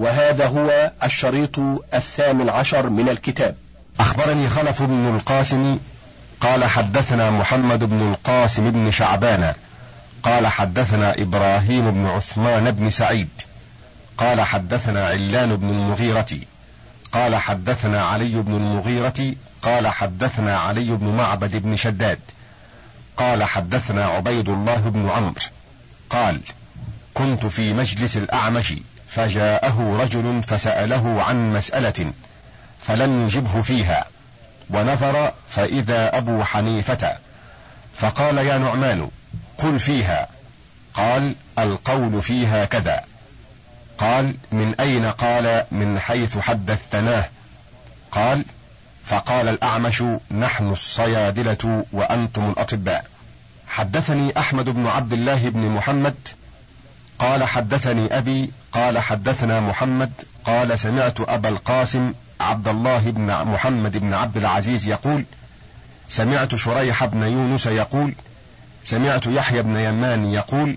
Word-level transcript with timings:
وهذا 0.00 0.46
هو 0.46 0.92
الشريط 1.02 1.58
الثامن 1.94 2.48
عشر 2.50 2.88
من 2.88 3.08
الكتاب. 3.08 3.54
أخبرني 4.00 4.48
خلف 4.48 4.82
بن 4.82 5.14
القاسم 5.14 5.78
قال 6.40 6.64
حدثنا 6.64 7.30
محمد 7.30 7.84
بن 7.84 8.10
القاسم 8.10 8.70
بن 8.70 8.90
شعبان 8.90 9.54
قال 10.22 10.46
حدثنا 10.46 11.14
إبراهيم 11.18 11.90
بن 11.90 12.06
عثمان 12.06 12.70
بن 12.70 12.90
سعيد 12.90 13.28
قال 14.18 14.40
حدثنا 14.40 15.06
علان 15.06 15.56
بن 15.56 15.68
المغيرة 15.68 16.38
قال 17.12 17.36
حدثنا 17.36 18.04
علي 18.04 18.42
بن 18.42 18.54
المغيرة 18.54 19.34
قال 19.62 19.88
حدثنا 19.88 20.58
علي 20.58 20.96
بن 20.96 21.06
معبد 21.06 21.56
بن 21.56 21.76
شداد 21.76 22.18
قال 23.16 23.44
حدثنا 23.44 24.06
عبيد 24.06 24.48
الله 24.48 24.76
بن 24.76 25.08
عمرو 25.08 25.34
قال 26.10 26.40
كنت 27.14 27.46
في 27.46 27.72
مجلس 27.72 28.16
الأعمش 28.16 28.74
فجاءه 29.10 29.96
رجل 30.00 30.42
فسأله 30.42 31.22
عن 31.22 31.52
مسألة 31.52 32.12
فلم 32.80 33.24
يجبه 33.24 33.62
فيها 33.62 34.04
ونظر 34.70 35.32
فإذا 35.48 36.16
أبو 36.18 36.44
حنيفة 36.44 37.16
فقال 37.94 38.38
يا 38.38 38.58
نعمان 38.58 39.10
قل 39.58 39.78
فيها 39.78 40.28
قال 40.94 41.34
القول 41.58 42.22
فيها 42.22 42.64
كذا 42.64 43.04
قال 43.98 44.34
من 44.52 44.74
أين 44.80 45.04
قال 45.04 45.64
من 45.70 45.98
حيث 45.98 46.38
حدثتناه 46.38 47.28
قال 48.12 48.44
فقال 49.06 49.48
الأعمش 49.48 50.04
نحن 50.30 50.70
الصيادلة 50.70 51.84
وأنتم 51.92 52.50
الأطباء 52.50 53.04
حدثني 53.68 54.38
أحمد 54.38 54.68
بن 54.68 54.86
عبد 54.86 55.12
الله 55.12 55.48
بن 55.48 55.60
محمد 55.60 56.14
قال 57.20 57.44
حدثني 57.44 58.18
أبي 58.18 58.50
قال 58.72 58.98
حدثنا 58.98 59.60
محمد 59.60 60.12
قال 60.44 60.78
سمعت 60.78 61.20
أبا 61.20 61.48
القاسم 61.48 62.12
عبد 62.40 62.68
الله 62.68 62.98
بن 62.98 63.44
محمد 63.44 63.96
بن 63.96 64.14
عبد 64.14 64.36
العزيز 64.36 64.88
يقول 64.88 65.24
سمعت 66.08 66.54
شريح 66.54 67.04
بن 67.04 67.22
يونس 67.22 67.66
يقول 67.66 68.14
سمعت 68.84 69.26
يحيى 69.26 69.62
بن 69.62 69.76
يمان 69.76 70.26
يقول 70.26 70.76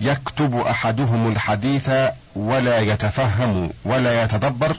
يكتب 0.00 0.56
أحدهم 0.56 1.32
الحديث 1.32 1.90
ولا 2.36 2.78
يتفهم 2.78 3.70
ولا 3.84 4.22
يتدبر 4.22 4.76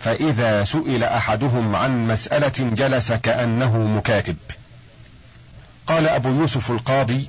فإذا 0.00 0.64
سئل 0.64 1.04
أحدهم 1.04 1.76
عن 1.76 2.08
مسألة 2.08 2.52
جلس 2.58 3.12
كأنه 3.12 3.78
مكاتب. 3.78 4.36
قال 5.86 6.08
أبو 6.08 6.28
يوسف 6.28 6.70
القاضي 6.70 7.28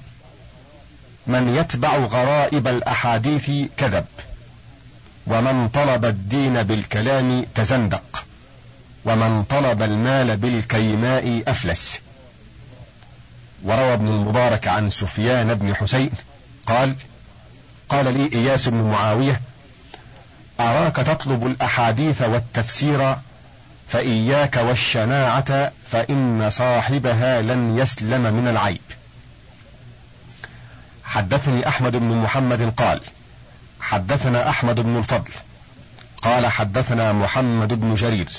من 1.27 1.55
يتبع 1.55 1.97
غرائب 1.97 2.67
الأحاديث 2.67 3.51
كذب 3.77 4.05
ومن 5.27 5.69
طلب 5.69 6.05
الدين 6.05 6.63
بالكلام 6.63 7.45
تزندق 7.55 8.25
ومن 9.05 9.43
طلب 9.43 9.81
المال 9.81 10.37
بالكيماء 10.37 11.43
أفلس. 11.47 11.99
وروى 13.63 13.93
ابن 13.93 14.07
المبارك 14.07 14.67
عن 14.67 14.89
سفيان 14.89 15.53
بن 15.53 15.75
حسين 15.75 16.11
قال 16.67 16.95
قال 17.89 18.13
لي 18.17 18.29
إياس 18.33 18.69
بن 18.69 18.81
معاوية 18.81 19.41
أراك 20.59 20.95
تطلب 20.95 21.45
الأحاديث 21.47 22.21
والتفسير 22.21 23.15
فإياك 23.89 24.55
والشناعة 24.55 25.71
فإن 25.91 26.49
صاحبها 26.49 27.41
لن 27.41 27.77
يسلم 27.77 28.33
من 28.33 28.47
العيب. 28.47 28.81
حدثني 31.07 31.67
أحمد 31.67 31.95
بن 31.95 32.15
محمد 32.15 32.73
قال 32.77 33.01
حدثنا 33.79 34.49
أحمد 34.49 34.79
بن 34.79 34.97
الفضل 34.97 35.31
قال 36.21 36.47
حدثنا 36.47 37.13
محمد 37.13 37.73
بن 37.73 37.93
جرير 37.93 38.29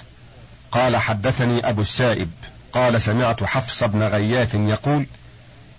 قال 0.73 0.97
حدثني 0.97 1.69
أبو 1.69 1.81
السائب 1.81 2.31
قال 2.73 3.01
سمعت 3.03 3.45
حفص 3.45 3.85
بن 3.85 4.03
غياث 4.03 4.55
يقول 4.55 5.07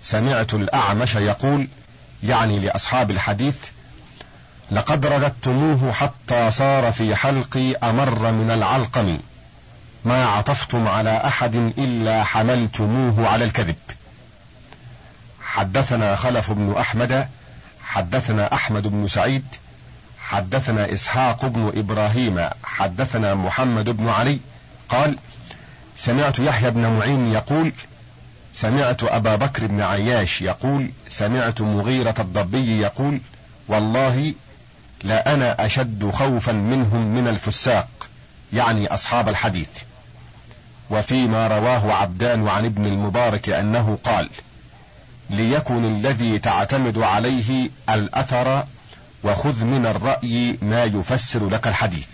سمعت 0.03 0.53
الأعمش 0.53 1.15
يقول 1.15 1.67
يعني 2.23 2.59
لأصحاب 2.59 3.11
الحديث 3.11 3.57
لقد 4.71 5.05
رددتموه 5.05 5.91
حتى 5.91 6.51
صار 6.51 6.91
في 6.91 7.15
حلقي 7.15 7.75
أمر 7.75 8.31
من 8.31 8.51
العلقم 8.51 9.17
ما 10.05 10.25
عطفتم 10.25 10.87
على 10.87 11.17
أحد 11.25 11.55
إلا 11.55 12.23
حملتموه 12.23 13.27
على 13.27 13.45
الكذب. 13.45 13.75
حدثنا 15.49 16.15
خلف 16.15 16.51
بن 16.51 16.75
أحمد 16.79 17.27
حدثنا 17.83 18.53
أحمد 18.53 18.87
بن 18.87 19.07
سعيد 19.07 19.45
حدثنا 20.19 20.93
إسحاق 20.93 21.45
بن 21.45 21.71
إبراهيم 21.75 22.49
حدثنا 22.63 23.35
محمد 23.35 23.89
بن 23.89 24.09
علي 24.09 24.39
قال 24.89 25.17
سمعت 25.95 26.39
يحيى 26.39 26.71
بن 26.71 26.87
معين 26.87 27.27
يقول 27.31 27.73
سمعت 28.53 29.03
أبا 29.03 29.35
بكر 29.35 29.67
بن 29.67 29.81
عياش 29.81 30.41
يقول 30.41 30.89
سمعت 31.09 31.61
مغيرة 31.61 32.15
الضبي 32.19 32.79
يقول 32.81 33.21
والله 33.67 34.33
لا 35.03 35.33
أنا 35.33 35.65
أشد 35.65 36.09
خوفا 36.09 36.51
منهم 36.51 37.15
من 37.15 37.27
الفساق 37.27 38.07
يعني 38.53 38.87
أصحاب 38.87 39.29
الحديث. 39.29 39.69
وفيما 40.89 41.47
رواه 41.47 41.93
عبدان 41.93 42.47
عن 42.47 42.65
ابن 42.65 42.85
المبارك 42.85 43.49
أنه 43.49 43.97
قال 44.03 44.29
ليكن 45.29 45.85
الذي 45.85 46.39
تعتمد 46.39 46.97
عليه 46.97 47.69
الأثر 47.89 48.65
وخذ 49.23 49.65
من 49.65 49.85
الرأي 49.85 50.57
ما 50.61 50.83
يفسر 50.83 51.49
لك 51.49 51.67
الحديث. 51.67 52.07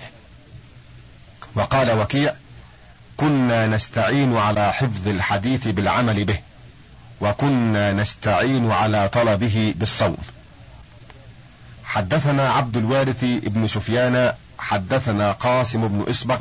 وقال 1.55 1.91
وكيع 1.99 2.33
كنا 3.17 3.67
نستعين 3.67 4.37
على 4.37 4.73
حفظ 4.73 5.07
الحديث 5.07 5.67
بالعمل 5.67 6.23
به 6.25 6.39
وكنا 7.21 7.93
نستعين 7.93 8.71
على 8.71 9.09
طلبه 9.09 9.73
بالصوم. 9.77 10.17
حدثنا 11.85 12.49
عبد 12.49 12.77
الوارث 12.77 13.23
بن 13.23 13.67
سفيان 13.67 14.33
حدثنا 14.59 15.31
قاسم 15.31 15.87
بن 15.87 16.05
اسبغ 16.09 16.39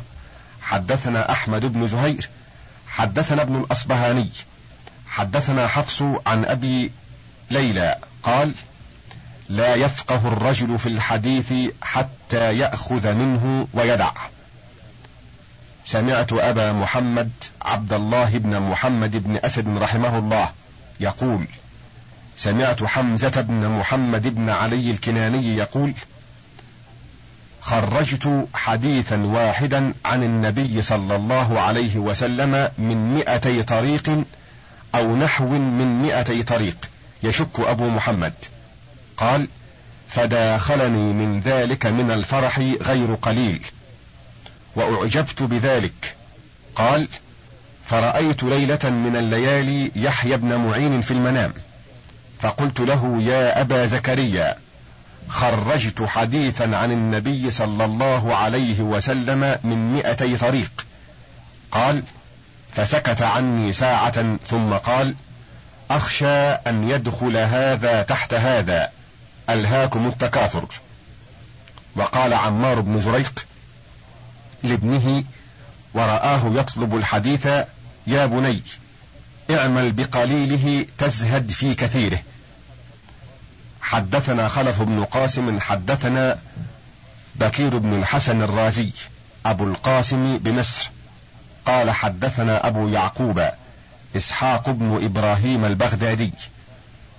حدثنا 0.61 1.31
أحمد 1.31 1.65
بن 1.65 1.87
زهير 1.87 2.29
حدثنا 2.87 3.41
ابن 3.41 3.55
الأصبهاني 3.55 4.29
حدثنا 5.15 5.67
حفص 5.67 6.01
عن 6.25 6.45
أبي 6.45 6.91
ليلى 7.51 7.95
قال 8.23 8.51
لا 9.49 9.75
يفقه 9.75 10.27
الرجل 10.27 10.79
في 10.79 10.87
الحديث 10.89 11.53
حتى 11.81 12.57
يأخذ 12.57 13.13
منه 13.13 13.67
ويدع. 13.73 14.11
سمعت 15.85 16.33
أبا 16.33 16.73
محمد 16.73 17.31
عبد 17.61 17.93
الله 17.93 18.37
بن 18.37 18.59
محمد 18.59 19.23
بن 19.23 19.39
أسد 19.43 19.77
رحمه 19.77 20.17
الله 20.17 20.49
يقول 20.99 21.47
سمعت 22.37 22.83
حمزة 22.83 23.41
بن 23.41 23.69
محمد 23.69 24.35
بن 24.35 24.49
علي 24.49 24.91
الكناني 24.91 25.57
يقول 25.57 25.93
خرجت 27.61 28.47
حديثا 28.53 29.17
واحدا 29.17 29.93
عن 30.05 30.23
النبي 30.23 30.81
صلى 30.81 31.15
الله 31.15 31.59
عليه 31.59 31.97
وسلم 31.97 32.69
من 32.77 33.13
مئتي 33.13 33.63
طريق 33.63 34.25
أو 34.95 35.15
نحو 35.15 35.45
من 35.47 36.01
مئتي 36.01 36.43
طريق 36.43 36.77
يشك 37.23 37.59
أبو 37.59 37.89
محمد. 37.89 38.33
قال 39.17 39.47
فداخلني 40.09 41.13
من 41.13 41.39
ذلك 41.39 41.85
من 41.85 42.11
الفرح 42.11 42.59
غير 42.59 43.13
قليل 43.13 43.65
وأعجبت 44.75 45.43
بذلك. 45.43 46.15
قال 46.75 47.07
فرأيت 47.85 48.43
ليلة 48.43 48.89
من 48.89 49.15
الليالي 49.15 49.91
يحيى 49.95 50.37
بن 50.37 50.55
معين 50.55 51.01
في 51.01 51.11
المنام 51.11 51.53
فقلت 52.39 52.79
له 52.79 53.21
يا 53.21 53.61
أبا 53.61 53.85
زكريا 53.85 54.55
خرجت 55.29 56.03
حديثا 56.03 56.63
عن 56.63 56.91
النبي 56.91 57.51
صلى 57.51 57.85
الله 57.85 58.35
عليه 58.35 58.81
وسلم 58.81 59.57
من 59.63 59.93
مئتي 59.93 60.37
طريق. 60.37 60.85
قال 61.71 62.03
فسكت 62.75 63.21
عني 63.21 63.73
ساعة 63.73 64.37
ثم 64.47 64.73
قال 64.73 65.15
أخشى 65.91 66.51
أن 66.51 66.89
يدخل 66.89 67.37
هذا 67.37 68.01
تحت 68.01 68.33
هذا 68.33 68.91
ألهاكم 69.49 70.07
التكاثر. 70.07 70.67
وقال 71.95 72.33
عمار 72.33 72.79
بن 72.79 73.01
زريق 73.01 73.45
لابنه 74.63 75.23
ورآه 75.93 76.41
يطلب 76.53 76.95
الحديث 76.95 77.45
يا 78.07 78.25
بني 78.25 78.61
اعمل 79.51 79.91
بقليله 79.91 80.85
تزهد 80.97 81.51
في 81.51 81.73
كثيره. 81.73 82.19
حدثنا 83.81 84.47
خلف 84.47 84.81
بن 84.81 85.03
قاسم 85.03 85.59
حدثنا 85.59 86.39
بكير 87.35 87.77
بن 87.77 87.99
الحسن 87.99 88.41
الرازي 88.41 88.89
أبو 89.45 89.63
القاسم 89.63 90.37
بمصر 90.37 90.89
قال 91.65 91.91
حدثنا 91.91 92.67
أبو 92.67 92.87
يعقوب 92.87 93.49
إسحاق 94.15 94.69
بن 94.69 94.99
إبراهيم 95.03 95.65
البغدادي. 95.65 96.31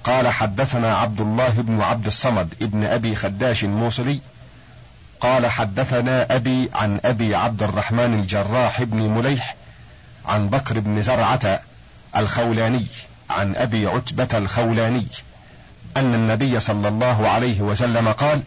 قال 0.05 0.29
حدثنا 0.29 0.97
عبد 0.97 1.21
الله 1.21 1.49
بن 1.49 1.81
عبد 1.81 2.07
الصمد 2.07 2.55
ابن 2.63 2.85
أبي 2.85 3.15
خداش 3.15 3.65
الموصلي. 3.65 4.21
قال 5.21 5.47
حدثنا 5.47 6.35
أبي 6.35 6.71
عن 6.75 7.01
أبي 7.05 7.35
عبد 7.35 7.63
الرحمن 7.63 8.15
الجراح 8.15 8.83
بن 8.83 9.03
مليح 9.03 9.55
عن 10.27 10.49
بكر 10.49 10.81
بن 10.81 11.03
زرعة 11.03 11.61
الخولاني 12.17 12.87
عن 13.31 13.57
أبي 13.57 13.87
عتبة 13.87 14.39
الخولاني 14.39 15.07
أن 15.97 16.15
النبي 16.15 16.61
صلى 16.61 16.89
الله 16.89 17.29
عليه 17.29 17.61
وسلم 17.61 18.09
قال 18.09 18.43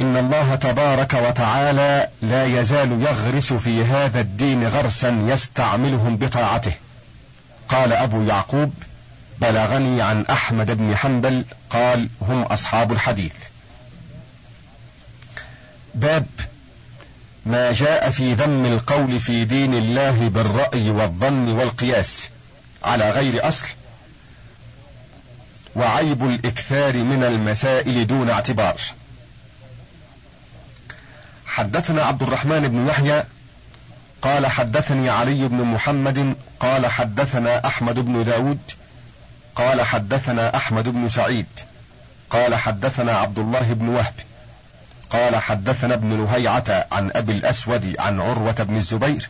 إن 0.00 0.16
الله 0.16 0.54
تبارك 0.54 1.14
وتعالى 1.14 2.08
لا 2.22 2.60
يزال 2.60 3.02
يغرس 3.02 3.52
في 3.52 3.84
هذا 3.84 4.20
الدين 4.20 4.66
غرسا 4.66 5.24
يستعملهم 5.28 6.16
بطاعته. 6.16 6.72
قال 7.68 7.92
أبو 7.92 8.22
يعقوب 8.22 8.74
بلغني 9.40 10.02
عن 10.02 10.24
أحمد 10.26 10.70
بن 10.70 10.96
حنبل 10.96 11.44
قال 11.70 12.08
هم 12.22 12.42
أصحاب 12.42 12.92
الحديث. 12.92 13.32
باب 15.94 16.26
ما 17.46 17.72
جاء 17.72 18.10
في 18.10 18.34
ذم 18.34 18.64
القول 18.64 19.20
في 19.20 19.44
دين 19.44 19.74
الله 19.74 20.28
بالرأي 20.28 20.90
والظن 20.90 21.48
والقياس. 21.48 22.28
على 22.84 23.10
غير 23.10 23.48
أصل 23.48 23.68
وعيب 25.76 26.24
الإكثار 26.24 26.96
من 26.96 27.24
المسائل 27.24 28.06
دون 28.06 28.30
اعتبار. 28.30 28.80
حدثنا 31.60 32.02
عبد 32.02 32.22
الرحمن 32.22 32.68
بن 32.68 32.86
يحيى 32.86 33.24
قال 34.22 34.46
حدثني 34.46 35.10
علي 35.10 35.48
بن 35.48 35.56
محمد 35.56 36.34
قال 36.60 36.86
حدثنا 36.86 37.66
أحمد 37.66 37.98
بن 37.98 38.24
داود 38.24 38.58
قال 39.54 39.82
حدثنا 39.82 40.56
أحمد 40.56 40.88
بن 40.88 41.08
سعيد 41.08 41.46
قال 42.30 42.54
حدثنا 42.54 43.12
عبد 43.12 43.38
الله 43.38 43.72
بن 43.72 43.88
وهب 43.88 44.14
قال 45.10 45.36
حدثنا 45.36 45.94
ابن 45.94 46.24
لهيعة 46.24 46.86
عن 46.92 47.10
أبي 47.14 47.32
الأسود 47.32 47.96
عن 47.98 48.20
عروة 48.20 48.52
بن 48.52 48.76
الزبير 48.76 49.28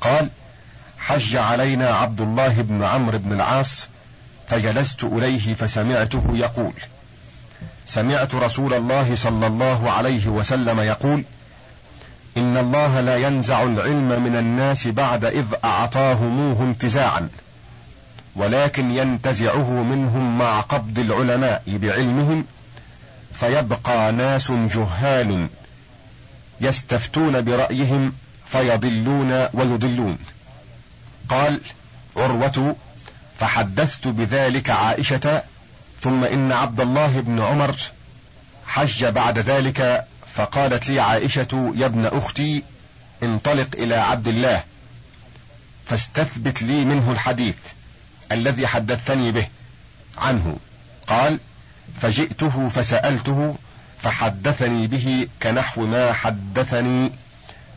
قال 0.00 0.30
حج 0.98 1.36
علينا 1.36 1.88
عبد 1.88 2.20
الله 2.20 2.62
بن 2.62 2.84
عمرو 2.84 3.18
بن 3.18 3.32
العاص 3.32 3.88
فجلست 4.48 5.04
إليه 5.04 5.54
فسمعته 5.54 6.24
يقول. 6.34 6.72
سمعت 7.86 8.34
رسول 8.34 8.74
الله 8.74 9.14
صلى 9.14 9.46
الله 9.46 9.90
عليه 9.90 10.28
وسلم 10.28 10.80
يقول 10.80 11.24
إن 12.36 12.56
الله 12.56 13.00
لا 13.00 13.16
ينزع 13.16 13.62
العلم 13.62 14.22
من 14.22 14.36
الناس 14.36 14.88
بعد 14.88 15.24
إذ 15.24 15.44
أعطاهموه 15.64 16.62
انتزاعا 16.62 17.28
ولكن 18.36 18.90
ينتزعه 18.90 19.70
منهم 19.70 20.38
مع 20.38 20.60
قبض 20.60 20.98
العلماء 20.98 21.62
بعلمهم 21.66 22.44
فيبقى 23.32 24.12
ناس 24.12 24.50
جهال 24.52 25.48
يستفتون 26.60 27.40
برأيهم 27.40 28.12
فيضلون 28.46 29.46
ويضلون. 29.54 30.18
قال 31.28 31.60
عروة 32.16 32.76
فحدثت 33.38 34.08
بذلك 34.08 34.70
عائشة 34.70 35.42
ثم 36.00 36.24
إن 36.24 36.52
عبد 36.52 36.80
الله 36.80 37.20
بن 37.20 37.40
عمر 37.40 37.76
حج 38.66 39.04
بعد 39.04 39.38
ذلك 39.38 40.04
فقالت 40.36 40.88
لي 40.88 41.00
عائشة 41.00 41.72
يا 41.76 41.86
ابن 41.86 42.06
أختي 42.06 42.62
انطلق 43.22 43.68
إلى 43.74 43.94
عبد 43.94 44.28
الله 44.28 44.62
فاستثبت 45.86 46.62
لي 46.62 46.84
منه 46.84 47.12
الحديث 47.12 47.56
الذي 48.32 48.66
حدثني 48.66 49.32
به 49.32 49.46
عنه. 50.18 50.56
قال 51.06 51.38
فجئته 52.00 52.68
فسألته 52.68 53.56
فحدثني 54.02 54.86
به 54.86 55.28
كنحو 55.42 55.86
ما 55.86 56.12
حدثني 56.12 57.12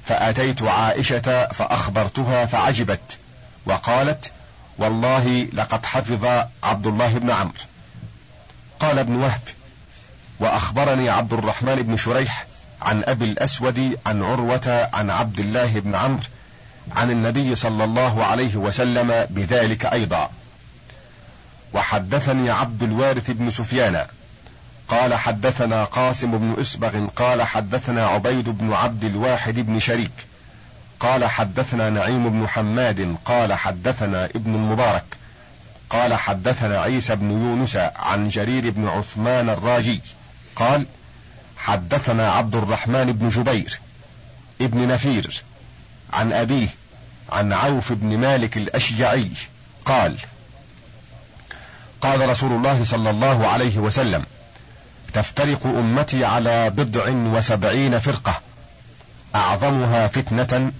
فأتيت 0.06 0.61
عائشة 0.61 1.47
فأخبرتها 1.47 2.45
فعجبت 2.45 3.17
وقالت 3.65 4.31
والله 4.77 5.47
لقد 5.53 5.85
حفظ 5.85 6.25
عبد 6.63 6.88
الله 6.88 7.17
بن 7.17 7.31
عمرو. 7.31 7.53
قال 8.79 9.00
ابن 9.00 9.15
وهب 9.15 9.41
وأخبرني 10.39 11.09
عبد 11.09 11.33
الرحمن 11.33 11.75
بن 11.75 11.97
شريح 11.97 12.49
عن 12.81 13.04
أبي 13.04 13.26
الأسود 13.26 13.98
عن 14.06 14.24
عروة 14.24 14.90
عن 14.94 15.10
عبد 15.10 15.40
الله 15.40 15.80
بن 15.80 15.96
عمرو 15.96 16.24
عن 16.96 17.12
النبي 17.12 17.56
صلى 17.56 17.84
الله 17.84 18.24
عليه 18.24 18.56
وسلم 18.56 19.28
بذلك 19.30 19.86
أيضا. 19.86 20.30
وحدثني 21.74 22.50
عبد 22.50 22.84
الوارث 22.84 23.31
بن 23.31 23.50
سفيان. 23.50 24.06
قال 24.88 25.14
حدثنا 25.14 25.84
قاسم 25.84 26.38
بن 26.38 26.62
إسبغ 26.62 27.08
قال 27.16 27.44
حدثنا 27.44 28.08
عبيد 28.08 28.50
بن 28.50 28.74
عبد 28.74 29.04
الواحد 29.04 29.60
بن 29.60 29.80
شريك. 29.80 30.12
قال 31.00 31.26
حدثنا 31.26 31.90
نعيم 31.90 32.30
بن 32.30 32.48
حماد 32.48 33.16
قال 33.26 33.54
حدثنا 33.54 34.26
ابن 34.26 34.56
المبارك. 34.56 35.04
قال 35.90 36.14
حدثنا 36.14 36.81
عيسى 36.81 37.16
بن 37.16 37.31
يونس 37.31 37.78
عن 37.96 38.28
جرير 38.28 38.70
بن 38.70 38.88
عثمان 38.88 39.50
الراجي. 39.50 40.02
قال 40.56 40.86
حدثنا 41.59 42.31
عبد 42.31 42.56
الرحمن 42.56 43.11
بن 43.11 43.29
جبير 43.29 43.79
ابن 44.61 44.88
نفير 44.88 45.44
عن 46.13 46.33
أبيه 46.33 46.67
عن 47.31 47.53
عوف 47.53 47.94
بن 47.94 48.17
مالك 48.17 48.57
الأشجعي 48.57 49.29
قال 49.85 50.15
قال 52.01 52.29
رسول 52.29 52.51
الله 52.51 52.83
صلى 52.83 53.09
الله 53.09 53.47
عليه 53.47 53.77
وسلم 53.77 54.23
تفترق 55.13 55.67
أمتي 55.67 56.25
على 56.25 56.69
بضع 56.69 57.09
وسبعين 57.09 58.00
فرقة 58.00 58.41
أعظمها 59.35 60.07
فتنة 60.07 60.71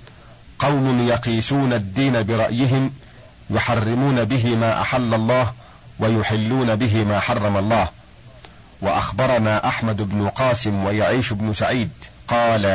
قوم 0.59 1.07
يقيسون 1.07 1.73
الدين 1.73 2.23
برأيهم 2.23 2.91
يحرمون 3.49 4.23
به 4.23 4.55
ما 4.55 4.81
أحل 4.81 5.13
الله 5.13 5.53
ويحلون 5.99 6.75
به 6.75 7.03
ما 7.03 7.19
حرم 7.19 7.57
الله. 7.57 7.87
وأخبرنا 8.81 9.67
أحمد 9.67 10.01
بن 10.01 10.29
قاسم 10.29 10.85
ويعيش 10.85 11.33
بن 11.33 11.53
سعيد. 11.53 11.89
قال 12.27 12.65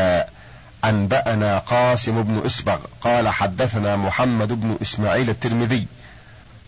أنبأنا 0.84 1.58
قاسم 1.58 2.22
بن 2.22 2.42
إسبغ. 2.46 2.78
قال 3.00 3.28
حدثنا 3.28 3.96
محمد 3.96 4.52
بن 4.60 4.76
إسماعيل 4.82 5.30
الترمذي. 5.30 5.86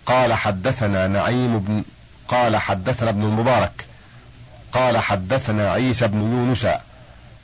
قال 0.07 0.35
حدثنا 0.35 1.07
نعيم 1.07 1.59
بن 1.59 1.85
قال 2.29 2.57
حدثنا 2.57 3.11
ابن 3.11 3.23
المبارك. 3.23 3.85
قال 4.73 4.99
حدثنا 4.99 5.73
عيسى 5.73 6.09
بن 6.09 6.19
يونس. 6.19 6.67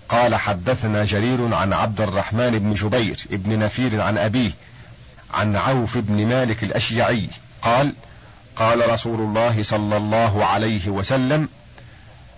قال 0.09 0.35
حدثنا 0.35 1.05
جرير 1.05 1.55
عن 1.55 1.73
عبد 1.73 2.01
الرحمن 2.01 2.51
بن 2.51 2.75
جبير 2.75 3.17
بن 3.31 3.59
نفير 3.59 4.01
عن 4.01 4.19
أبيه 4.19 4.51
عن 5.35 5.57
عوف 5.57 5.99
بن 5.99 6.27
مالك 6.27 6.63
الأشيعي 6.63 7.29
قال 7.63 7.93
قال 8.57 8.91
رسول 8.91 9.21
الله 9.21 9.63
صلى 9.63 9.97
الله 9.97 10.45
عليه 10.45 10.89
وسلم 10.89 11.49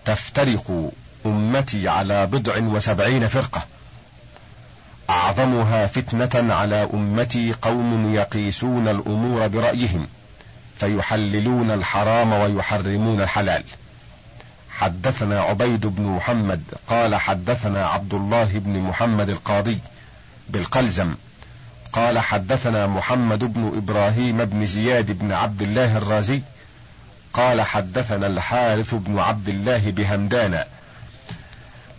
تفترق 0.05 0.91
أمتي 1.27 1.89
على 1.89 2.27
بضع 2.27 2.59
وسبعين 2.59 3.29
فرقة. 3.29 3.63
أعظمها 5.11 5.87
فتنة 5.87 6.55
على 6.55 6.89
أمتي 6.95 7.53
قوم 7.63 8.15
يقيسون 8.15 8.89
الأمور 8.89 9.47
برأيهم 9.47 10.07
فيحللون 10.79 11.71
الحرام 11.71 12.33
ويحرمون 12.33 13.21
الحلال. 13.21 13.65
حدثنا 14.71 15.41
عبيد 15.41 15.87
بن 15.87 16.03
محمد 16.03 16.63
قال 16.89 17.15
حدثنا 17.15 17.87
عبد 17.87 18.15
الله 18.15 18.45
بن 18.45 18.79
محمد 18.79 19.31
القاضي 19.31 19.79
بالقلزم 20.49 21.15
قال 21.93 22.19
حدثنا 22.19 22.87
محمد 22.87 23.45
بن 23.45 23.73
إبراهيم 23.77 24.45
بن 24.45 24.67
زياد 24.67 25.19
بن 25.19 25.33
عبد 25.33 25.63
الله 25.63 25.97
الرازي 25.97 26.43
قال 27.35 27.63
حدثنا 27.63 28.27
الحارث 28.27 28.95
بن 28.95 29.19
عبد 29.19 29.49
الله 29.49 29.91
بهمدان 29.91 30.65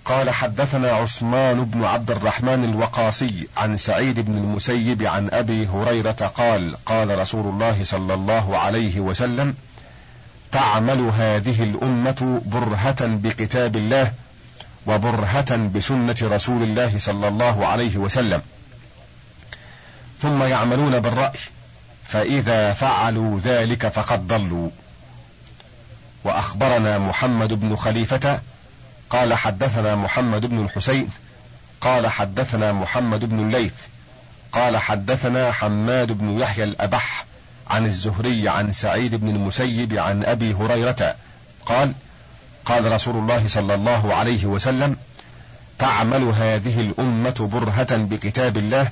قال 0.05 0.29
حدثنا 0.29 0.91
عثمان 0.91 1.65
بن 1.65 1.83
عبد 1.83 2.11
الرحمن 2.11 2.63
الوقاصي 2.63 3.47
عن 3.57 3.77
سعيد 3.77 4.19
بن 4.19 4.37
المسيب 4.37 5.03
عن 5.03 5.29
أبي 5.29 5.67
هريرة 5.67 6.31
قال 6.37 6.75
قال 6.85 7.19
رسول 7.19 7.45
الله 7.45 7.83
صلى 7.83 8.13
الله 8.13 8.57
عليه 8.57 8.99
وسلم 8.99 9.55
تعمل 10.51 10.99
هذه 11.17 11.63
الأمة 11.63 12.41
برهة 12.45 13.05
بكتاب 13.05 13.75
الله 13.75 14.11
وبرهة 14.87 15.55
بسنة 15.55 16.15
رسول 16.21 16.63
الله 16.63 16.99
صلى 16.99 17.27
الله 17.27 17.67
عليه 17.67 17.97
وسلم. 17.97 18.41
ثم 20.19 20.43
يعملون 20.43 20.99
بالرأي 20.99 21.39
فإذا 22.07 22.73
فعلوا 22.73 23.39
ذلك 23.39 23.87
فقد 23.87 24.27
ضلوا. 24.27 24.69
وأخبرنا 26.25 26.97
محمد 26.97 27.53
بن 27.53 27.75
خليفة 27.75 28.39
قال 29.09 29.33
حدثنا 29.33 29.95
محمد 29.95 30.45
بن 30.45 30.63
الحسين 30.65 31.09
قال 31.81 32.07
حدثنا 32.07 32.71
محمد 32.71 33.25
بن 33.25 33.39
الليث 33.39 33.73
قال 34.51 34.77
حدثنا 34.77 35.51
حماد 35.51 36.11
بن 36.11 36.39
يحيى 36.39 36.63
الأبح 36.63 37.25
عن 37.67 37.85
الزهري 37.85 38.49
عن 38.49 38.71
سعيد 38.71 39.15
بن 39.15 39.29
المسيب 39.29 39.93
عن 39.93 40.23
أبي 40.23 40.53
هريرة 40.53 41.15
قال 41.65 41.93
قال 42.65 42.91
رسول 42.91 43.15
الله 43.15 43.47
صلى 43.47 43.73
الله 43.75 44.13
عليه 44.13 44.45
وسلم 44.45 44.97
تعمل 45.79 46.23
هذه 46.23 46.81
الأمة 46.81 47.49
برهة 47.53 47.97
بكتاب 47.97 48.57
الله 48.57 48.91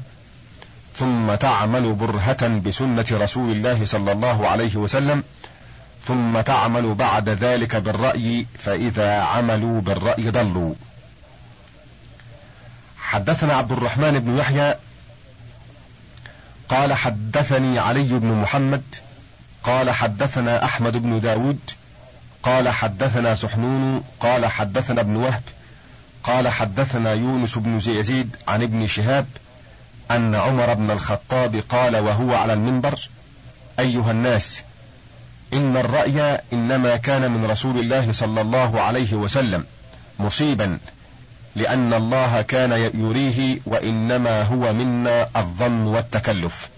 ثم 0.95 1.35
تعمل 1.35 1.93
برهة 1.93 2.47
بسنة 2.47 3.05
رسول 3.11 3.51
الله 3.51 3.85
صلى 3.85 4.11
الله 4.11 4.47
عليه 4.47 4.75
وسلم 4.75 5.23
ثم 6.05 6.41
تعمل 6.41 6.93
بعد 6.93 7.29
ذلك 7.29 7.75
بالرأي 7.75 8.45
فإذا 8.59 9.21
عملوا 9.21 9.81
بالرأي 9.81 10.29
ضلوا. 10.29 10.73
حدثنا 12.97 13.53
عبد 13.53 13.71
الرحمن 13.71 14.19
بن 14.19 14.37
يحيى 14.37 14.75
قال 16.69 16.93
حدثني 16.93 17.79
علي 17.79 18.03
بن 18.03 18.27
محمد 18.27 18.83
قال 19.63 19.91
حدثنا 19.91 20.65
أحمد 20.65 20.97
بن 20.97 21.19
داود 21.19 21.59
قال 22.43 22.69
حدثنا 22.69 23.35
سحنون 23.35 24.03
قال 24.19 24.45
حدثنا 24.45 25.01
ابن 25.01 25.15
وهب 25.15 25.43
قال 26.23 26.47
حدثنا 26.47 27.13
يونس 27.13 27.57
بن 27.57 27.77
يزيد 27.77 28.35
عن 28.47 28.63
ابن 28.63 28.87
شهاب 28.87 29.25
أن 30.11 30.35
عمر 30.35 30.73
بن 30.73 30.91
الخطاب 30.91 31.55
قال 31.69 31.95
وهو 31.95 32.35
على 32.35 32.53
المنبر 32.53 33.09
أيها 33.79 34.11
الناس 34.11 34.63
إن 35.53 35.77
الرأي 35.77 36.41
إنما 36.53 36.97
كان 36.97 37.31
من 37.31 37.45
رسول 37.45 37.79
الله 37.79 38.11
صلى 38.11 38.41
الله 38.41 38.81
عليه 38.81 39.13
وسلم 39.13 39.65
مصيبا 40.19 40.77
لأن 41.55 41.93
الله 41.93 42.41
كان 42.41 42.71
يريه 42.93 43.59
وإنما 43.65 44.41
هو 44.41 44.73
منا 44.73 45.29
الظن 45.35 45.81
والتكلف. 45.81 46.69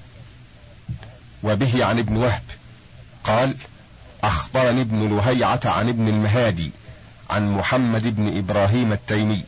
وبه 1.44 1.86
عن 1.86 2.00
ابن 2.00 2.18
وهب 2.18 2.44
قال 3.24 3.56
أخبرني 4.24 4.82
ابن 4.82 5.18
لهيعة 5.18 5.60
عن 5.66 5.90
ابن 5.90 6.08
المهادي 6.08 6.72
عن 7.30 7.52
محمد 7.52 8.16
بن 8.16 8.38
إبراهيم 8.38 8.94
التيمي 8.94 9.44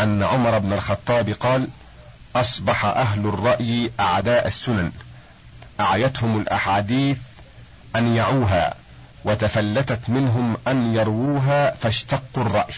أن 0.00 0.22
عمر 0.22 0.58
بن 0.58 0.72
الخطاب 0.72 1.30
قال 1.30 1.68
أصبح 2.36 2.84
أهل 2.84 3.26
الرأي 3.26 3.90
أعداء 4.00 4.46
السنن 4.46 4.92
أعيتهم 5.80 6.40
الأحاديث 6.40 7.18
أن 7.98 8.14
يعوها 8.14 8.74
وتفلتت 9.24 10.10
منهم 10.10 10.56
أن 10.68 10.94
يرووها 10.94 11.74
فاشتقوا 11.74 12.44
الرأي. 12.44 12.74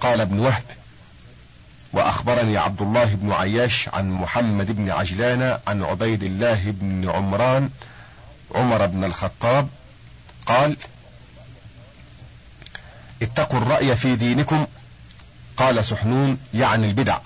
قال 0.00 0.20
ابن 0.20 0.38
وهب 0.38 0.62
وأخبرني 1.92 2.56
عبد 2.56 2.82
الله 2.82 3.04
بن 3.04 3.32
عياش 3.32 3.88
عن 3.88 4.10
محمد 4.10 4.72
بن 4.72 4.90
عجلان 4.90 5.58
عن 5.66 5.82
عبيد 5.82 6.22
الله 6.22 6.60
بن 6.64 7.10
عمران 7.10 7.70
عمر 8.54 8.86
بن 8.86 9.04
الخطاب 9.04 9.68
قال 10.46 10.76
اتقوا 13.22 13.60
الرأي 13.60 13.96
في 13.96 14.16
دينكم 14.16 14.66
قال 15.56 15.84
سحنون 15.84 16.38
يعني 16.54 16.86
البدع. 16.86 17.18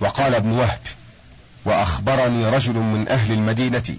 وقال 0.00 0.34
ابن 0.34 0.50
وهب 0.50 0.80
وأخبرني 1.64 2.46
رجل 2.48 2.74
من 2.74 3.08
أهل 3.08 3.32
المدينة 3.32 3.96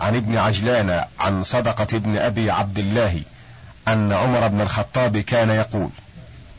عن 0.00 0.16
ابن 0.16 0.36
عجلان 0.36 1.04
عن 1.20 1.42
صدقة 1.42 1.96
ابن 1.96 2.16
أبي 2.16 2.50
عبد 2.50 2.78
الله 2.78 3.22
أن 3.88 4.12
عمر 4.12 4.48
بن 4.48 4.60
الخطاب 4.60 5.18
كان 5.18 5.50
يقول 5.50 5.88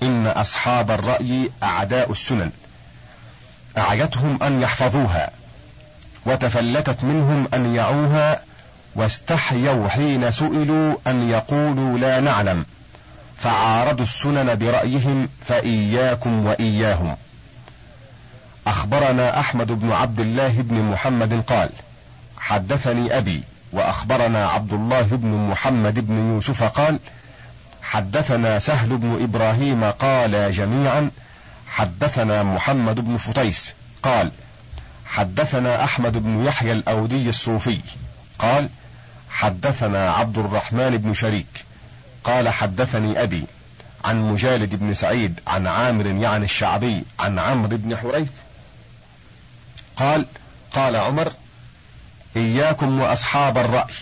إن 0.04 0.28
أصحاب 0.28 0.92
الرأي 0.92 1.50
أعداء 1.64 2.12
السنن. 2.12 2.52
أعيتهم 3.78 4.44
أن 4.44 4.62
يحفظوها 4.62 5.30
وتفلتت 6.26 7.04
منهم 7.04 7.48
أن 7.54 7.76
يعوها 7.76 8.42
واستحيوا 8.96 9.88
حين 9.88 10.32
سئلوا 10.32 10.96
أن 11.08 11.30
يقولوا 11.30 11.98
لا 11.98 12.20
نعلم. 12.20 12.66
فعارضوا 13.38 14.06
السنن 14.06 14.56
برأيهم 14.56 15.30
فإياكم 15.42 16.46
وإياهم. 16.46 17.16
أخبرنا 18.68 19.40
أحمد 19.40 19.72
بن 19.72 19.92
عبد 19.92 20.20
الله 20.20 20.62
بن 20.62 20.82
محمد 20.82 21.44
قال 21.48 21.70
حدثني 22.48 23.18
أبي 23.18 23.44
وأخبرنا 23.72 24.48
عبد 24.48 24.74
الله 24.74 25.02
بن 25.02 25.28
محمد 25.28 26.08
بن 26.08 26.34
يوسف 26.34 26.64
قال 26.64 27.00
حدثنا 27.82 28.60
سهل 28.60 28.98
بن 28.98 29.24
إبراهيم 29.24 29.84
قال 29.84 30.52
جميعا 30.52 31.12
حدثنا 31.68 32.44
محمد 32.44 33.00
بن 33.00 33.18
فطيس 33.18 33.74
قال 34.04 34.32
حدثنا 35.06 35.84
أحمد 35.84 36.18
بن 36.18 36.46
يحيى 36.46 36.72
الأودي 36.72 37.30
الصوفي 37.30 37.80
قال 38.40 38.70
حدثنا 39.30 40.12
عبد 40.12 40.38
الرحمن 40.38 40.98
بن 40.98 41.14
شريك 41.14 41.66
قال 42.24 42.50
حدثني 42.50 43.24
أبي 43.24 43.46
عن 44.06 44.22
مجالد 44.32 44.76
بن 44.76 44.94
سعيد 44.94 45.40
عن 45.48 45.68
عامر 45.68 46.06
يعني 46.06 46.46
الشعبي 46.46 47.04
عن 47.20 47.40
عمرو 47.40 47.78
بن 47.78 47.98
حريث 47.98 48.30
قال 49.98 50.26
قال 50.72 50.96
عمر 50.96 51.34
إياكم 52.38 53.02
وأصحاب 53.02 53.58
الرأي 53.58 53.94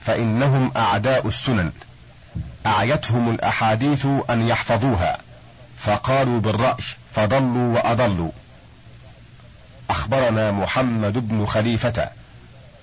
فإنهم 0.00 0.72
أعداء 0.76 1.28
السنن. 1.28 1.72
أعيتهم 2.66 3.30
الأحاديث 3.30 4.06
أن 4.30 4.48
يحفظوها. 4.48 5.18
فقالوا 5.78 6.40
بالرأي 6.40 6.84
فضلوا 7.14 7.74
وأضلوا. 7.74 8.30
أخبرنا 9.90 10.50
محمد 10.50 11.28
بن 11.28 11.46
خليفة. 11.46 12.08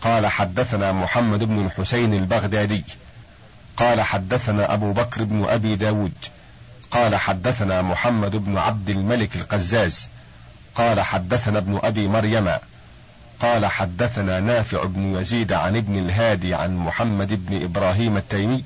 قال 0.01 0.27
حدثنا 0.27 0.91
محمد 0.91 1.43
بن 1.43 1.65
الحسين 1.65 2.13
البغدادي. 2.13 2.83
قال 3.77 4.01
حدثنا 4.01 4.73
أبو 4.73 4.93
بكر 4.93 5.23
بن 5.23 5.45
أبي 5.49 5.75
داود. 5.75 6.13
قال 6.91 7.15
حدثنا 7.15 7.81
محمد 7.81 8.35
بن 8.35 8.57
عبد 8.57 8.89
الملك 8.89 9.35
القزاز. 9.35 10.07
قال 10.75 11.01
حدثنا 11.01 11.57
ابن 11.57 11.79
أبي 11.83 12.07
مريم. 12.07 12.49
قال 13.39 13.65
حدثنا 13.65 14.39
نافع 14.39 14.85
بن 14.85 15.15
يزيد 15.15 15.53
عن 15.53 15.75
ابن 15.75 15.97
الهادي 15.97 16.55
عن 16.55 16.77
محمد 16.77 17.45
بن 17.45 17.63
إبراهيم 17.63 18.17
التيمي 18.17 18.63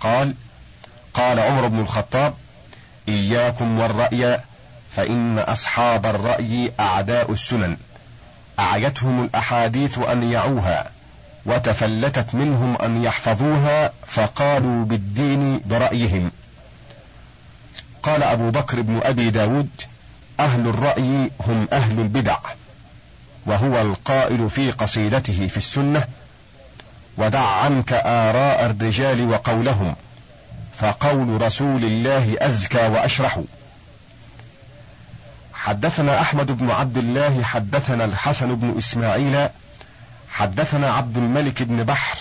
قال 0.00 0.34
قال 1.14 1.40
عمر 1.40 1.68
بن 1.68 1.80
الخطاب 1.80 2.34
إياكم 3.08 3.78
والرأي 3.78 4.40
فإن 4.96 5.38
أصحاب 5.38 6.06
الرأي 6.06 6.72
أعداء 6.80 7.32
السنن. 7.32 7.76
أعيتهم 8.58 9.24
الأحاديث 9.24 9.98
أن 9.98 10.30
يعوها 10.32 10.90
وتفلتت 11.46 12.34
منهم 12.34 12.76
أن 12.76 13.04
يحفظوها 13.04 13.92
فقالوا 14.06 14.84
بالدين 14.84 15.60
برأيهم. 15.66 16.30
قال 18.02 18.22
أبو 18.22 18.50
بكر 18.50 18.80
بن 18.80 19.00
أبي 19.02 19.30
داود 19.30 19.70
أهل 20.40 20.68
الرأي 20.68 21.30
هم 21.40 21.68
أهل 21.72 22.00
البدع. 22.00 22.36
وهو 23.46 23.80
القائل 23.80 24.50
في 24.50 24.70
قصيدته 24.70 25.46
في 25.46 25.56
السنة 25.56 26.04
ودع 27.18 27.40
عنك 27.40 27.92
آراء 27.92 28.66
الرجال 28.66 29.28
وقولهم 29.28 29.96
فقول 30.76 31.42
رسول 31.42 31.84
الله 31.84 32.36
أزكى 32.40 32.86
وأشرح. 32.88 33.40
حدثنا 35.54 36.20
أحمد 36.20 36.52
بن 36.52 36.70
عبد 36.70 36.98
الله 36.98 37.42
حدثنا 37.42 38.04
الحسن 38.04 38.54
بن 38.54 38.74
إسماعيل 38.78 39.48
حدثنا 40.30 40.92
عبد 40.92 41.16
الملك 41.16 41.62
بن 41.62 41.84
بحر 41.84 42.18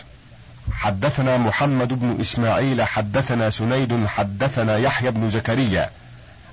حدثنا 0.71 1.37
محمد 1.37 1.93
بن 1.93 2.17
إسماعيل 2.21 2.83
حدثنا 2.83 3.49
سنيد 3.49 4.07
حدثنا 4.07 4.77
يحيى 4.77 5.11
بن 5.11 5.29
زكريا 5.29 5.89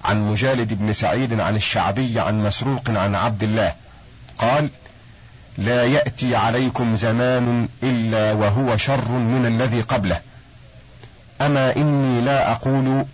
عن 0.04 0.30
مجالد 0.30 0.74
بن 0.74 0.92
سعيد 0.92 1.40
عن 1.40 1.56
الشعبي 1.56 2.20
عن 2.20 2.44
مسروق 2.44 2.90
عن 2.90 3.14
عبد 3.14 3.42
الله. 3.42 3.74
قال 4.38 4.68
لا 5.58 5.84
يأتي 5.84 6.36
عليكم 6.36 6.96
زمان 6.96 7.68
إلا 7.82 8.32
وهو 8.32 8.76
شر 8.76 9.12
من 9.12 9.46
الذي 9.46 9.80
قبله. 9.80 10.20
أما 11.40 11.76
إني 11.76 12.20
لا 12.20 12.52
أقول 12.52 13.04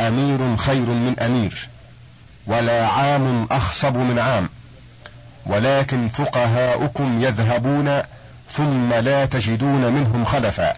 أمير 0.00 0.56
خير 0.56 0.90
من 0.90 1.18
أمير 1.18 1.68
ولا 2.46 2.86
عام 2.86 3.46
أخصب 3.50 3.96
من 3.96 4.18
عام 4.18 4.48
ولكن 5.46 6.08
فقهاؤكم 6.08 7.22
يذهبون 7.22 8.02
ثم 8.52 8.92
لا 8.92 9.26
تجدون 9.26 9.92
منهم 9.92 10.24
خلفا 10.24 10.76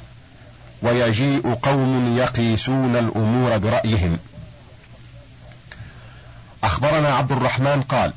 ويجيء 0.82 1.54
قوم 1.62 2.16
يقيسون 2.18 2.96
الأمور 2.96 3.58
برأيهم. 3.58 4.18
أخبرنا 6.64 7.14
عبد 7.14 7.32
الرحمن 7.32 7.82
قال 7.82 8.12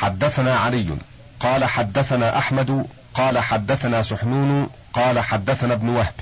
حدثنا 0.00 0.56
علي 0.56 0.96
قال 1.40 1.64
حدثنا 1.64 2.38
أحمد 2.38 2.86
قال 3.14 3.38
حدثنا 3.38 4.02
سحنون 4.02 4.68
قال 4.92 5.20
حدثنا 5.20 5.74
ابن 5.74 5.88
وهب. 5.88 6.14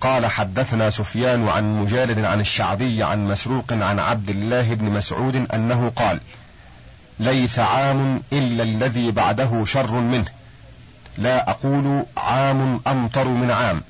قال 0.00 0.26
حدثنا 0.26 0.90
سفيان 0.90 1.48
عن 1.48 1.78
مجالد 1.78 2.24
عن 2.24 2.40
الشعبي 2.40 3.02
عن 3.02 3.26
مسروق 3.26 3.72
عن 3.72 3.98
عبد 3.98 4.30
الله 4.30 4.74
بن 4.74 4.84
مسعود 4.84 5.46
أنه 5.54 5.92
قال 5.96 6.20
ليس 7.20 7.58
عام 7.58 8.22
إلا 8.32 8.62
الذي 8.62 9.10
بعده 9.10 9.64
شر 9.64 9.96
منه. 9.96 10.28
لا 11.18 11.50
أقول 11.50 12.04
عام 12.16 12.80
أمطر 12.86 13.28
من 13.28 13.50
عام 13.50 13.82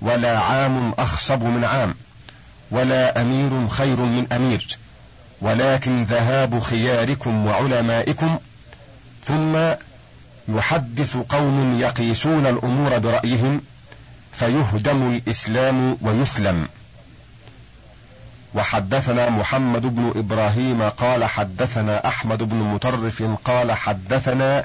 ولا 0.00 0.38
عام 0.38 0.92
أخصب 0.98 1.42
من 1.44 1.64
عام 1.64 1.94
ولا 2.70 3.22
أمير 3.22 3.68
خير 3.68 4.02
من 4.02 4.32
أمير. 4.32 4.78
ولكن 5.44 6.04
ذهاب 6.04 6.58
خياركم 6.58 7.46
وعلمائكم 7.46 8.38
ثم 9.24 9.56
يحدث 10.48 11.16
قوم 11.16 11.78
يقيسون 11.80 12.46
الأمور 12.46 12.98
برأيهم 12.98 13.60
فيهدم 14.32 15.12
الإسلام 15.12 15.98
ويسلم. 16.02 16.68
وحدثنا 18.54 19.30
محمد 19.30 19.86
بن 19.86 20.12
إبراهيم 20.16 20.82
قال 20.82 21.24
حدثنا 21.24 22.06
أحمد 22.08 22.42
بن 22.42 22.56
مطرف 22.56 23.22
قال 23.44 23.72
حدثنا 23.72 24.64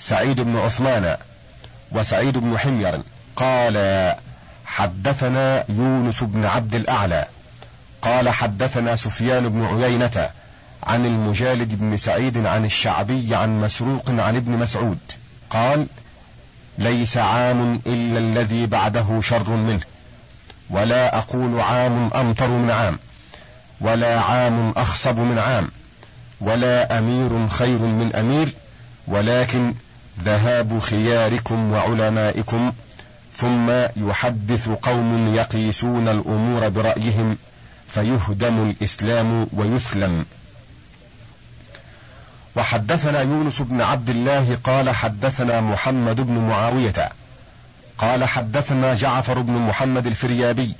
سعيد 0.00 0.40
بن 0.40 0.56
عثمان 0.56 1.16
وسعيد 1.92 2.38
بن 2.38 2.58
حمير 2.58 3.00
قال 3.36 3.76
حدثنا 4.66 5.64
يونس 5.68 6.22
بن 6.22 6.44
عبد 6.44 6.74
الأعلى. 6.74 7.26
قال 8.02 8.28
حدثنا 8.28 8.96
سفيان 8.96 9.48
بن 9.48 9.64
عيينة 9.64 10.30
عن 10.82 11.06
المجالد 11.06 11.74
بن 11.74 11.96
سعيد 11.96 12.46
عن 12.46 12.64
الشعبي 12.64 13.34
عن 13.34 13.60
مسروق 13.60 14.10
عن 14.10 14.36
ابن 14.36 14.52
مسعود 14.52 14.98
قال 15.50 15.86
ليس 16.78 17.16
عام 17.16 17.80
إلا 17.86 18.18
الذي 18.18 18.66
بعده 18.66 19.20
شر 19.20 19.50
منه 19.50 19.80
ولا 20.70 21.18
أقول 21.18 21.60
عام 21.60 22.10
امطر 22.14 22.48
من 22.48 22.70
عام 22.70 22.98
ولا 23.80 24.20
عام 24.20 24.70
أخصب 24.76 25.18
من 25.18 25.38
عام 25.38 25.68
ولا 26.40 26.98
أمير 26.98 27.48
خير 27.48 27.82
من 27.82 28.14
أمير 28.14 28.48
ولكن 29.08 29.74
ذهاب 30.24 30.78
خياركم 30.78 31.72
وعلمائكم 31.72 32.72
ثم 33.34 33.70
يحدث 33.96 34.68
قوم 34.68 35.34
يقيسون 35.34 36.08
الأمور 36.08 36.68
برأيهم 36.68 37.36
فيهدم 37.94 38.70
الإسلام 38.70 39.46
ويثلم 39.52 40.24
وحدثنا 42.56 43.20
يونس 43.20 43.62
بن 43.62 43.80
عبد 43.80 44.10
الله 44.10 44.58
قال 44.64 44.90
حدثنا 44.90 45.60
محمد 45.60 46.20
بن 46.20 46.34
معاوية 46.34 47.12
قال 47.98 48.24
حدثنا 48.24 48.94
جعفر 48.94 49.40
بن 49.40 49.52
محمد 49.52 50.06
الفريابي 50.06 50.74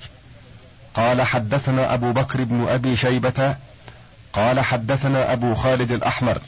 قال 0.94 1.22
حدثنا 1.22 1.94
أبو 1.94 2.12
بكر 2.12 2.44
بن 2.44 2.68
أبي 2.68 2.96
شيبة 2.96 3.56
قال 4.32 4.60
حدثنا 4.60 5.32
أبو 5.32 5.54
خالد 5.54 5.92
الأحمر 5.92 6.38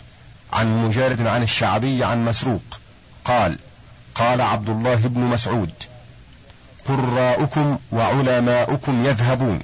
عن 0.52 0.85
مجارد 0.85 1.26
عن 1.26 1.42
الشعبي 1.42 2.04
عن 2.04 2.25
مسروق 2.25 2.80
قال 3.25 3.59
قال 4.14 4.40
عبد 4.40 4.68
الله 4.68 4.94
بن 4.94 5.21
مسعود 5.21 5.73
قراؤكم 6.85 7.78
وعلماؤكم 7.92 9.04
يذهبون. 9.04 9.61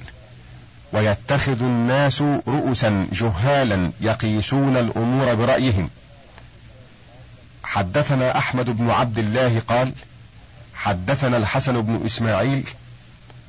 ويتخذ 0.93 1.61
الناس 1.63 2.21
رؤسا 2.47 3.07
جهالا 3.11 3.91
يقيسون 4.01 4.77
الأمور 4.77 5.35
برأيهم. 5.35 5.89
حدثنا 7.63 8.37
أحمد 8.37 8.69
بن 8.69 8.89
عبد 8.89 9.19
الله 9.19 9.59
قال 9.67 9.93
حدثنا 10.75 11.37
الحسن 11.37 11.81
بن 11.81 12.05
إسماعيل 12.05 12.67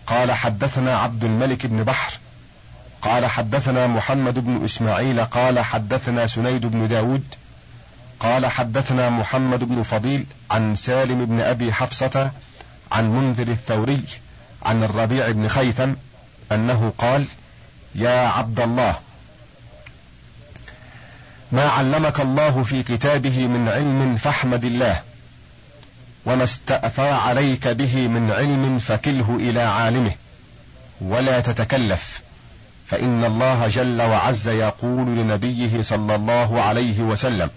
قال 0.06 0.32
حدثنا 0.32 0.98
عبد 0.98 1.24
الملك 1.24 1.66
بن 1.66 1.82
بحر 1.84 2.12
قال 3.02 3.26
حدثنا 3.26 3.86
محمد 3.86 4.38
بن 4.38 4.64
إسماعيل 4.64 5.24
قال 5.24 5.60
حدثنا 5.60 6.26
سنيد 6.26 6.66
بن 6.66 6.88
داود 6.88 7.24
قال 8.20 8.46
حدثنا 8.46 9.10
محمد 9.10 9.64
بن 9.64 9.82
فضيل 9.82 10.26
عن 10.50 10.76
سالم 10.76 11.24
بن 11.24 11.40
أبي 11.40 11.72
حفصة 11.72 12.30
عن 12.92 13.10
منذر 13.10 13.48
الثوري 13.48 14.04
عن 14.62 14.82
الربيع 14.82 15.30
بن 15.30 15.48
خيثم 15.48 15.92
أنه 16.54 16.92
قال 16.98 17.24
يا 17.94 18.28
عبد 18.28 18.60
الله 18.60 18.98
ما 21.52 21.68
علمك 21.68 22.20
الله 22.20 22.62
في 22.62 22.82
كتابه 22.82 23.46
من 23.46 23.68
علم 23.68 24.16
فاحمد 24.16 24.64
الله 24.64 25.00
وما 26.26 26.44
استأثر 26.44 27.12
عليك 27.12 27.68
به 27.68 28.08
من 28.08 28.30
علم 28.30 28.78
فكله 28.78 29.36
إلى 29.36 29.60
عالمه 29.60 30.12
ولا 31.00 31.40
تتكلف 31.40 32.20
فإن 32.86 33.24
الله 33.24 33.68
جل 33.68 34.02
وعز 34.02 34.48
يقول 34.48 35.06
لنبيه 35.06 35.82
صلى 35.82 36.14
الله 36.14 36.62
عليه 36.62 37.00
وسلم 37.00 37.50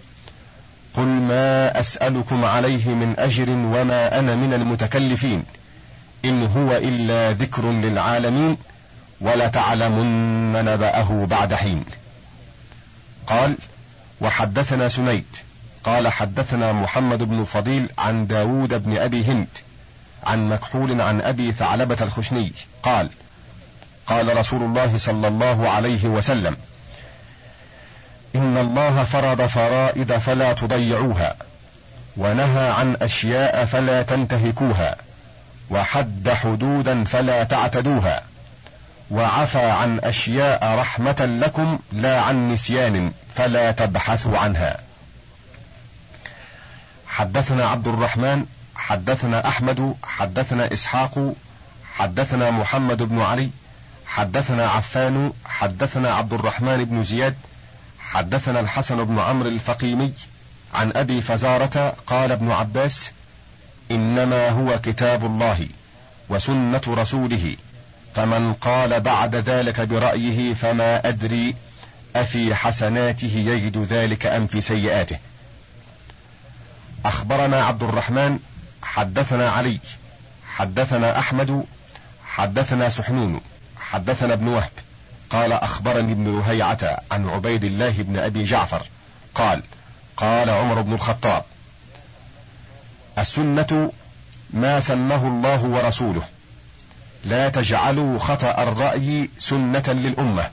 قل 0.94 1.06
ما 1.06 1.80
أسألكم 1.80 2.46
عليه 2.46 2.88
من 2.88 3.16
أجر 3.18 3.50
وما 3.50 4.20
أنا 4.20 4.36
من 4.36 4.54
المتكلفين 4.54 5.44
إن 6.26 6.44
هو 6.46 6.72
إلا 6.78 7.32
ذكر 7.32 7.72
للعالمين 7.72 8.58
ولتعلمن 9.22 10.52
نبأه 10.54 11.26
بعد 11.26 11.54
حين. 11.54 11.86
قال 13.28 13.56
وحدثنا 14.22 14.90
سنيد. 14.90 15.26
قال 15.86 16.08
حدثنا 16.08 16.74
محمد 16.74 17.24
بن 17.24 17.44
فضيل 17.44 17.90
عن 17.98 18.28
داود 18.28 18.84
بن 18.84 18.98
أبي 18.98 19.26
هند 19.26 19.48
عن 20.24 20.50
مكحول 20.50 21.02
عن 21.02 21.22
أبي 21.22 21.52
ثعلبة 21.52 21.98
الخشني 22.02 22.52
قال 22.84 23.10
قال 24.08 24.38
رسول 24.38 24.62
الله 24.62 24.98
صلى 24.98 25.28
الله 25.28 25.70
عليه 25.70 26.06
وسلم 26.06 26.58
إن 28.36 28.58
الله 28.58 29.04
فرض 29.04 29.42
فرائض 29.42 30.12
فلا 30.12 30.54
تضيعوها 30.54 31.36
ونهى 32.18 32.70
عن 32.70 32.96
أشياء 33.02 33.66
فلا 33.66 34.02
تنتهكوها 34.02 34.96
وحد 35.70 36.30
حدودا 36.30 37.04
فلا 37.04 37.44
تعتدوها. 37.44 38.22
وعفى 39.12 39.66
عن 39.66 40.00
أشياء 40.00 40.76
رحمة 40.80 41.40
لكم 41.42 41.80
لا 41.92 42.22
عن 42.22 42.50
نسيان 42.50 43.12
فلا 43.34 43.72
تبحثوا 43.72 44.38
عنها. 44.38 44.78
حدثنا 47.08 47.66
عبد 47.66 47.88
الرحمن 47.88 48.46
حدثنا 48.76 49.48
أحمد 49.48 49.96
حدثنا 50.04 50.74
إسحاق 50.74 51.34
حدثنا 51.96 52.52
محمد 52.52 53.04
بن 53.04 53.22
علي 53.22 53.50
حدثنا 54.08 54.68
عفان 54.68 55.34
حدثنا 55.46 56.14
عبد 56.14 56.34
الرحمن 56.34 56.86
بن 56.86 57.04
زياد 57.04 57.36
حدثنا 58.00 58.60
الحسن 58.60 59.04
بن 59.04 59.20
عمرو 59.20 59.50
الفقيمي 59.50 60.14
عن 60.74 60.92
أبي 60.96 61.22
فزارة 61.22 61.96
قال 62.08 62.32
ابن 62.32 62.52
عباس 62.52 63.12
إنما 63.92 64.50
هو 64.50 64.80
كتاب 64.80 65.26
الله 65.26 65.68
وسنة 66.30 66.82
رسوله. 66.88 67.56
فمن 68.16 68.54
قال 68.54 69.00
بعد 69.00 69.36
ذلك 69.36 69.82
برأيه 69.82 70.54
فما 70.54 71.08
أدري 71.08 71.56
أفي 72.16 72.56
حسناته 72.56 73.44
يجد 73.48 73.78
ذلك 73.78 74.26
أم 74.26 74.48
في 74.48 74.62
سيئاته. 74.62 75.18
أخبرنا 77.06 77.64
عبد 77.66 77.84
الرحمن 77.84 78.40
حدثنا 78.84 79.50
علي 79.50 79.80
حدثنا 80.48 81.20
أحمد 81.20 81.66
حدثنا 82.28 82.90
سحنون 82.90 83.42
حدثنا 83.80 84.34
ابن 84.34 84.48
وهب. 84.48 84.72
قال 85.30 85.54
أخبرني 85.54 86.12
ابن 86.12 86.40
لهيعه 86.40 87.02
عن 87.12 87.30
عبيد 87.30 87.64
الله 87.64 87.92
بن 87.92 88.18
أبي 88.18 88.44
جعفر. 88.44 88.82
قال 89.36 89.62
قال 90.18 90.50
عمر 90.50 90.82
بن 90.82 90.94
الخطاب 90.94 91.44
السنة 93.18 93.92
ما 94.50 94.80
سنه 94.80 95.28
الله 95.28 95.64
ورسوله. 95.64 96.24
لا 97.26 97.50
تجعلوا 97.50 98.20
خطأ 98.20 98.64
الرأي 98.64 99.30
سنة 99.40 99.84
للأمة. 99.88 100.50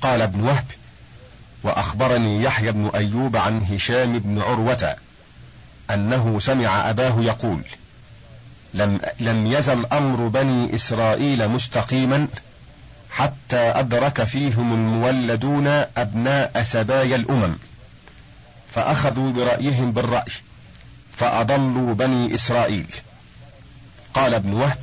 قال 0.00 0.22
ابن 0.22 0.40
وهب 0.40 0.64
وأخبرني 1.62 2.42
يحيى 2.42 2.72
بن 2.72 2.90
أيوب 2.94 3.36
عن 3.36 3.62
هشام 3.62 4.18
بن 4.18 4.40
عروة 4.40 4.96
أنه 5.90 6.38
سمع 6.40 6.90
أباه 6.90 7.20
يقول 7.20 7.62
لم 8.74 9.00
لم 9.20 9.46
يزل 9.46 9.86
أمر 9.86 10.28
بني 10.28 10.74
إسرائيل 10.74 11.48
مستقيما 11.48 12.28
حتى 13.10 13.56
أدرك 13.56 14.22
فيهم 14.22 14.72
المولدون 14.72 15.66
أبناء 15.96 16.62
سبايا 16.62 17.16
الأمم 17.16 17.54
فأخذوا 18.70 19.32
برأيهم 19.32 19.92
بالرأي 19.92 20.32
فأضلوا 21.16 21.94
بني 21.94 22.34
إسرائيل. 22.34 22.86
قال 24.14 24.34
ابن 24.34 24.52
وهب 24.52 24.78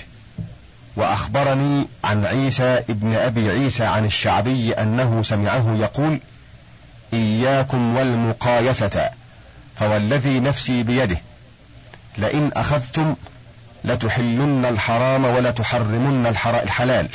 وأخبرني 0.96 1.88
عن 2.04 2.26
عيسى 2.26 2.84
ابن 2.90 3.16
أبي 3.16 3.50
عيسى 3.50 3.84
عن 3.84 4.06
الشعبي 4.06 4.74
أنه 4.74 5.24
سمعه 5.24 5.76
يقول 5.80 6.20
إياكم 7.14 7.98
والمقايسة 7.98 9.10
فوالذي 9.76 10.40
نفسي 10.40 10.84
بيده 10.84 11.18
لئن 12.18 12.52
أخذتم 12.54 13.16
لتحلن 13.84 14.66
الحرام 14.66 15.26
ولتحرمن 15.26 16.26
الحلال 16.64 17.10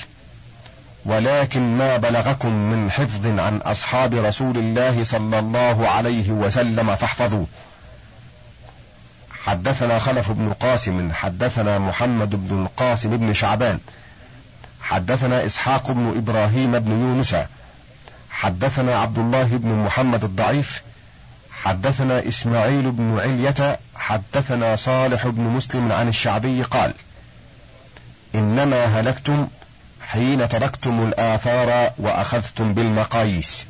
ولكن 1.04 1.76
ما 1.78 1.96
بلغكم 1.96 2.48
من 2.48 2.90
حفظ 2.90 3.26
عن 3.26 3.56
أصحاب 3.56 4.14
رسول 4.14 4.58
الله 4.58 5.04
صلى 5.04 5.38
الله 5.38 5.88
عليه 5.88 6.30
وسلم 6.30 6.96
فاحفظوه. 6.96 7.46
حدثنا 9.46 9.98
خلف 9.98 10.30
بن 10.30 10.52
قاسم 10.52 11.12
حدثنا 11.12 11.78
محمد 11.78 12.48
بن 12.48 12.62
القاسم 12.62 13.16
بن 13.16 13.32
شعبان 13.32 13.78
حدثنا 14.82 15.46
إسحاق 15.46 15.92
بن 15.92 16.14
إبراهيم 16.16 16.78
بن 16.78 16.90
يونس 16.90 17.36
حدثنا 18.30 18.98
عبد 18.98 19.18
الله 19.18 19.44
بن 19.44 19.68
محمد 19.68 20.24
الضعيف 20.24 20.82
حدثنا 21.62 22.28
إسماعيل 22.28 22.90
بن 22.90 23.18
علية 23.20 23.78
حدثنا 23.96 24.76
صالح 24.76 25.26
بن 25.26 25.42
مسلم 25.42 25.92
عن 25.92 26.08
الشعبي 26.08 26.62
قال 26.62 26.94
إنما 28.34 28.84
هلكتم 28.84 29.48
حين 30.08 30.48
تركتم 30.48 31.02
الآثار 31.08 31.92
وأخذتم 31.98 32.74
بالمقاييس. 32.74 33.66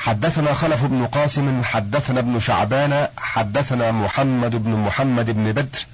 حدثنا 0.00 0.54
خلف 0.54 0.84
بن 0.84 1.06
قاسم 1.06 1.64
حدثنا 1.64 2.20
ابن 2.20 2.38
شعبان 2.38 3.08
حدثنا 3.16 3.92
محمد 3.92 4.50
بن 4.64 4.70
محمد 4.70 5.30
بن 5.30 5.52
بدر 5.52 5.86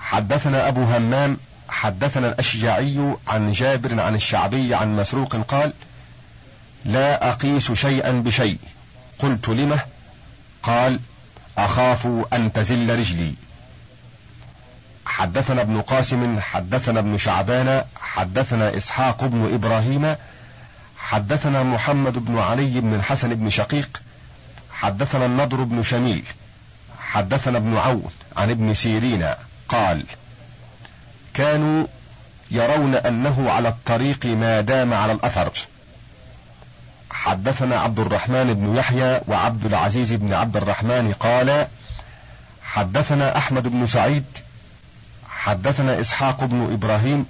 حدثنا 0.00 0.68
أبو 0.68 0.84
همام 0.84 1.36
حدثنا 1.68 2.28
الأشجعي 2.28 3.16
عن 3.28 3.52
جابر 3.52 4.00
عن 4.00 4.14
الشعبي 4.14 4.74
عن 4.74 4.96
مسروق 4.96 5.36
قال 5.36 5.72
لا 6.84 7.28
أقيس 7.30 7.72
شيئا 7.72 8.10
بشيء. 8.10 8.58
قلت 9.18 9.48
لمه؟ 9.48 9.78
قال 10.62 11.00
أخاف 11.58 12.08
أن 12.32 12.52
تزل 12.52 12.98
رجلي. 12.98 13.34
حدثنا 15.06 15.62
ابن 15.62 15.80
قاسم 15.80 16.40
حدثنا 16.40 17.00
ابن 17.00 17.16
شعبان 17.16 17.84
حدثنا 18.00 18.76
إسحاق 18.76 19.24
بن 19.24 19.54
إبراهيم 19.54 20.16
حدثنا 21.10 21.62
محمد 21.62 22.24
بن 22.24 22.38
علي 22.38 22.80
بن 22.80 22.94
الحسن 22.94 23.34
بن 23.34 23.50
شقيق 23.50 24.02
حدثنا 24.72 25.26
النضر 25.26 25.62
بن 25.62 25.82
شميل 25.82 26.24
حدثنا 27.00 27.58
ابن 27.58 27.76
عون 27.76 28.10
عن 28.36 28.50
ابن 28.50 28.74
سيرين 28.74 29.28
قال 29.68 30.04
كانوا 31.34 31.86
يرون 32.50 32.94
أنه 32.94 33.50
على 33.50 33.68
الطريق 33.68 34.26
ما 34.26 34.60
دام 34.60 34.94
على 34.94 35.12
الأثر. 35.12 35.52
حدثنا 37.10 37.80
عبد 37.80 38.00
الرحمن 38.00 38.54
بن 38.54 38.76
يحيى 38.76 39.20
وعبد 39.28 39.66
العزيز 39.66 40.12
بن 40.12 40.34
عبد 40.34 40.56
الرحمن 40.56 41.12
قال 41.12 41.66
حدثنا 42.62 43.36
أحمد 43.36 43.68
بن 43.68 43.86
سعيد 43.86 44.24
حدثنا 45.28 46.00
إسحاق 46.00 46.44
بن 46.44 46.72
إبراهيم 46.72 47.26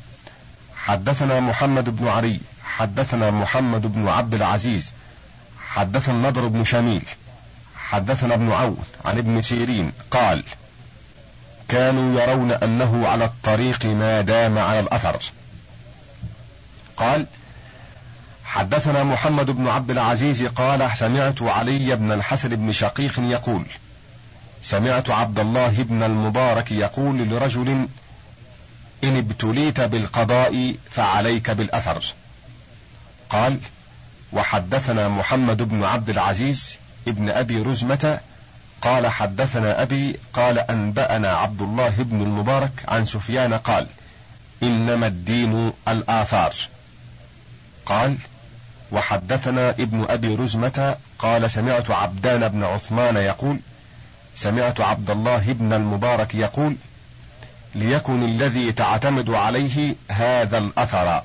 حدثنا 0.76 1.40
محمد 1.40 1.96
بن 1.96 2.08
علي 2.08 2.40
حدثنا 2.78 3.30
محمد 3.30 3.86
بن 3.86 4.08
عبد 4.08 4.34
العزيز 4.34 4.92
حدثنا 5.68 6.14
النضر 6.14 6.46
بن 6.46 6.64
شميل 6.64 7.02
حدثنا 7.76 8.34
ابن 8.34 8.52
عون 8.52 8.84
عن 9.04 9.18
ابن 9.18 9.42
سيرين 9.42 9.92
قال 10.10 10.42
كانوا 11.68 12.20
يرون 12.20 12.50
أنه 12.50 13.08
على 13.08 13.24
الطريق 13.24 13.84
ما 13.84 14.20
دام 14.20 14.58
على 14.58 14.80
الأثر. 14.80 15.22
قال 16.96 17.26
حدثنا 18.44 19.04
محمد 19.04 19.50
بن 19.50 19.68
عبد 19.68 19.90
العزيز 19.90 20.42
قال 20.42 20.90
سمعت 20.96 21.42
علي 21.42 21.96
بن 21.96 22.12
الحسن 22.12 22.48
بن 22.48 22.72
شقيق 22.72 23.20
يقول 23.20 23.64
سمعت 24.62 25.10
عبد 25.10 25.38
الله 25.38 25.82
بن 25.82 26.02
المبارك 26.02 26.72
يقول 26.72 27.18
لرجل 27.18 27.88
إن 29.04 29.16
ابتليت 29.16 29.80
بالقضاء 29.80 30.74
فعليك 30.90 31.50
بالأثر. 31.50 32.04
قال 33.30 33.58
وحدثنا 34.32 35.08
محمد 35.08 35.62
بن 35.62 35.84
عبد 35.84 36.10
العزيز 36.10 36.76
ابن 37.08 37.28
أبي 37.28 37.62
رزمة 37.62 38.20
قال 38.82 39.06
حدثنا 39.06 39.82
أبي 39.82 40.16
قال 40.32 40.58
أنبأنا 40.58 41.28
عبد 41.32 41.62
الله 41.62 41.90
بن 41.98 42.22
المبارك 42.22 42.84
عن 42.88 43.04
سفيان 43.04 43.54
قال 43.54 43.86
إنما 44.62 45.06
الدين 45.06 45.72
الآثار. 45.88 46.54
قال 47.86 48.16
وحدثنا 48.92 49.70
ابن 49.70 50.06
أبي 50.08 50.34
رزمة 50.34 50.96
قال 51.18 51.50
سمعت 51.50 51.90
عبدان 51.90 52.48
بن 52.48 52.64
عثمان 52.64 53.16
يقول 53.16 53.60
سمعت 54.36 54.80
عبد 54.80 55.10
الله 55.10 55.52
بن 55.52 55.72
المبارك 55.72 56.34
يقول 56.34 56.76
ليكن 57.74 58.22
الذي 58.22 58.72
تعتمد 58.72 59.30
عليه 59.30 59.94
هذا 60.10 60.58
الأثر. 60.58 61.22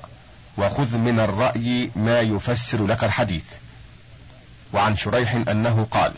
وخذ 0.58 0.96
من 0.96 1.20
الرأي 1.20 1.90
ما 1.96 2.20
يفسر 2.20 2.86
لك 2.86 3.04
الحديث 3.04 3.44
وعن 4.72 4.96
شريح 4.96 5.34
أنه 5.34 5.86
قال 5.90 6.12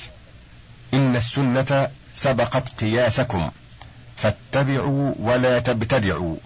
إن 0.94 1.16
السنة 1.16 1.88
سبقت 2.14 2.68
قياسكم 2.80 3.50
فاتبعوا 4.16 5.14
ولا 5.18 5.58
تبتدعوا 5.58 6.36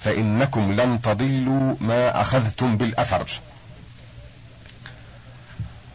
فإنكم 0.00 0.72
لن 0.72 1.00
تضلوا 1.02 1.74
ما 1.80 2.20
أخذتم 2.20 2.76
بالأثر 2.76 3.26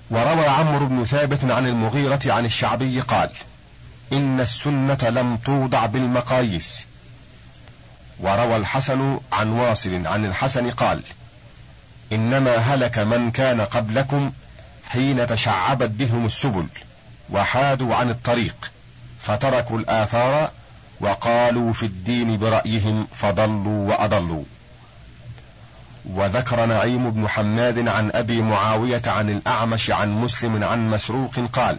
وروى 0.09 0.47
عمرو 0.47 0.85
بن 0.85 1.05
ثابت 1.05 1.45
عن 1.45 1.67
المغيرة 1.67 2.19
عن 2.25 2.45
الشعبي 2.45 2.99
قال: 2.99 3.29
إن 4.13 4.39
السنة 4.39 5.09
لم 5.09 5.37
توضع 5.37 5.85
بالمقاييس. 5.85 6.85
وروى 8.19 8.57
الحسن 8.57 9.19
عن 9.31 9.49
واصل 9.49 10.07
عن 10.07 10.25
الحسن 10.25 10.69
قال: 10.69 11.01
إنما 12.11 12.55
هلك 12.55 12.99
من 12.99 13.31
كان 13.31 13.61
قبلكم 13.61 14.31
حين 14.89 15.27
تشعبت 15.27 15.89
بهم 15.89 16.25
السبل 16.25 16.67
وحادوا 17.29 17.95
عن 17.95 18.09
الطريق 18.09 18.71
فتركوا 19.21 19.79
الآثار 19.79 20.51
وقالوا 20.99 21.73
في 21.73 21.85
الدين 21.85 22.37
برأيهم 22.37 23.07
فضلوا 23.13 23.89
وأضلوا. 23.89 24.43
وذكر 26.05 26.65
نعيم 26.65 27.11
بن 27.11 27.27
حماد 27.27 27.87
عن 27.87 28.11
أبي 28.11 28.41
معاوية 28.41 29.01
عن 29.07 29.29
الأعمش 29.29 29.91
عن 29.91 30.11
مسلم 30.21 30.63
عن 30.63 30.89
مسروق 30.89 31.39
قال 31.53 31.77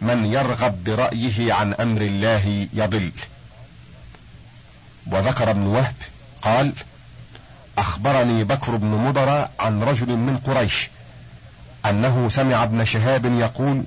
من 0.00 0.24
يرغب 0.24 0.84
برأيه 0.84 1.52
عن 1.52 1.74
أمر 1.74 2.00
الله 2.00 2.68
يضل 2.72 3.12
وذكر 5.06 5.50
ابن 5.50 5.66
وهب 5.66 5.94
قال 6.42 6.72
أخبرني 7.78 8.44
بكر 8.44 8.76
بن 8.76 8.86
مضر 8.86 9.48
عن 9.60 9.82
رجل 9.82 10.16
من 10.16 10.36
قريش 10.36 10.90
أنه 11.86 12.28
سمع 12.28 12.62
ابن 12.62 12.84
شهاب 12.84 13.24
يقول 13.24 13.82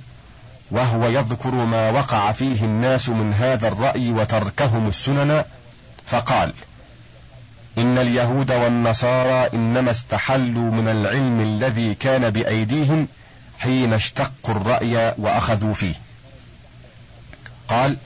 وهو 0.71 1.07
يذكر 1.07 1.55
ما 1.55 1.89
وقع 1.89 2.31
فيه 2.31 2.63
الناس 2.63 3.09
من 3.09 3.33
هذا 3.33 3.67
الرأي 3.67 4.11
وتركهم 4.11 4.87
السنن 4.87 5.43
فقال 6.05 6.53
إن 7.77 7.97
اليهود 7.97 8.51
والنصارى 8.51 9.49
إنما 9.53 9.91
استحلوا 9.91 10.71
من 10.71 10.87
العلم 10.87 11.41
الذي 11.41 11.95
كان 11.95 12.29
بأيديهم 12.29 13.07
حين 13.59 13.93
اشتقوا 13.93 14.55
الرأي 14.55 15.13
وأخذوا 15.17 15.73
فيه. 15.73 15.93
قال 17.67 17.97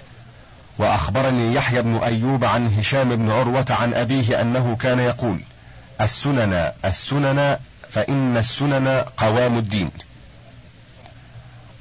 وأخبرني 0.77 1.53
يحيى 1.53 1.81
بن 1.81 1.97
أيوب 1.97 2.43
عن 2.43 2.79
هشام 2.79 3.15
بن 3.15 3.31
عروة 3.31 3.65
عن 3.69 3.93
أبيه 3.93 4.41
أنه 4.41 4.77
كان 4.79 4.99
يقول 4.99 5.39
السنن 6.01 6.71
السنن 6.85 7.57
فإن 7.89 8.37
السنن 8.37 9.05
قوام 9.17 9.57
الدين. 9.57 9.91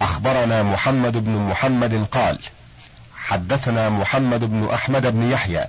أخبرنا 0.00 0.62
محمد 0.62 1.16
بن 1.16 1.30
محمد 1.30 2.06
قال 2.12 2.38
حدثنا 3.16 3.88
محمد 3.88 4.44
بن 4.44 4.70
أحمد 4.74 5.06
بن 5.06 5.30
يحيى. 5.30 5.64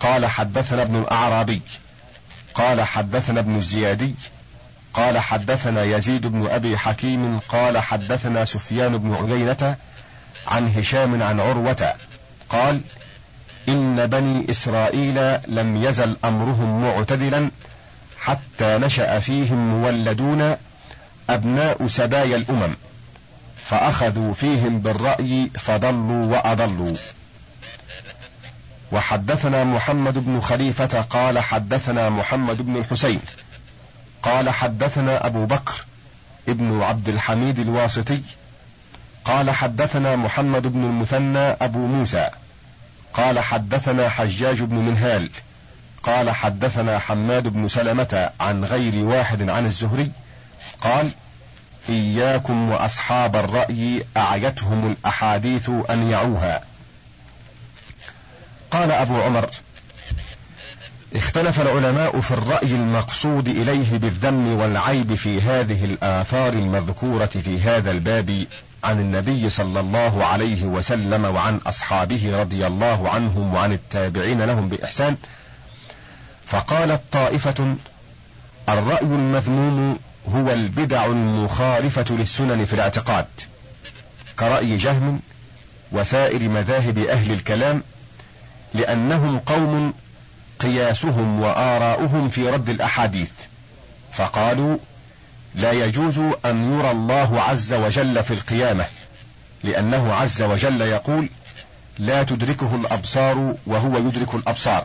قال 0.00 0.26
حدثنا 0.26 0.82
ابن 0.82 0.96
الأعرابي. 0.96 1.62
قال 2.54 2.82
حدثنا 2.82 3.40
ابن 3.40 3.56
الزيادي. 3.56 4.14
قال 4.94 5.18
حدثنا 5.18 5.82
يزيد 5.82 6.26
بن 6.26 6.46
أبي 6.46 6.78
حكيم. 6.78 7.38
قال 7.38 7.78
حدثنا 7.78 8.44
سفيان 8.44 8.98
بن 8.98 9.14
عيينة 9.14 9.76
عن 10.46 10.74
هشام 10.74 11.22
عن 11.22 11.40
عروة. 11.40 11.94
قال 12.50 12.80
إن 13.68 14.06
بني 14.06 14.50
إسرائيل 14.50 15.38
لم 15.48 15.76
يزل 15.76 16.16
أمرهم 16.24 16.82
معتدلا 16.82 17.50
حتى 18.20 18.78
نشأ 18.78 19.18
فيهم 19.18 19.82
مولدون 19.82 20.56
أبناء 21.30 21.86
سبايا 21.86 22.36
الأمم 22.36 22.74
فأخذوا 23.64 24.34
فيهم 24.34 24.80
بالرأي 24.80 25.50
فضلوا 25.58 26.26
وأضلوا. 26.26 26.96
وحدثنا 28.92 29.64
محمد 29.64 30.18
بن 30.18 30.40
خليفة 30.40 31.00
قال 31.00 31.38
حدثنا 31.38 32.10
محمد 32.10 32.62
بن 32.62 32.76
الحسين 32.76 33.20
قال 34.22 34.50
حدثنا 34.50 35.26
أبو 35.26 35.44
بكر 35.44 35.84
ابن 36.48 36.82
عبد 36.82 37.08
الحميد 37.08 37.58
الواسطي 37.58 38.20
قال 39.24 39.50
حدثنا 39.50 40.16
محمد 40.16 40.66
بن 40.66 40.84
المثنى 40.84 41.38
أبو 41.38 41.78
موسى. 41.78 42.30
قال 43.14 43.40
حدثنا 43.40 44.08
حجاج 44.08 44.62
بن 44.62 44.76
منهال 44.76 45.30
قال 46.02 46.30
حدثنا 46.30 46.98
حماد 46.98 47.48
بن 47.48 47.68
سلمة 47.68 48.30
عن 48.40 48.64
غير 48.64 49.04
واحد 49.04 49.48
عن 49.48 49.66
الزهري 49.66 50.10
قال 50.80 51.10
إياكم 51.88 52.70
وأصحاب 52.70 53.36
الرأي 53.36 54.04
أعيتهم 54.16 54.90
الأحاديث 54.90 55.70
أن 55.90 56.10
يعوها. 56.10 56.60
قال 58.70 58.90
أبو 58.90 59.20
عمر 59.20 59.50
اختلف 61.16 61.60
العلماء 61.60 62.20
في 62.20 62.30
الرأي 62.30 62.66
المقصود 62.66 63.48
إليه 63.48 63.98
بالذم 63.98 64.60
والعيب 64.60 65.14
في 65.14 65.40
هذه 65.40 65.84
الآثار 65.84 66.52
المذكورة 66.52 67.26
في 67.26 67.60
هذا 67.60 67.90
الباب 67.90 68.46
عن 68.84 69.00
النبي 69.00 69.50
صلى 69.50 69.80
الله 69.80 70.24
عليه 70.24 70.64
وسلم 70.64 71.24
وعن 71.24 71.56
أصحابه 71.66 72.40
رضي 72.40 72.66
الله 72.66 73.10
عنهم 73.10 73.54
وعن 73.54 73.72
التابعين 73.72 74.42
لهم 74.42 74.68
بإحسان 74.68 75.16
فقالت 76.46 77.00
طائفة 77.12 77.76
الرأي 78.68 79.06
المذموم 79.06 79.98
هو 80.34 80.52
البدع 80.52 81.04
المخالفة 81.06 82.04
للسنن 82.10 82.64
في 82.64 82.72
الاعتقاد 82.72 83.26
كرأي 84.38 84.76
جهم 84.76 85.20
وسائر 85.92 86.48
مذاهب 86.48 86.98
أهل 86.98 87.32
الكلام 87.32 87.82
لأنهم 88.74 89.38
قوم 89.38 89.94
قياسهم 90.60 91.40
وآراؤهم 91.40 92.28
في 92.28 92.50
رد 92.50 92.68
الأحاديث 92.68 93.30
فقالوا 94.12 94.76
لا 95.54 95.72
يجوز 95.72 96.18
أن 96.44 96.78
يرى 96.78 96.90
الله 96.90 97.40
عز 97.40 97.72
وجل 97.72 98.22
في 98.22 98.34
القيامة 98.34 98.84
لأنه 99.64 100.14
عز 100.14 100.42
وجل 100.42 100.80
يقول 100.80 101.28
لا 101.98 102.22
تدركه 102.22 102.76
الأبصار 102.76 103.54
وهو 103.66 103.98
يدرك 103.98 104.34
الأبصار 104.34 104.84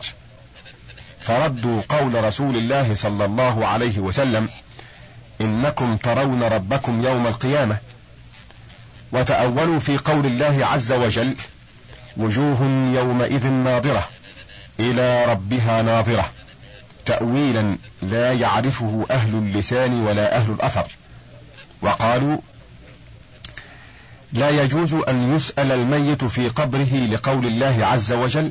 فردوا 1.20 1.82
قول 1.88 2.24
رسول 2.24 2.56
الله 2.56 2.94
صلى 2.94 3.24
الله 3.24 3.66
عليه 3.66 3.98
وسلم 3.98 4.48
إنكم 5.40 5.96
ترون 5.96 6.42
ربكم 6.42 7.04
يوم 7.06 7.26
القيامة 7.26 7.76
وتأولوا 9.12 9.78
في 9.78 9.96
قول 9.98 10.26
الله 10.26 10.66
عز 10.66 10.92
وجل 10.92 11.34
وجوه 12.16 12.62
يومئذ 12.94 13.46
ناظرة 13.46 14.08
إلى 14.80 15.24
ربها 15.24 15.82
ناظرة 15.82 16.30
تأويلا 17.08 17.76
لا 18.02 18.32
يعرفه 18.32 19.06
أهل 19.10 19.34
اللسان 19.34 20.00
ولا 20.00 20.36
أهل 20.36 20.52
الأثر. 20.52 20.86
وقالوا 21.82 22.38
لا 24.32 24.50
يجوز 24.50 24.94
أن 24.94 25.36
يسأل 25.36 25.72
الميت 25.72 26.24
في 26.24 26.48
قبره 26.48 27.06
لقول 27.10 27.46
الله 27.46 27.86
عز 27.86 28.12
وجل 28.12 28.50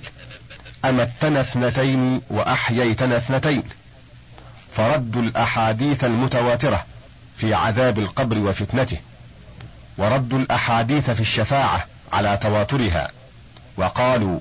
أمتنا 0.86 1.42
اثنتين 1.42 2.22
وأحييتنا 2.30 3.18
اثنتين. 3.18 3.64
فردوا 4.72 5.22
الأحاديث 5.22 6.04
المتواترة 6.04 6.86
في 7.38 7.54
عذاب 7.54 8.00
القبر 8.00 8.38
وفتنته 8.38 8.98
وردوا 9.98 10.40
الأحاديث 10.40 11.10
في 11.10 11.22
الشفاعة 11.22 11.86
على 12.14 12.38
تواترها 12.38 13.12
وقالوا 13.78 14.40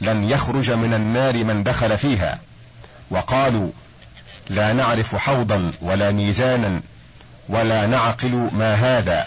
لن 0.00 0.24
يخرج 0.24 0.70
من 0.70 0.94
النار 0.94 1.44
من 1.44 1.62
دخل 1.62 1.98
فيها. 1.98 2.38
وقالوا 3.10 3.70
لا 4.50 4.72
نعرف 4.72 5.16
حوضا 5.16 5.72
ولا 5.82 6.10
ميزانا 6.10 6.80
ولا 7.48 7.86
نعقل 7.86 8.50
ما 8.52 8.74
هذا. 8.74 9.26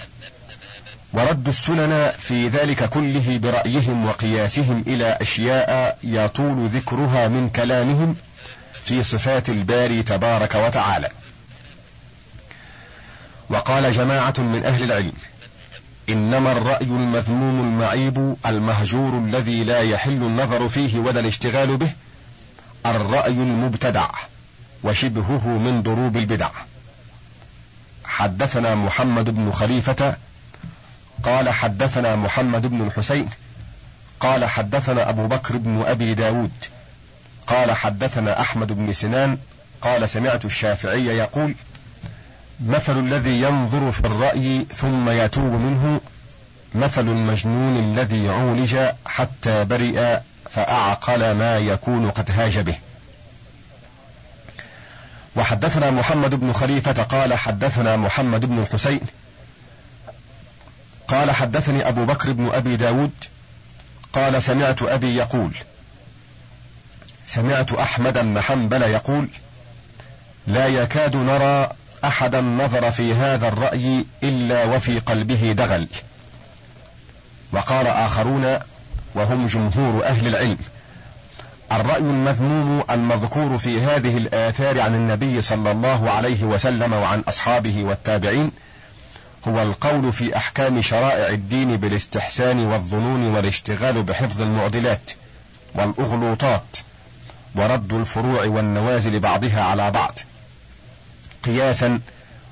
وردوا 1.14 1.54
السنن 1.54 2.12
في 2.18 2.48
ذلك 2.48 2.90
كله 2.90 3.38
برأيهم 3.38 4.06
وقياسهم 4.06 4.84
إلى 4.88 5.18
أشياء 5.22 5.98
يطول 6.04 6.68
ذكرها 6.68 7.28
من 7.28 7.50
كلامهم 7.50 8.16
في 8.84 9.04
صفات 9.04 9.50
الباري 9.50 10.04
تبارك 10.04 10.56
وتعالى. 10.56 11.10
وقال 13.50 13.92
جماعة 13.92 14.34
من 14.38 14.66
أهل 14.66 14.84
العلم 14.84 15.14
إنما 16.10 16.52
الرأي 16.52 16.86
المذموم 16.86 17.60
المعيب 17.60 18.36
المهجور 18.46 19.18
الذي 19.18 19.64
لا 19.64 19.80
يحل 19.82 20.12
النظر 20.12 20.70
فيه 20.70 21.00
ولا 21.00 21.20
الاشتغال 21.20 21.78
به 21.78 21.90
الرأي 22.86 23.32
المبتدع 23.32 24.10
وشبهه 24.84 25.48
من 25.48 25.82
ضروب 25.82 26.18
البدع. 26.18 26.50
حدثنا 28.04 28.76
محمد 28.76 29.30
بن 29.30 29.52
خليفة 29.52 30.16
قال 31.24 31.50
حدثنا 31.50 32.16
محمد 32.16 32.68
بن 32.68 32.82
الحسين 32.82 33.30
قال 34.20 34.46
حدثنا 34.46 35.10
أبو 35.10 35.28
بكر 35.28 35.58
بن 35.58 35.84
أبي 35.86 36.14
داود 36.14 36.52
قال 37.48 37.72
حدثنا 37.72 38.42
أحمد 38.42 38.74
بن 38.74 38.94
سنان 38.94 39.38
قال 39.82 40.10
سمعت 40.10 40.46
الشافعي 40.46 41.06
يقول 41.06 41.56
مثل 42.66 43.00
الذي 43.00 43.42
ينظر 43.42 43.92
في 43.92 44.06
الرأي 44.08 44.66
ثم 44.74 45.10
يتوب 45.10 45.52
منه 45.52 46.02
مثل 46.76 47.08
المجنون 47.08 47.80
الذي 47.80 48.30
عولج 48.30 48.78
حتى 49.06 49.64
برئ 49.66 50.20
فأعقل 50.52 51.32
ما 51.32 51.58
يكون 51.58 52.12
قد 52.12 52.32
هاج 52.32 52.60
به. 52.60 52.76
وحدثنا 55.36 55.92
محمد 55.92 56.36
بن 56.36 56.54
خليفة 56.54 57.04
قال 57.04 57.34
حدثنا 57.34 57.96
محمد 57.96 58.46
بن 58.46 58.60
الحسين 58.60 59.00
قال 61.08 61.32
حدثني 61.32 61.88
أبو 61.88 62.06
بكر 62.06 62.32
بن 62.32 62.50
أبي 62.54 62.76
داود 62.76 63.12
قال 64.14 64.44
سمعت 64.44 64.84
أبي 64.84 65.16
يقول 65.16 65.52
سمعت 67.28 67.74
أحمد 67.74 68.18
بن 68.18 68.42
حنبل 68.42 68.82
يقول 68.82 69.28
لا 70.48 70.68
يكاد 70.68 71.16
نرى 71.16 71.70
أحدا 72.04 72.42
نظر 72.42 72.92
في 72.92 73.14
هذا 73.14 73.48
الرأي 73.48 74.06
إلا 74.24 74.64
وفي 74.64 75.00
قلبه 75.00 75.52
دغل. 75.52 75.88
وقال 77.52 77.88
آخرون 77.88 78.60
وهم 79.16 79.46
جمهور 79.46 80.06
أهل 80.06 80.28
العلم. 80.28 80.58
الرأي 81.72 81.98
المذموم 81.98 82.84
المذكور 82.90 83.58
في 83.58 83.82
هذه 83.82 84.18
الآثار 84.18 84.82
عن 84.82 84.96
النبي 84.96 85.42
صلى 85.42 85.72
الله 85.72 86.10
عليه 86.12 86.44
وسلم 86.44 86.94
وعن 86.94 87.20
أصحابه 87.20 87.84
والتابعين 87.84 88.52
هو 89.48 89.62
القول 89.64 90.12
في 90.12 90.38
أحكام 90.38 90.82
شرائع 90.82 91.28
الدين 91.30 91.78
بالاستحسان 91.78 92.66
والظنون 92.66 93.36
والاشتغال 93.36 94.04
بحفظ 94.04 94.42
المعضلات 94.42 95.12
والأغلوطات 95.76 96.78
ورد 97.56 97.94
الفروع 97.94 98.46
والنوازل 98.46 99.20
بعضها 99.20 99.64
على 99.64 99.92
بعض 99.92 100.20
قياسا 101.44 102.00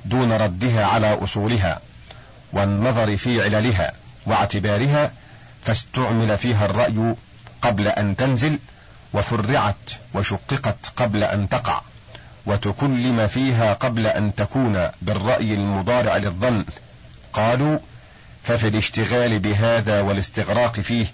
دون 0.06 0.32
ردها 0.32 0.86
على 0.86 1.24
أصولها 1.24 1.80
والنظر 2.54 3.17
في 3.17 3.43
عللها 3.43 3.91
واعتبارها 4.26 5.12
فاستعمل 5.63 6.38
فيها 6.38 6.65
الرأي 6.65 7.15
قبل 7.62 7.88
أن 7.88 8.15
تنزل 8.15 8.60
وفرعت 9.13 9.91
وشققت 10.13 10.91
قبل 10.98 11.24
أن 11.24 11.50
تقع 11.50 11.82
وتكلم 12.45 13.28
فيها 13.28 13.74
قبل 13.74 14.08
أن 14.08 14.36
تكون 14.36 14.89
بالرأي 15.02 15.54
المضارع 15.54 16.17
للظن. 16.17 16.65
قالوا 17.34 17.80
ففي 18.43 18.67
الاشتغال 18.67 19.39
بهذا 19.39 20.02
والاستغراق 20.02 20.80
فيه 20.80 21.06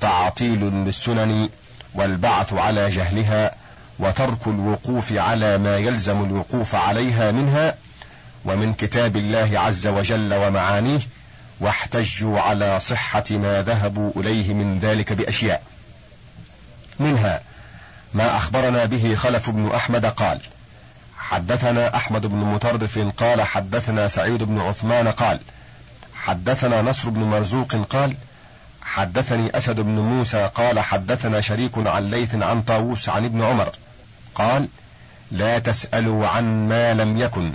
تعطيل 0.00 0.60
للسنن 0.60 1.48
والبعث 1.94 2.52
على 2.52 2.90
جهلها 2.90 3.54
وترك 3.98 4.46
الوقوف 4.46 5.12
على 5.12 5.58
ما 5.58 5.76
يلزم 5.76 6.24
الوقوف 6.24 6.74
عليها 6.74 7.32
منها 7.32 7.74
ومن 8.44 8.74
كتاب 8.74 9.16
الله 9.16 9.60
عز 9.60 9.86
وجل 9.86 10.34
ومعانيه 10.34 11.00
واحتجوا 11.60 12.40
على 12.40 12.80
صحة 12.80 13.24
ما 13.30 13.62
ذهبوا 13.62 14.12
إليه 14.16 14.54
من 14.54 14.78
ذلك 14.78 15.12
بأشياء. 15.12 15.62
منها 17.00 17.40
ما 18.14 18.36
أخبرنا 18.36 18.84
به 18.84 19.14
خلف 19.14 19.50
بن 19.50 19.70
أحمد 19.74 20.06
قال 20.06 20.40
حدثنا 21.18 21.96
أحمد 21.96 22.26
بن 22.26 22.36
مطرف 22.36 22.98
قال 22.98 23.42
حدثنا 23.42 24.08
سعيد 24.08 24.42
بن 24.42 24.60
عثمان 24.60 25.08
قال 25.08 25.40
حدثنا 26.14 26.82
نصر 26.82 27.10
بن 27.10 27.20
مرزوق 27.20 27.74
قال 27.74 28.14
حدثني 28.82 29.56
أسد 29.56 29.80
بن 29.80 29.98
موسى 29.98 30.50
قال 30.54 30.80
حدثنا 30.80 31.40
شريك 31.40 31.72
عن 31.76 32.10
ليث 32.10 32.34
عن 32.34 32.62
طاووس 32.62 33.08
عن 33.08 33.24
ابن 33.24 33.42
عمر 33.42 33.72
قال 34.34 34.68
لا 35.30 35.58
تسألوا 35.58 36.28
عن 36.28 36.68
ما 36.68 36.94
لم 36.94 37.18
يكن. 37.18 37.52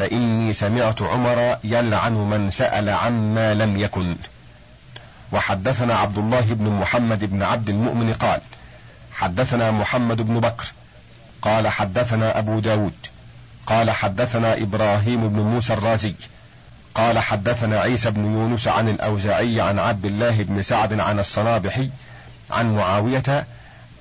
فإني 0.00 0.52
سمعت 0.52 1.02
عمر 1.02 1.56
يلعن 1.64 2.12
من 2.12 2.50
سأل 2.50 2.88
عما 2.88 3.54
لم 3.54 3.76
يكن. 3.76 4.16
وحدثنا 5.32 5.94
عبد 5.94 6.18
الله 6.18 6.40
بن 6.40 6.68
محمد 6.68 7.24
بن 7.24 7.42
عبد 7.42 7.68
المؤمن 7.68 8.12
قال 8.12 8.40
حدثنا 9.12 9.70
محمد 9.70 10.22
بن 10.22 10.40
بكر. 10.40 10.72
قال 11.42 11.68
حدثنا 11.68 12.38
أبو 12.38 12.58
داود. 12.58 12.92
قال 13.66 13.90
حدثنا 13.90 14.54
إبراهيم 14.54 15.28
بن 15.28 15.40
موسى 15.40 15.72
الرازي. 15.72 16.14
قال 16.94 17.18
حدثنا 17.18 17.80
عيسى 17.80 18.10
بن 18.10 18.24
يونس 18.24 18.68
عن 18.68 18.88
الأوزاعي 18.88 19.60
عن 19.60 19.78
عبد 19.78 20.04
الله 20.04 20.42
بن 20.42 20.62
سعد 20.62 21.00
عن 21.00 21.18
الصنابحي 21.18 21.90
عن 22.50 22.76
معاوية 22.76 23.46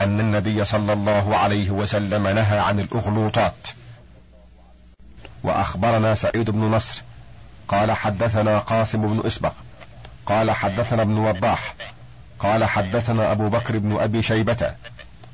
أن 0.02 0.20
النبي 0.20 0.66
صلى 0.66 0.94
الله 0.94 1.38
عليه 1.38 1.70
وسلم 1.70 2.28
نهى 2.28 2.60
عن 2.60 2.80
الأغلوطات. 2.80 3.68
وأخبرنا 5.44 6.16
سعيد 6.16 6.50
بن 6.50 6.60
نصر. 6.60 7.02
قال 7.68 7.92
حدثنا 7.92 8.60
قاسم 8.60 9.02
بن 9.02 9.28
إسبق. 9.28 9.54
قال 10.26 10.52
حدثنا 10.52 11.02
ابن 11.02 11.18
وضاح. 11.18 11.76
قال 12.40 12.66
حدثنا 12.66 13.32
أبو 13.32 13.50
بكر 13.50 13.78
بن 13.78 14.00
أبي 14.00 14.22
شيبة. 14.22 14.72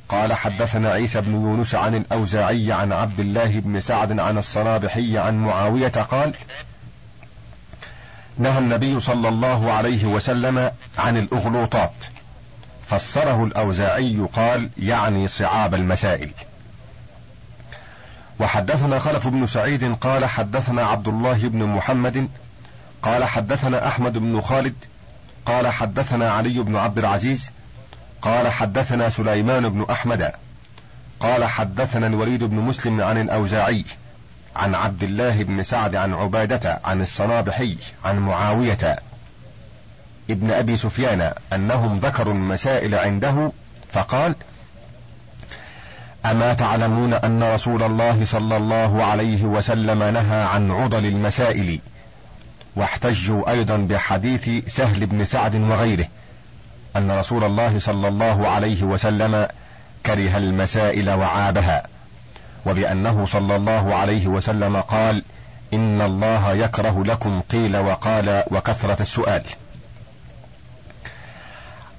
قال 0.09 0.33
حدثنا 0.33 0.91
عيسى 0.91 1.21
بن 1.21 1.33
يونس 1.33 1.75
عن 1.75 1.95
الأوزاعي 1.95 2.71
عن 2.71 2.91
عبد 2.91 3.19
الله 3.19 3.59
بن 3.59 3.79
سعد 3.79 4.19
عن 4.19 4.37
الصنابحي 4.37 5.17
عن 5.17 5.37
معاوية 5.37 5.87
قال 5.87 6.33
نهى 8.37 8.57
النبي 8.57 8.99
صلى 8.99 9.29
الله 9.29 9.71
عليه 9.71 10.05
وسلم 10.05 10.71
عن 10.97 11.17
الأغلوطات. 11.17 12.05
فسره 12.87 13.43
الأوزاعي 13.43 14.27
قال 14.33 14.69
يعني 14.77 15.27
صعاب 15.27 15.75
المسائل. 15.75 16.31
وحدثنا 18.39 18.99
خلف 18.99 19.27
بن 19.27 19.47
سعيد 19.47 19.95
قال 19.95 20.25
حدثنا 20.25 20.85
عبد 20.85 21.07
الله 21.07 21.47
بن 21.47 21.63
محمد 21.63 22.29
قال 23.03 23.23
حدثنا 23.23 23.87
أحمد 23.87 24.17
بن 24.17 24.41
خالد 24.41 24.75
قال 25.45 25.67
حدثنا 25.67 26.31
علي 26.31 26.59
بن 26.59 26.75
عبد 26.75 26.97
العزيز 26.97 27.51
قال 28.21 28.47
حدثنا 28.47 29.09
سليمان 29.09 29.69
بن 29.69 29.85
أحمد 29.91 30.31
قال 31.19 31.45
حدثنا 31.45 32.07
الوليد 32.07 32.43
بن 32.43 32.55
مسلم 32.55 33.01
عن 33.01 33.21
الأوزاعي 33.21 33.85
عن 34.55 34.75
عبد 34.75 35.03
الله 35.03 35.43
بن 35.43 35.63
سعد 35.63 35.95
عن 35.95 36.13
عبادة 36.13 36.79
عن 36.85 37.01
الصنابحي 37.01 37.77
عن 38.05 38.19
معاوية 38.19 38.99
ابن 40.29 40.51
أبي 40.51 40.77
سفيان 40.77 41.33
أنهم 41.53 41.97
ذكروا 41.97 42.33
المسائل 42.33 42.95
عنده 42.95 43.51
فقال 43.91 44.35
أما 46.31 46.53
تعلمون 46.53 47.13
أن 47.13 47.43
رسول 47.43 47.83
الله 47.83 48.25
صلى 48.25 48.57
الله 48.57 49.03
عليه 49.03 49.43
وسلم 49.43 50.03
نهى 50.03 50.41
عن 50.43 50.71
عضل 50.71 51.05
المسائل 51.05 51.79
واحتجوا 52.75 53.51
أيضا 53.51 53.77
بحديث 53.77 54.49
سهل 54.75 55.05
بن 55.05 55.25
سعد 55.25 55.55
وغيره 55.55 56.07
أن 56.95 57.11
رسول 57.11 57.43
الله 57.43 57.79
صلى 57.79 58.07
الله 58.07 58.47
عليه 58.47 58.83
وسلم 58.83 59.47
كره 60.05 60.37
المسائل 60.37 61.09
وعابها 61.09 61.87
وبأنه 62.65 63.25
صلى 63.25 63.55
الله 63.55 63.95
عليه 63.95 64.27
وسلم 64.27 64.81
قال 64.81 65.23
إن 65.73 66.01
الله 66.01 66.53
يكره 66.53 67.03
لكم 67.03 67.41
قيل 67.41 67.77
وقال 67.77 68.43
وكثرة 68.51 69.01
السؤال. 69.01 69.43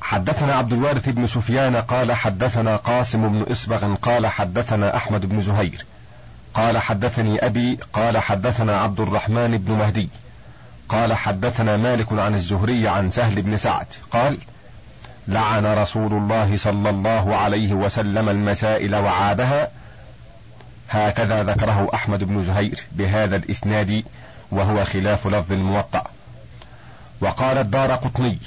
حدثنا 0.06 0.54
عبد 0.54 0.72
الوارث 0.72 1.08
بن 1.08 1.26
سفيان 1.26 1.76
قال 1.76 2.12
حدثنا 2.12 2.76
قاسم 2.76 3.28
بن 3.28 3.52
اسبغ 3.52 3.94
قال 3.94 4.26
حدثنا 4.26 4.96
أحمد 4.96 5.26
بن 5.26 5.40
زهير 5.40 5.84
قال 6.54 6.78
حدثني 6.78 7.46
أبي 7.46 7.78
قال 7.92 8.18
حدثنا 8.18 8.80
عبد 8.80 9.00
الرحمن 9.00 9.58
بن 9.58 9.72
مهدي 9.72 10.08
قال 10.88 11.14
حدثنا 11.14 11.76
مالك 11.76 12.12
عن 12.12 12.34
الزهري 12.34 12.88
عن 12.88 13.10
سهل 13.10 13.42
بن 13.42 13.56
سعد 13.56 13.86
قال 14.10 14.38
لعن 15.28 15.66
رسول 15.66 16.12
الله 16.12 16.56
صلى 16.56 16.90
الله 16.90 17.36
عليه 17.36 17.74
وسلم 17.74 18.28
المسائل 18.28 18.96
وعابها. 18.96 19.70
هكذا 20.90 21.42
ذكره 21.42 21.90
أحمد 21.94 22.24
بن 22.24 22.44
زهير 22.44 22.80
بهذا 22.92 23.36
الإسناد 23.36 24.04
وهو 24.50 24.84
خلاف 24.84 25.26
لفظ 25.26 25.52
الموطأ 25.52 26.04
وقال 27.20 27.58
الدار 27.58 27.92
قطني 27.94 28.38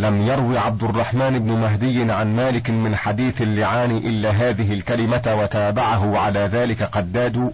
لم 0.00 0.26
يروي 0.26 0.58
عبد 0.58 0.82
الرحمن 0.82 1.38
بن 1.38 1.52
مهدي 1.52 2.12
عن 2.12 2.36
مالك 2.36 2.70
من 2.70 2.96
حديث 2.96 3.42
اللعان 3.42 3.90
إلا 3.90 4.30
هذه 4.30 4.72
الكلمة 4.72 5.22
وتابعه 5.26 6.18
على 6.18 6.40
ذلك 6.40 6.82
قداد 6.82 7.52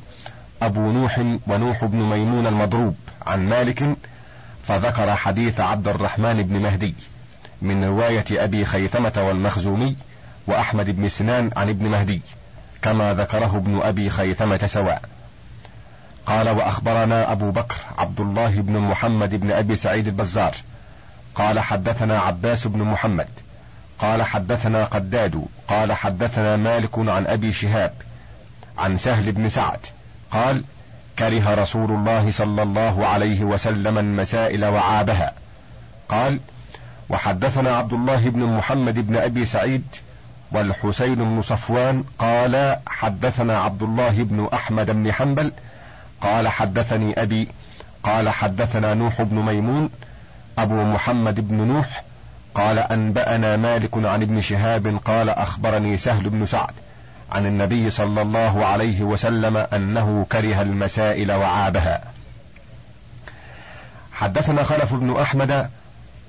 أبو 0.62 0.92
نوح 0.92 1.18
ونوح 1.46 1.84
بن 1.84 1.98
ميمون 1.98 2.46
المضروب 2.46 2.96
عن 3.26 3.48
مالك 3.48 3.96
فذكر 4.64 5.16
حديث 5.16 5.60
عبد 5.60 5.88
الرحمن 5.88 6.42
بن 6.42 6.58
مهدي 6.58 6.94
من 7.62 7.84
رواية 7.84 8.24
أبي 8.30 8.64
خيثمة 8.64 9.12
والمخزومي 9.16 9.96
وأحمد 10.46 10.90
بن 10.90 11.08
سنان 11.08 11.50
عن 11.56 11.68
ابن 11.68 11.88
مهدي 11.88 12.20
كما 12.82 13.14
ذكره 13.14 13.56
ابن 13.56 13.80
أبي 13.82 14.10
خيثمة 14.10 14.66
سواء. 14.66 15.02
قال 16.26 16.48
وأخبرنا 16.48 17.32
أبو 17.32 17.50
بكر 17.50 17.76
عبد 17.98 18.20
الله 18.20 18.50
بن 18.50 18.78
محمد 18.78 19.34
بن 19.34 19.50
أبي 19.50 19.76
سعيد 19.76 20.08
البزار 20.08 20.54
قال 21.36 21.60
حدثنا 21.60 22.18
عباس 22.18 22.66
بن 22.66 22.82
محمد. 22.82 23.28
قال 23.98 24.22
حدثنا 24.22 24.84
قداد. 24.84 25.42
قال 25.68 25.92
حدثنا 25.92 26.56
مالك 26.56 26.98
عن 26.98 27.26
أبي 27.26 27.52
شهاب 27.52 27.92
عن 28.78 28.98
سهل 28.98 29.32
بن 29.32 29.48
سعد. 29.48 29.80
قال 30.30 30.62
كره 31.18 31.54
رسول 31.54 31.90
الله 31.90 32.30
صلى 32.30 32.62
الله 32.62 33.06
عليه 33.06 33.44
وسلم 33.44 33.98
المسائل 33.98 34.64
وعابها. 34.64 35.32
قال 36.08 36.40
وحدثنا 37.08 37.76
عبد 37.76 37.92
الله 37.92 38.28
بن 38.28 38.42
محمد 38.42 39.06
بن 39.06 39.16
أبي 39.16 39.46
سعيد 39.46 39.84
والحسين 40.52 41.14
بن 41.14 41.42
صفوان 41.42 42.04
قال 42.18 42.76
حدثنا 42.86 43.60
عبد 43.60 43.82
الله 43.82 44.10
بن 44.10 44.48
أحمد 44.54 44.90
بن 44.90 45.12
حنبل. 45.12 45.52
قال 46.20 46.48
حدثني 46.48 47.22
أبي. 47.22 47.48
قال 48.02 48.28
حدثنا 48.28 48.94
نوح 48.94 49.22
بن 49.22 49.36
ميمون. 49.36 49.90
أبو 50.58 50.74
محمد 50.74 51.48
بن 51.48 51.54
نوح 51.56 52.04
قال 52.54 52.78
أنبأنا 52.78 53.56
مالك 53.56 53.90
عن 53.94 54.22
ابن 54.22 54.40
شهاب 54.40 55.00
قال 55.04 55.28
أخبرني 55.28 55.96
سهل 55.96 56.30
بن 56.30 56.46
سعد 56.46 56.74
عن 57.32 57.46
النبي 57.46 57.90
صلى 57.90 58.22
الله 58.22 58.66
عليه 58.66 59.02
وسلم 59.02 59.56
أنه 59.56 60.26
كره 60.32 60.62
المسائل 60.62 61.32
وعابها. 61.32 62.00
حدثنا 64.12 64.62
خلف 64.62 64.94
بن 64.94 65.16
أحمد 65.16 65.70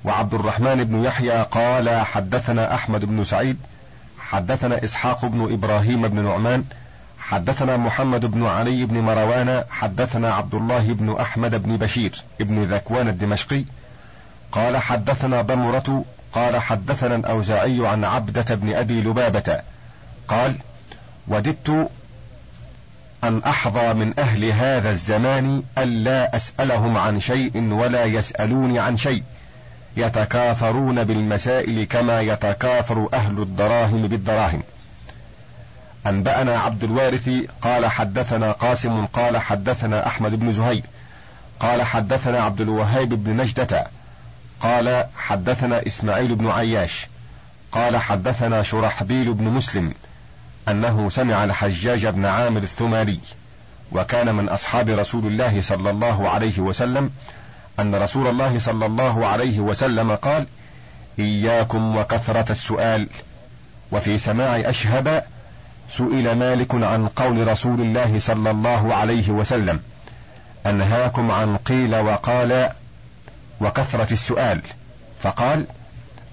وعبد 0.04 0.34
الرحمن 0.34 0.84
بن 0.84 1.04
يحيى 1.04 1.42
قال 1.42 2.06
حدثنا 2.06 2.74
أحمد 2.74 3.04
بن 3.04 3.24
سعيد 3.24 3.56
حدثنا 4.18 4.84
إسحاق 4.84 5.26
بن 5.26 5.52
إبراهيم 5.52 6.08
بن 6.08 6.24
نعمان 6.24 6.64
حدثنا 7.18 7.76
محمد 7.76 8.26
بن 8.26 8.46
علي 8.46 8.84
بن 8.84 9.00
مروان 9.00 9.64
حدثنا 9.70 10.34
عبد 10.34 10.54
الله 10.54 10.92
بن 10.92 11.16
أحمد 11.20 11.62
بن 11.62 11.76
بشير 11.76 12.22
بن 12.40 12.62
ذكوان 12.62 13.08
الدمشقي 13.08 13.64
قال 14.52 14.76
حدثنا 14.76 15.42
ضمرة 15.42 16.04
قال 16.32 16.56
حدثنا 16.56 17.16
الأوزاعي 17.16 17.88
عن 17.88 18.04
عبدة 18.04 18.54
بن 18.54 18.74
أبي 18.74 19.00
لبابة. 19.00 19.60
قال 20.28 20.54
وددت 21.28 21.90
أن 23.24 23.42
أحظى 23.42 23.94
من 23.94 24.18
أهل 24.18 24.44
هذا 24.44 24.90
الزمان 24.90 25.62
ألا 25.78 26.36
أسألهم 26.36 26.96
عن 26.96 27.20
شيء 27.20 27.72
ولا 27.72 28.04
يسألوني 28.04 28.78
عن 28.78 28.96
شيء. 28.96 29.22
يتكاثرون 29.96 31.04
بالمسائل 31.04 31.84
كما 31.84 32.20
يتكاثر 32.20 33.08
أهل 33.14 33.42
الدراهم 33.42 34.06
بالدراهم. 34.06 34.62
أنبأنا 36.06 36.58
عبد 36.58 36.84
الوارث 36.84 37.30
قال 37.62 37.86
حدثنا 37.86 38.52
قاسم 38.52 39.06
قال 39.06 39.36
حدثنا 39.36 40.06
أحمد 40.06 40.34
بن 40.34 40.52
زهير 40.52 40.82
قال 41.60 41.82
حدثنا 41.82 42.42
عبد 42.42 42.60
الوهاب 42.60 43.08
بن 43.08 43.36
نجدة 43.36 43.86
قال 44.60 45.06
حدثنا 45.16 45.86
إسماعيل 45.86 46.34
بن 46.34 46.48
عياش 46.48 47.06
قال 47.72 47.96
حدثنا 47.96 48.62
شرحبيل 48.62 49.34
بن 49.34 49.44
مسلم 49.44 49.94
أنه 50.68 51.10
سمع 51.10 51.44
الحجاج 51.44 52.06
بن 52.06 52.26
عامر 52.26 52.62
الثمالي 52.62 53.18
وكان 53.92 54.34
من 54.34 54.48
أصحاب 54.48 54.88
رسول 54.88 55.26
الله 55.26 55.60
صلى 55.60 55.90
الله 55.90 56.28
عليه 56.28 56.58
وسلم 56.58 57.10
أن 57.80 57.94
رسول 57.94 58.26
الله 58.26 58.58
صلى 58.58 58.86
الله 58.86 59.26
عليه 59.26 59.60
وسلم 59.60 60.14
قال 60.14 60.46
إياكم 61.18 61.96
وكثرة 61.96 62.52
السؤال 62.52 63.08
وفي 63.92 64.18
سماع 64.18 64.56
أشهب 64.56 65.24
سئل 65.88 66.34
مالك 66.34 66.74
عن 66.74 67.08
قول 67.08 67.48
رسول 67.48 67.80
الله 67.80 68.18
صلى 68.18 68.50
الله 68.50 68.94
عليه 68.94 69.30
وسلم 69.30 69.80
أنهاكم 70.66 71.30
عن 71.30 71.56
قيل 71.56 71.96
وقال 71.96 72.70
وكثرة 73.60 74.12
السؤال. 74.12 74.60
فقال 75.20 75.66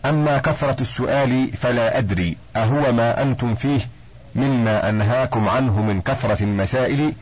أما 0.05 0.37
كثرة 0.37 0.81
السؤال 0.81 1.51
فلا 1.53 1.97
أدري 1.97 2.37
أهو 2.55 2.91
ما 2.91 3.21
أنتم 3.21 3.55
فيه 3.55 3.79
مما 4.35 4.89
أنهاكم 4.89 5.49
عنه 5.49 5.81
من 5.81 6.01
كثرة 6.01 6.43
المسائل. 6.43 7.13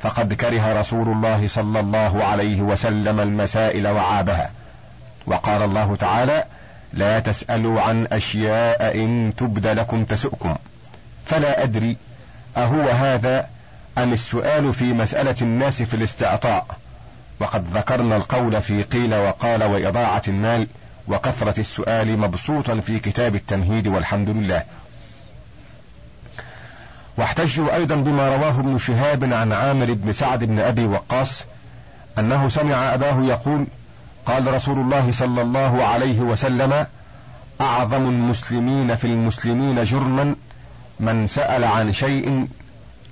فقد 0.00 0.32
كره 0.32 0.80
رسول 0.80 1.08
الله 1.08 1.48
صلى 1.48 1.80
الله 1.80 2.24
عليه 2.24 2.60
وسلم 2.60 3.20
المسائل 3.20 3.88
وعابها. 3.88 4.50
وقال 5.26 5.62
الله 5.62 5.96
تعالى 5.96 6.44
لا 6.92 7.20
تسألوا 7.20 7.80
عن 7.80 8.06
أشياء 8.12 8.94
إن 9.04 9.32
تبد 9.36 9.66
لكم 9.66 10.04
تسؤكم. 10.04 10.56
فلا 11.26 11.62
أدري 11.62 11.96
أهو 12.56 12.88
هذا 12.88 13.46
أم 13.98 14.12
السؤال 14.12 14.74
في 14.74 14.92
مسألة 14.92 15.34
الناس 15.42 15.82
في 15.82 15.94
الاستعطاء. 15.94 16.66
وقد 17.40 17.76
ذكرنا 17.76 18.16
القول 18.16 18.60
في 18.60 18.82
قيل 18.82 19.14
وقال 19.14 19.64
وإضاعة 19.64 20.22
المال 20.28 20.66
وكثرة 21.08 21.60
السؤال 21.60 22.18
مبسوطا 22.18 22.80
في 22.80 22.98
كتاب 22.98 23.34
التمهيد 23.34 23.88
والحمد 23.88 24.28
لله. 24.28 24.62
واحتجوا 27.16 27.74
أيضا 27.74 27.94
بما 27.94 28.36
رواه 28.36 28.60
ابن 28.60 28.78
شهاب 28.78 29.32
عن 29.32 29.52
عامر 29.52 29.92
بن 29.92 30.12
سعد 30.12 30.44
بن 30.44 30.58
أبي 30.58 30.86
وقاص 30.86 31.44
أنه 32.18 32.48
سمع 32.48 32.94
أباه 32.94 33.22
يقول 33.22 33.66
قال 34.26 34.54
رسول 34.54 34.78
الله 34.78 35.12
صلى 35.12 35.42
الله 35.42 35.84
عليه 35.84 36.20
وسلم 36.20 36.86
أعظم 37.60 38.08
المسلمين 38.08 38.94
في 38.94 39.04
المسلمين 39.06 39.84
جرما 39.84 40.34
من 41.00 41.26
سأل 41.26 41.64
عن 41.64 41.92
شيء 41.92 42.48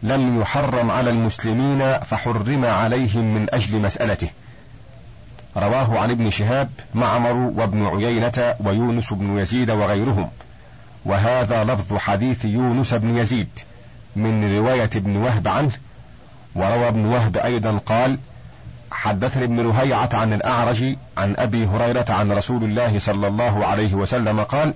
لم 0.02 0.40
يحرم 0.40 0.90
على 0.90 1.10
المسلمين 1.10 1.98
فحرم 1.98 2.64
عليهم 2.64 3.34
من 3.34 3.46
أجل 3.54 3.80
مسألته. 3.80 4.28
رواه 5.56 5.98
عن 5.98 6.10
ابن 6.10 6.30
شهاب 6.30 6.70
معمر 6.94 7.32
وابن 7.32 7.86
عيينة 7.86 8.54
ويونس 8.60 9.12
بن 9.12 9.38
يزيد 9.38 9.70
وغيرهم. 9.70 10.28
وهذا 11.04 11.64
لفظ 11.64 11.96
حديث 11.96 12.44
يونس 12.44 12.94
بن 12.94 13.16
يزيد 13.16 13.48
من 14.16 14.56
رواية 14.56 14.90
ابن 14.96 15.16
وهب 15.16 15.48
عنه. 15.48 15.72
وروى 16.54 16.88
ابن 16.88 17.04
وهب 17.04 17.36
أيضا 17.36 17.78
قال 17.78 18.18
حدثني 18.90 19.44
ابن 19.44 19.60
لهيعة 19.60 20.08
عن 20.14 20.32
الأعرج 20.32 20.96
عن 21.16 21.34
أبي 21.36 21.66
هريرة 21.66 22.06
عن 22.08 22.32
رسول 22.32 22.64
الله 22.64 22.98
صلى 22.98 23.26
الله 23.26 23.66
عليه 23.66 23.94
وسلم 23.94 24.42
قال: 24.42 24.74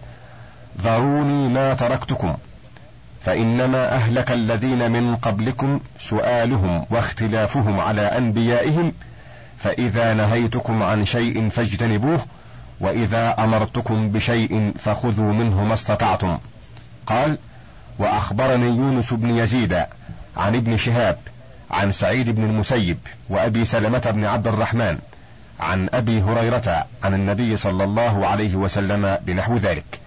ذروني 0.80 1.48
ما 1.48 1.74
تركتكم. 1.74 2.36
فإنما 3.24 3.94
أهلك 3.94 4.32
الذين 4.32 4.90
من 4.90 5.16
قبلكم 5.16 5.80
سؤالهم 5.98 6.86
واختلافهم 6.90 7.80
على 7.80 8.00
أنبيائهم 8.00 8.92
فإذا 9.58 10.14
نهيتكم 10.14 10.82
عن 10.82 11.04
شيء 11.04 11.48
فاجتنبوه 11.48 12.20
وإذا 12.80 13.34
أمرتكم 13.38 14.08
بشيء 14.08 14.72
فخذوا 14.78 15.32
منه 15.32 15.64
ما 15.64 15.74
استطعتم. 15.74 16.38
قال: 17.06 17.38
وأخبرني 17.98 18.66
يونس 18.66 19.12
بن 19.12 19.36
يزيد 19.36 19.72
عن 20.36 20.54
ابن 20.54 20.76
شهاب 20.76 21.18
عن 21.70 21.92
سعيد 21.92 22.30
بن 22.30 22.44
المسيب 22.44 22.98
وأبي 23.28 23.64
سلمة 23.64 24.10
بن 24.10 24.24
عبد 24.24 24.46
الرحمن 24.46 24.98
عن 25.60 25.88
أبي 25.92 26.22
هريرة 26.22 26.86
عن 27.04 27.14
النبي 27.14 27.56
صلى 27.56 27.84
الله 27.84 28.26
عليه 28.26 28.56
وسلم 28.56 29.18
بنحو 29.26 29.56
ذلك 29.56 30.00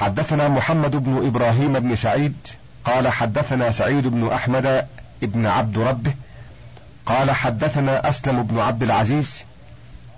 حدثنا 0.00 0.48
محمد 0.48 0.96
بن 0.96 1.26
إبراهيم 1.26 1.72
بن 1.72 1.96
سعيد 1.96 2.36
قال 2.84 3.08
حدثنا 3.08 3.70
سعيد 3.70 4.06
بن 4.06 4.28
أحمد 4.28 4.86
بن 5.22 5.46
عبد 5.46 5.78
ربه 5.78 6.14
قال 7.06 7.30
حدثنا 7.30 8.08
أسلم 8.08 8.42
بن 8.42 8.58
عبد 8.58 8.82
العزيز 8.82 9.44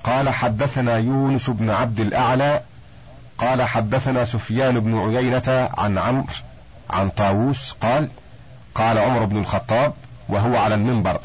قال 0.04 0.28
حدثنا 0.28 0.96
يونس 0.96 1.50
بن 1.50 1.70
عبد 1.70 2.00
الأعلى 2.00 2.60
قال 3.38 3.62
حدثنا 3.62 4.24
سفيان 4.24 4.80
بن 4.80 4.98
عيينة 4.98 5.70
عن 5.78 5.98
عمرو 5.98 6.26
عن 6.90 7.10
طاووس 7.10 7.72
قال 7.72 8.08
قال 8.74 8.98
عمر 8.98 9.24
بن 9.24 9.36
الخطاب 9.36 9.92
وهو 10.28 10.56
على 10.56 10.74
المنبر 10.74 11.20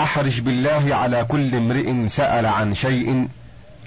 أحرج 0.00 0.40
بالله 0.40 0.94
على 0.94 1.24
كل 1.24 1.54
امرئ 1.54 2.08
سأل 2.08 2.46
عن 2.46 2.74
شيء 2.74 3.28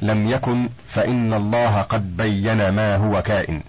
لم 0.01 0.27
يكن 0.27 0.69
فإن 0.87 1.33
الله 1.33 1.81
قد 1.81 2.17
بين 2.17 2.69
ما 2.69 2.95
هو 2.95 3.21
كائن. 3.21 3.61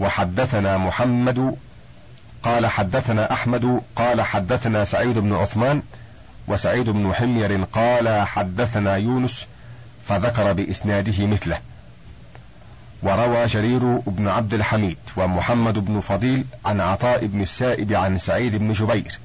وحدثنا 0.00 0.78
محمد 0.78 1.56
قال 2.42 2.66
حدثنا 2.66 3.32
أحمد 3.32 3.80
قال 3.96 4.20
حدثنا 4.20 4.84
سعيد 4.84 5.18
بن 5.18 5.32
عثمان 5.32 5.82
وسعيد 6.48 6.90
بن 6.90 7.14
حمير 7.14 7.64
قال 7.64 8.26
حدثنا 8.26 8.96
يونس 8.96 9.46
فذكر 10.04 10.52
بإسناده 10.52 11.26
مثله. 11.26 11.58
وروى 13.02 13.46
جرير 13.46 13.98
بن 14.06 14.28
عبد 14.28 14.54
الحميد 14.54 14.96
ومحمد 15.16 15.78
بن 15.78 16.00
فضيل 16.00 16.44
عن 16.64 16.80
عطاء 16.80 17.26
بن 17.26 17.40
السائب 17.40 17.92
عن 17.92 18.18
سعيد 18.18 18.56
بن 18.56 18.72
جبير 18.72 19.18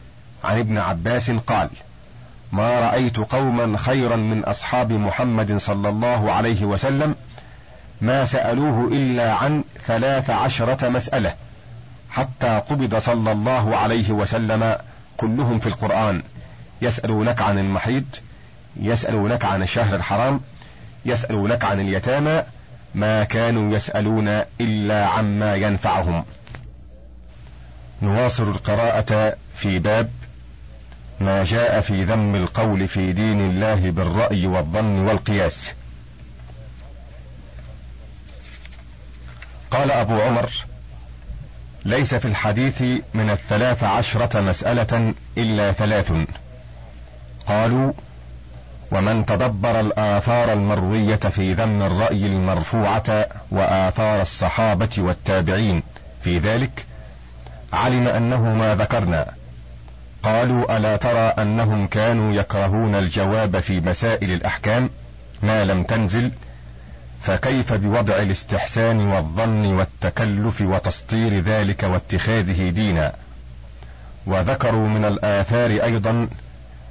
عن 0.43 0.57
ابن 0.59 0.77
عباس 0.77 1.31
قال 1.31 1.69
ما 2.51 2.79
رأيت 2.79 3.17
قوما 3.17 3.77
خيرا 3.77 4.15
من 4.15 4.43
أصحاب 4.43 4.91
محمد 4.91 5.57
صلى 5.57 5.89
الله 5.89 6.31
عليه 6.31 6.65
وسلم 6.65 7.15
ما 8.01 8.25
سألوه 8.25 8.87
إلا 8.91 9.33
عن 9.33 9.63
ثلاث 9.85 10.29
عشرة 10.29 10.89
مسألة 10.89 11.33
حتى 12.09 12.61
قبض 12.69 12.97
صلى 12.97 13.31
الله 13.31 13.77
عليه 13.77 14.11
وسلم 14.11 14.77
كلهم 15.17 15.59
في 15.59 15.67
القرآن 15.67 16.23
يسألونك 16.81 17.41
عن 17.41 17.59
المحيض 17.59 18.05
يسألونك 18.79 19.45
عن 19.45 19.63
الشهر 19.63 19.95
الحرام 19.95 20.41
يسألونك 21.05 21.63
عن 21.63 21.79
اليتامى 21.79 22.43
ما 22.95 23.23
كانوا 23.23 23.75
يسألون 23.75 24.27
إلا 24.61 25.05
عما 25.05 25.55
ينفعهم. 25.55 26.25
نواصل 28.01 28.43
القراءة 28.43 29.35
في 29.55 29.79
باب 29.79 30.09
ما 31.19 31.43
جاء 31.43 31.81
في 31.81 32.03
ذم 32.03 32.35
القول 32.35 32.87
في 32.87 33.13
دين 33.13 33.49
الله 33.49 33.91
بالرأي 33.91 34.47
والظن 34.47 34.99
والقياس. 34.99 35.73
قال 39.71 39.91
أبو 39.91 40.21
عمر: 40.21 40.49
ليس 41.85 42.15
في 42.15 42.25
الحديث 42.25 42.81
من 43.13 43.29
الثلاث 43.29 43.83
عشرة 43.83 44.41
مسألة 44.41 45.13
إلا 45.37 45.71
ثلاث. 45.71 46.13
قالوا: 47.47 47.93
ومن 48.91 49.25
تدبر 49.25 49.79
الآثار 49.79 50.53
المروية 50.53 51.15
في 51.15 51.53
ذم 51.53 51.81
الرأي 51.81 52.25
المرفوعة 52.25 53.25
وآثار 53.51 54.21
الصحابة 54.21 54.89
والتابعين 54.97 55.83
في 56.21 56.37
ذلك 56.37 56.85
علم 57.73 58.07
أنه 58.07 58.41
ما 58.53 58.75
ذكرنا 58.75 59.36
قالوا 60.23 60.77
ألا 60.77 60.97
ترى 60.97 61.19
أنهم 61.19 61.87
كانوا 61.87 62.33
يكرهون 62.33 62.95
الجواب 62.95 63.59
في 63.59 63.79
مسائل 63.79 64.31
الأحكام 64.31 64.89
ما 65.43 65.65
لم 65.65 65.83
تنزل؟ 65.83 66.31
فكيف 67.21 67.73
بوضع 67.73 68.15
الاستحسان 68.15 68.99
والظن 68.99 69.65
والتكلف 69.65 70.61
وتسطير 70.61 71.39
ذلك 71.39 71.83
واتخاذه 71.83 72.69
دينا؟ 72.69 73.13
وذكروا 74.25 74.87
من 74.87 75.05
الآثار 75.05 75.69
أيضا 75.69 76.27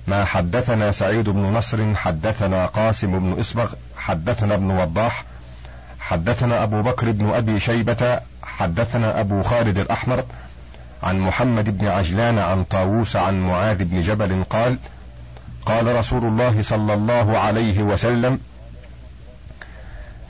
ما 0.07 0.25
حدثنا 0.25 0.93
سعيد 0.93 1.31
بن 1.31 1.41
نصر 1.41 1.95
حدثنا 1.95 2.67
قاسم 2.67 3.19
بن 3.19 3.41
إصبغ 3.41 3.73
حدثنا 3.97 4.55
ابن 4.55 4.71
وضاح 4.71 5.25
حدثنا 6.01 6.63
أبو 6.63 6.83
بكر 6.83 7.11
بن 7.11 7.31
أبي 7.31 7.61
شيبة 7.61 8.21
حدثنا 8.43 9.21
أبو 9.21 9.43
خالد 9.43 9.79
الأحمر 9.79 10.25
عن 11.03 11.21
محمد 11.21 11.79
بن 11.79 11.87
عجلان 11.87 12.39
عن 12.39 12.65
طاووس 12.65 13.17
عن 13.17 13.41
معاذ 13.41 13.85
بن 13.85 14.01
جبل 14.01 14.45
قال 14.51 14.79
قال 15.67 15.97
رسول 15.97 16.25
الله 16.25 16.63
صلى 16.63 16.95
الله 16.95 17.39
عليه 17.39 17.83
وسلم 17.83 18.39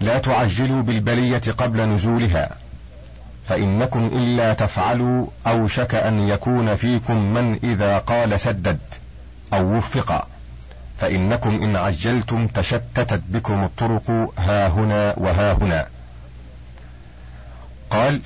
لا 0.00 0.18
تعجلوا 0.18 0.82
بالبلية 0.82 1.42
قبل 1.58 1.88
نزولها 1.88 2.50
فإنكم 3.48 4.06
إلا 4.06 4.54
تفعلوا 4.54 5.26
أوشك 5.46 5.94
أن 5.94 6.28
يكون 6.28 6.74
فيكم 6.76 7.16
من 7.34 7.58
إذا 7.62 7.98
قال 7.98 8.40
سدد 8.40 8.78
أو 9.52 9.76
وفق 9.76 10.26
فإنكم 10.98 11.62
إن 11.62 11.76
عجلتم 11.76 12.46
تشتتت 12.46 13.20
بكم 13.28 13.64
الطرق 13.64 14.32
ها 14.38 14.68
هنا 14.68 15.14
وها 15.16 15.52
هنا. 15.52 15.86
قال 17.90 18.20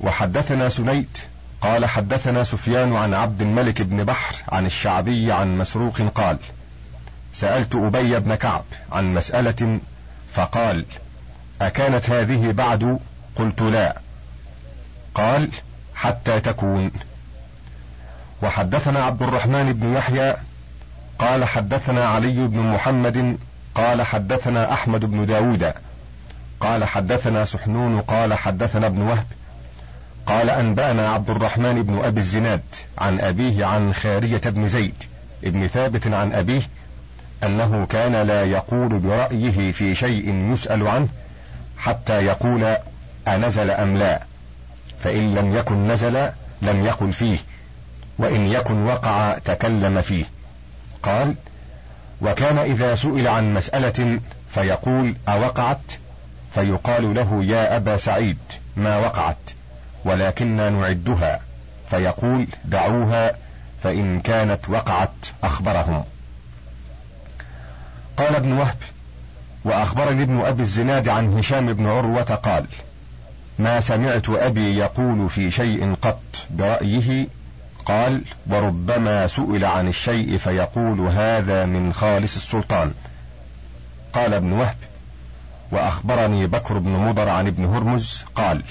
وحدثنا 0.00 0.68
سنيت 0.68 1.18
قال 1.62 1.86
حدثنا 1.86 2.44
سفيان 2.44 2.96
عن 2.96 3.14
عبد 3.14 3.42
الملك 3.42 3.82
بن 3.82 4.04
بحر 4.04 4.34
عن 4.48 4.66
الشعبي 4.66 5.32
عن 5.32 5.58
مسروق 5.58 6.00
قال 6.00 6.38
سألت 7.34 7.74
أبي 7.74 8.18
بن 8.18 8.34
كعب 8.34 8.64
عن 8.92 9.14
مسألة 9.14 9.80
فقال 10.32 10.84
أكانت 11.60 12.10
هذه 12.10 12.52
بعد؟ 12.52 12.98
قلت 13.36 13.62
لا. 13.62 13.96
قال 15.14 15.48
حتى 15.94 16.40
تكون. 16.40 16.90
وحدثنا 18.42 19.04
عبد 19.04 19.22
الرحمن 19.22 19.72
بن 19.72 19.92
يحيى 19.92 20.36
قال 21.18 21.44
حدثنا 21.44 22.04
علي 22.04 22.46
بن 22.46 22.58
محمد 22.58 23.38
قال 23.74 24.02
حدثنا 24.02 24.72
أحمد 24.72 25.04
بن 25.04 25.26
داود 25.26 25.72
قال 26.60 26.84
حدثنا 26.84 27.44
سحنون 27.44 28.00
قال 28.00 28.34
حدثنا 28.34 28.86
ابن 28.86 29.00
وهب. 29.00 29.26
قال 30.26 30.50
أنبأنا 30.50 31.08
عبد 31.08 31.30
الرحمن 31.30 31.82
بن 31.82 31.98
أبي 31.98 32.20
الزناد 32.20 32.62
عن 32.98 33.20
أبيه 33.20 33.64
عن 33.64 33.94
خارية 33.94 34.40
بن 34.44 34.68
زيد 34.68 34.94
ابن 35.44 35.66
ثابت 35.66 36.06
عن 36.06 36.32
أبيه 36.32 36.62
أنه 37.44 37.86
كان 37.86 38.26
لا 38.26 38.44
يقول 38.44 38.98
برأيه 38.98 39.72
في 39.72 39.94
شيء 39.94 40.52
يسأل 40.52 40.88
عنه 40.88 41.08
حتى 41.78 42.26
يقول 42.26 42.76
أنزل 43.28 43.70
أم 43.70 43.96
لا 43.96 44.22
فإن 45.00 45.34
لم 45.34 45.56
يكن 45.56 45.86
نزل 45.86 46.30
لم 46.62 46.84
يقل 46.84 47.12
فيه 47.12 47.38
وإن 48.18 48.46
يكن 48.46 48.86
وقع 48.86 49.38
تكلم 49.44 50.00
فيه. 50.00 50.24
قال 51.02 51.34
وكان 52.20 52.58
إذا 52.58 52.94
سئل 52.94 53.28
عن 53.28 53.54
مسألة 53.54 54.20
فيقول 54.54 55.14
أوقعت؟ 55.28 55.92
فيقال 56.54 57.14
له 57.14 57.44
يا 57.44 57.76
أبا 57.76 57.96
سعيد 57.96 58.38
ما 58.76 58.96
وقعت؟ 58.96 59.36
ولكنا 60.04 60.70
نعدها. 60.70 61.40
فيقول 61.90 62.46
دعوها 62.64 63.32
فإن 63.82 64.20
كانت 64.20 64.68
وقعت 64.68 65.26
أخبرهم. 65.44 66.04
قال 68.16 68.36
ابن 68.36 68.52
وهب 68.52 68.76
وأخبرني 69.64 70.22
ابن 70.22 70.40
أبي 70.40 70.62
الزناد 70.62 71.08
عن 71.08 71.38
هشام 71.38 71.72
بن 71.72 71.86
عروة 71.86 72.22
قال 72.22 72.66
ما 73.58 73.80
سمعت 73.80 74.28
أبي 74.28 74.76
يقول 74.76 75.28
في 75.28 75.50
شيء 75.50 75.94
قط 76.02 76.22
برأيه. 76.50 77.26
قال 77.84 78.22
وربما 78.46 79.26
سئل 79.26 79.64
عن 79.64 79.88
الشيء 79.88 80.36
فيقول 80.38 81.00
هذا 81.00 81.64
من 81.66 81.92
خالص 81.92 82.36
السلطان. 82.36 82.92
قال 84.12 84.34
ابن 84.34 84.52
وهب 84.52 84.76
وأخبرني 85.72 86.46
بكر 86.46 86.78
بن 86.78 86.90
مضر 86.90 87.28
عن 87.28 87.46
ابن 87.46 87.64
هرمز 87.64 88.24
قال 88.34 88.62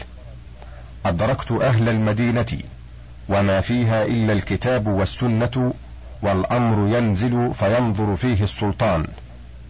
أدركت 1.06 1.52
أهل 1.52 1.90
المدينة 1.90 2.60
وما 3.30 3.62
فيها 3.62 4.06
إلا 4.06 4.34
الكتاب 4.34 4.88
والسنة 4.88 5.74
والأمر 6.22 6.98
ينزل 6.98 7.54
فينظر 7.54 8.16
فيه 8.16 8.44
السلطان. 8.44 9.08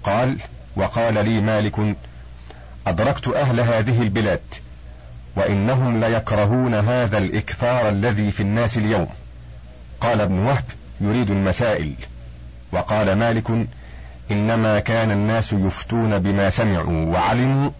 قال 0.04 0.38
وقال 0.76 1.14
لي 1.26 1.42
مالك 1.42 1.96
أدركت 2.88 3.28
أهل 3.28 3.60
هذه 3.60 4.02
البلاد 4.02 4.42
وإنهم 5.36 6.00
ليكرهون 6.00 6.74
هذا 6.74 7.18
الاكثار 7.18 7.90
الذي 7.90 8.32
في 8.32 8.44
الناس 8.44 8.78
اليوم. 8.78 9.08
قال 10.02 10.22
ابن 10.22 10.40
وهب 10.40 10.64
يريد 11.02 11.32
المسائل. 11.32 11.94
وقال 12.72 13.14
مالك 13.14 13.68
إنما 14.32 14.80
كان 14.80 15.12
الناس 15.12 15.54
يفتون 15.54 16.20
بما 16.20 16.50
سمعوا 16.50 17.06
وعلموا 17.06 17.72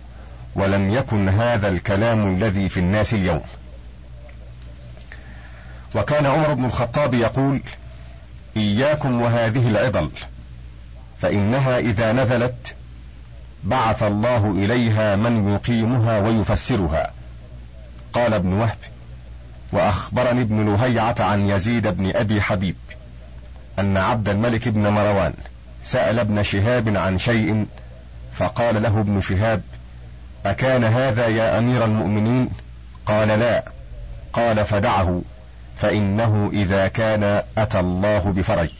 ولم 0.56 0.90
يكن 0.90 1.30
هذا 1.30 1.68
الكلام 1.68 2.36
الذي 2.36 2.70
في 2.70 2.80
الناس 2.80 3.14
اليوم. 3.14 3.42
وكان 5.96 6.26
عمر 6.26 6.54
بن 6.54 6.66
الخطاب 6.66 7.14
يقول 7.14 7.62
إياكم 8.58 9.22
وهذه 9.22 9.70
العضل 9.70 10.12
فإنها 11.22 11.80
إذا 11.80 12.12
نزلت 12.12 12.76
بعث 13.64 14.04
الله 14.04 14.52
إليها 14.52 15.16
من 15.16 15.54
يقيمها 15.54 16.20
ويفسرها. 16.20 17.12
قال 18.14 18.34
ابن 18.34 18.54
وهب 18.54 18.78
وأخبرني 19.72 20.42
ابن 20.42 20.74
لهيعة 20.74 21.16
عن 21.20 21.50
يزيد 21.50 21.88
بن 21.88 22.16
أبي 22.16 22.42
حبيب 22.42 22.76
أن 23.80 23.98
عبد 23.98 24.30
الملك 24.30 24.68
بن 24.68 24.88
مروان 24.88 25.34
سأل 25.86 26.20
ابن 26.20 26.44
شهاب 26.44 26.98
عن 26.98 27.18
شيء 27.18 27.66
فقال 28.34 28.84
له 28.84 29.00
ابن 29.00 29.22
شهاب 29.22 29.62
أكان 30.46 30.84
هذا 30.84 31.28
يا 31.28 31.60
أمير 31.60 31.86
المؤمنين؟ 31.86 32.50
قال 33.06 33.28
لا. 33.28 33.64
قال 34.34 34.66
فدعه. 34.66 35.22
فإنه 35.78 36.50
إذا 36.54 36.88
كان 36.88 37.44
أتى 37.58 37.80
الله 37.80 38.20
بفرج. 38.20 38.72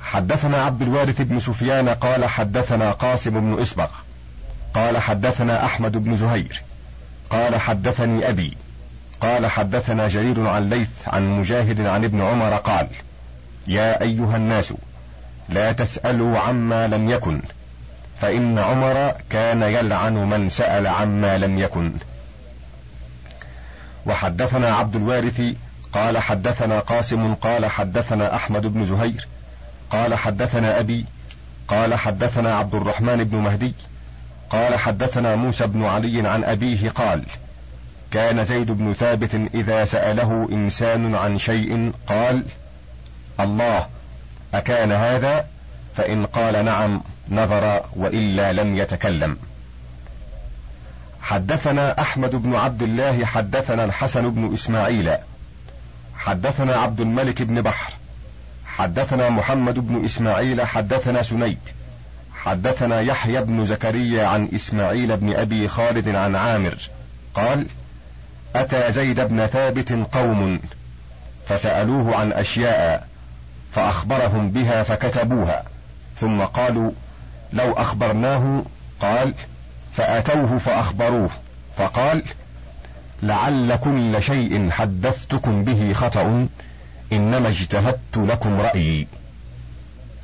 حدثنا 0.00 0.64
عبد 0.64 0.82
الوارث 0.82 1.20
بن 1.20 1.38
سفيان 1.38 1.88
قال 1.88 2.24
حدثنا 2.24 2.92
قاسم 2.92 3.30
بن 3.30 3.62
إسبغ. 3.62 3.88
قال 4.74 4.98
حدثنا 4.98 5.64
أحمد 5.64 5.96
بن 5.96 6.16
زهير. 6.16 6.62
قال 7.30 7.60
حدثني 7.60 8.28
أبي. 8.28 8.56
قال 9.20 9.46
حدثنا 9.46 10.08
جرير 10.08 10.46
عن 10.46 10.68
ليث 10.68 10.88
عن 11.06 11.38
مجاهد 11.38 11.80
عن 11.80 12.04
ابن 12.04 12.22
عمر 12.22 12.56
قال 12.56 12.88
يا 13.66 14.02
أيها 14.02 14.36
الناس 14.36 14.74
لا 15.48 15.72
تسألوا 15.72 16.38
عما 16.38 16.86
لم 16.86 17.10
يكن. 17.10 17.40
فإن 18.20 18.58
عمر 18.58 19.12
كان 19.30 19.62
يلعن 19.62 20.14
من 20.14 20.48
سأل 20.48 20.86
عما 20.86 21.38
لم 21.38 21.58
يكن. 21.58 21.92
وحدثنا 24.06 24.74
عبد 24.74 24.96
الوارث 24.96 25.42
قال 25.92 26.18
حدثنا 26.18 26.80
قاسم 26.80 27.34
قال 27.34 27.66
حدثنا 27.66 28.34
أحمد 28.34 28.66
بن 28.66 28.84
زهير 28.84 29.26
قال 29.90 30.14
حدثنا 30.14 30.80
أبي 30.80 31.04
قال 31.68 31.94
حدثنا 31.94 32.58
عبد 32.58 32.74
الرحمن 32.74 33.24
بن 33.24 33.38
مهدي 33.38 33.74
قال 34.50 34.76
حدثنا 34.78 35.36
موسى 35.36 35.66
بن 35.66 35.84
علي 35.84 36.28
عن 36.28 36.44
أبيه 36.44 36.90
قال 36.90 37.22
كان 38.10 38.44
زيد 38.44 38.70
بن 38.70 38.92
ثابت 38.92 39.34
إذا 39.54 39.84
سأله 39.84 40.48
إنسان 40.52 41.14
عن 41.14 41.38
شيء 41.38 41.92
قال 42.06 42.42
الله 43.40 43.86
أكان 44.54 44.92
هذا؟ 44.92 45.46
فإن 45.96 46.26
قال 46.26 46.64
نعم. 46.64 47.02
نظر 47.30 47.84
وإلا 47.96 48.52
لم 48.52 48.76
يتكلم. 48.76 49.36
حدثنا 51.24 52.00
أحمد 52.00 52.36
بن 52.36 52.54
عبد 52.54 52.82
الله 52.82 53.24
حدثنا 53.24 53.84
الحسن 53.84 54.30
بن 54.30 54.52
إسماعيل 54.54 55.14
حدثنا 56.16 56.76
عبد 56.76 57.00
الملك 57.00 57.42
بن 57.42 57.62
بحر 57.62 57.92
حدثنا 58.66 59.28
محمد 59.28 59.78
بن 59.78 60.04
إسماعيل 60.04 60.62
حدثنا 60.62 61.22
سنيد 61.22 61.58
حدثنا 62.34 63.00
يحيى 63.00 63.40
بن 63.40 63.64
زكريا 63.64 64.26
عن 64.26 64.48
إسماعيل 64.54 65.16
بن 65.16 65.32
أبي 65.34 65.68
خالد 65.68 66.08
عن 66.08 66.36
عامر 66.36 66.76
قال 67.34 67.66
أتى 68.56 68.92
زيد 68.92 69.20
بن 69.20 69.46
ثابت 69.46 69.92
قوم 70.12 70.60
فسألوه 71.48 72.16
عن 72.16 72.32
أشياء 72.32 73.08
فأخبرهم 73.72 74.50
بها 74.50 74.82
فكتبوها 74.82 75.64
ثم 76.16 76.40
قالوا 76.42 76.90
لو 77.54 77.72
أخبرناه 77.72 78.62
قال 79.00 79.34
فأتوه 79.92 80.58
فأخبروه 80.58 81.30
فقال 81.76 82.22
لعل 83.22 83.76
كل 83.76 84.22
شيء 84.22 84.70
حدثتكم 84.70 85.64
به 85.64 85.92
خطأ 85.92 86.48
إنما 87.12 87.48
اجتهدت 87.48 88.16
لكم 88.16 88.60
رأيي. 88.60 89.06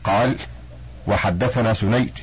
قال 0.05 0.37
وحدثنا 1.07 1.73
سنيد 1.75 2.19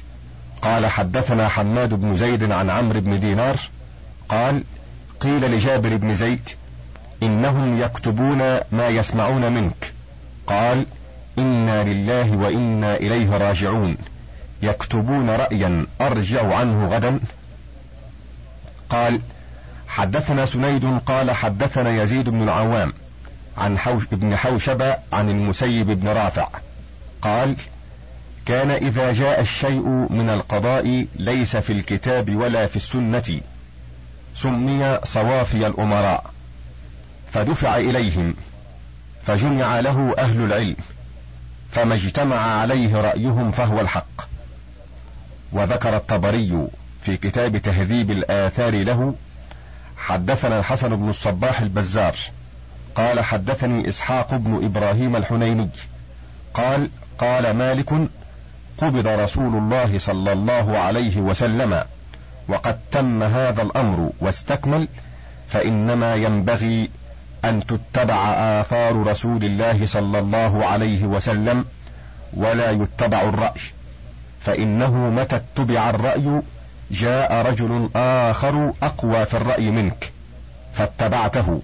قال 0.62 0.86
حدثنا 0.86 1.48
حماد 1.48 1.94
بن 1.94 2.18
زيد 2.18 2.52
عن 2.52 2.70
عمرو 2.70 3.00
بن 3.02 3.20
دينار 3.20 3.56
قال 4.30 4.64
قيل 5.20 5.52
لجابر 5.52 5.96
بن 5.96 6.16
زيد 6.16 6.50
إنهم 7.24 7.82
يكتبون 7.82 8.38
ما 8.72 8.88
يسمعون 8.88 9.52
منك 9.52 9.94
قال 10.48 10.86
إنا 11.38 11.84
لله 11.84 12.38
وإنا 12.38 12.96
إليه 12.96 13.38
راجعون. 13.38 13.98
يكتبون 14.62 15.30
رأيا 15.30 15.86
أرجع 16.02 16.56
عنه 16.56 16.88
غدا. 16.88 17.20
قال 18.90 19.22
حدثنا 19.88 20.46
سنيد 20.46 21.00
قال 21.06 21.32
حدثنا 21.32 22.04
يزيد 22.04 22.30
بن 22.30 22.44
العوام 22.44 22.94
عن 23.58 23.78
حوش 23.78 24.06
بن 24.06 24.36
حوشب 24.36 24.82
عن 25.14 25.30
المسيب 25.30 25.88
بن 25.88 26.08
رافع. 26.08 26.48
قال 27.22 27.56
كان 28.46 28.72
إذا 28.72 29.14
جاء 29.14 29.42
الشيء 29.42 29.88
من 30.10 30.30
القضاء 30.30 31.06
ليس 31.16 31.58
في 31.58 31.74
الكتاب 31.74 32.36
ولا 32.36 32.68
في 32.68 32.76
السنة 32.76 33.42
سمي 34.36 35.00
صوافي 35.04 35.68
الأمراء 35.68 36.32
فدفع 37.32 37.78
إليهم 37.78 38.34
فجمع 39.24 39.80
له 39.80 40.16
أهل 40.18 40.42
العلم 40.42 40.76
فما 41.72 41.96
اجتمع 41.96 42.36
عليه 42.36 43.02
رأيهم 43.02 43.52
فهو 43.52 43.82
الحق. 43.82 44.37
وذكر 45.54 45.96
الطبري 45.98 46.68
في 47.02 47.18
كتاب 47.18 47.58
تهذيب 47.58 48.12
الآثار 48.12 48.84
له 48.84 49.14
حدثنا 49.98 50.60
الحسن 50.60 50.96
بن 50.96 51.10
الصباح 51.10 51.62
البزار 51.62 52.16
قال 52.96 53.20
حدثني 53.20 53.90
إسحاق 53.90 54.36
بن 54.36 54.66
إبراهيم 54.66 55.16
الحنيني 55.16 55.70
قال 56.54 56.90
قال 57.18 57.52
مالك 57.52 57.94
قبض 58.78 59.08
رسول 59.08 59.56
الله 59.56 60.00
صلى 60.00 60.34
الله 60.34 60.78
عليه 60.78 61.18
وسلم 61.18 61.84
وقد 62.48 62.80
تم 62.92 63.24
هذا 63.24 63.62
الأمر 63.62 64.10
واستكمل 64.20 64.88
فإنما 65.50 66.16
ينبغي 66.16 66.90
أن 67.46 67.66
تتبع 67.66 68.34
آثار 68.62 69.08
رسول 69.08 69.46
الله 69.46 69.86
صلى 69.86 70.20
الله 70.20 70.66
عليه 70.66 71.06
وسلم 71.06 71.66
ولا 72.34 72.72
يتبع 72.72 73.22
الرأي. 73.22 73.62
فإنه 74.48 75.10
متى 75.10 75.36
اتبع 75.36 75.90
الرأي 75.90 76.42
جاء 76.92 77.34
رجل 77.34 77.90
آخر 77.96 78.74
أقوى 78.84 79.26
في 79.26 79.34
الرأي 79.34 79.72
منك 79.72 80.12
فاتبعته. 80.74 81.62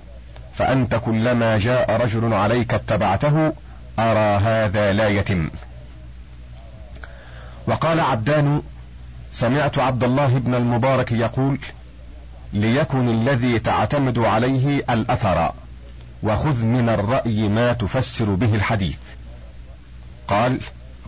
فأنت 0.54 0.96
كلما 0.96 1.58
جاء 1.58 2.02
رجل 2.02 2.34
عليك 2.34 2.74
اتبعته 2.74 3.54
أرى 4.00 4.40
هذا 4.44 4.94
لا 4.94 5.08
يتم. 5.08 5.50
وقال 7.68 8.00
عبدان 8.00 8.62
سمعت 9.32 9.78
عبد 9.78 10.04
الله 10.04 10.38
بن 10.38 10.56
المبارك 10.56 11.12
يقول 11.12 11.60
ليكن 12.54 13.10
الذي 13.10 13.60
تعتمد 13.60 14.20
عليه 14.20 14.84
الأثر 14.90 15.52
وخذ 16.24 16.66
من 16.66 16.90
الرأي 16.90 17.48
ما 17.48 17.74
تفسر 17.74 18.26
به 18.26 18.56
الحديث. 18.56 18.98
قال 20.28 20.60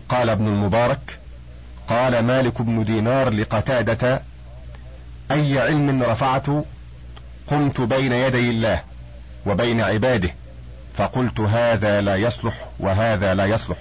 قال 0.10 0.30
ابن 0.30 0.48
المبارك 0.48 1.20
قال 1.90 2.20
مالك 2.20 2.62
بن 2.62 2.84
دينار 2.84 3.30
لقتادة 3.30 4.22
أي 5.32 5.60
علم 5.60 6.04
رفعت؟ 6.04 6.46
قمت 7.48 7.82
بين 7.82 8.12
يدي 8.12 8.50
الله 8.50 8.82
وبين 9.46 9.82
عباده 9.82 10.30
فقلت 10.98 11.40
هذا 11.40 12.02
لا 12.02 12.16
يصلح 12.16 12.54
وهذا 12.80 13.34
لا 13.34 13.46
يصلح. 13.46 13.78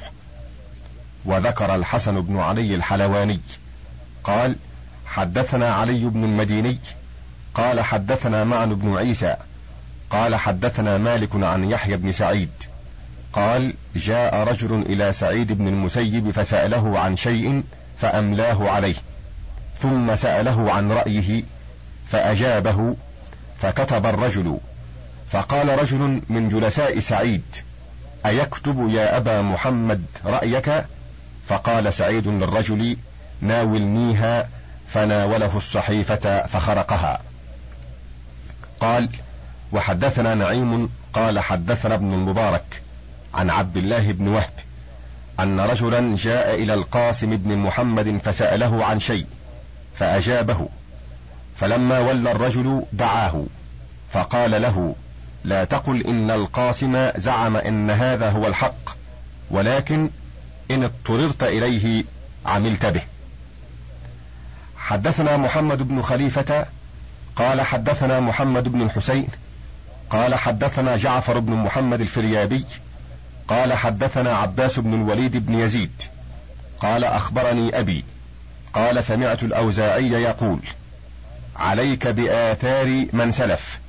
وذكر 1.24 1.74
الحسن 1.74 2.20
بن 2.20 2.38
علي 2.38 2.74
الحلواني 2.74 3.40
قال 4.24 4.57
حدثنا 5.07 5.74
علي 5.74 6.05
بن 6.05 6.24
المديني 6.24 6.78
قال 7.55 7.80
حدثنا 7.80 8.44
معن 8.44 8.74
بن 8.74 8.96
عيسى 8.96 9.36
قال 10.11 10.36
حدثنا 10.36 10.98
مالك 10.98 11.30
عن 11.34 11.70
يحيى 11.70 11.96
بن 11.96 12.12
سعيد 12.12 12.50
قال 13.32 13.74
جاء 13.96 14.34
رجل 14.34 14.82
إلى 14.82 15.12
سعيد 15.12 15.52
بن 15.52 15.68
المسيب 15.68 16.30
فسأله 16.30 16.98
عن 16.98 17.16
شيء 17.16 17.62
فأملاه 18.05 18.70
عليه 18.70 18.94
ثم 19.78 20.16
سأله 20.16 20.72
عن 20.72 20.92
رأيه 20.92 21.42
فأجابه 22.09 22.96
فكتب 23.61 24.07
الرجل 24.07 24.59
فقال 25.30 25.78
رجل 25.78 26.22
من 26.28 26.48
جلساء 26.48 27.00
سعيد 27.00 27.42
أيكتب 28.26 28.88
يا 28.90 29.16
أبا 29.16 29.42
محمد 29.42 30.05
رأيك؟ 30.24 30.84
فقال 31.48 31.92
سعيد 31.92 32.28
للرجل 32.28 32.96
ناولنيها 33.40 34.48
فناوله 34.88 35.57
الصحيفة 35.57 36.46
فخرقها. 36.46 37.20
قال 38.80 39.09
وحدثنا 39.72 40.34
نعيم 40.34 40.88
قال 41.12 41.38
حدثنا 41.38 41.94
ابن 41.94 42.12
المبارك 42.12 42.82
عن 43.34 43.50
عبد 43.50 43.76
الله 43.76 44.12
بن 44.12 44.28
وهب 44.28 44.63
أن 45.41 45.61
رجلا 45.61 46.16
جاء 46.16 46.55
إلى 46.55 46.74
القاسم 46.74 47.37
بن 47.37 47.57
محمد 47.57 48.18
فسأله 48.24 48.85
عن 48.85 49.01
شيء 49.01 49.26
فأجابه. 49.95 50.68
فلما 51.57 51.99
ولى 51.99 52.32
الرجل 52.32 52.82
دعاه 52.93 53.45
فقال 54.12 54.62
له 54.62 54.95
لا 55.45 55.64
تقل 55.64 56.07
إن 56.07 56.30
القاسم 56.30 57.11
زعم 57.16 57.57
إن 57.57 57.91
هذا 57.91 58.30
هو 58.30 58.47
الحق 58.47 58.97
ولكن 59.51 60.11
إن 60.70 60.82
اضطررت 60.85 61.43
إليه 61.43 62.05
عملت 62.47 62.87
به. 62.87 63.03
حدثنا 64.76 65.37
محمد 65.37 65.89
بن 65.89 66.03
خليفة 66.03 66.66
قال 67.37 67.61
حدثنا 67.61 68.20
محمد 68.20 68.68
بن 68.68 68.82
الحسين 68.82 69.28
قال 70.11 70.35
حدثنا 70.35 70.97
جعفر 70.97 71.39
بن 71.39 71.53
محمد 71.53 72.01
الفريابي 72.01 72.64
قال 73.49 73.72
حدثنا 73.72 74.36
عباس 74.36 74.78
بن 74.78 74.95
الوليد 74.95 75.47
بن 75.47 75.59
يزيد. 75.59 76.03
قال 76.78 77.05
أخبرني 77.05 77.78
أبي. 77.78 78.05
قال 78.72 79.05
سمعت 79.05 79.42
الأوزاعي 79.42 80.09
يقول 80.09 80.59
عليك 81.57 82.07
بآثار 82.07 83.07
من 83.12 83.32
سلف 83.32 83.80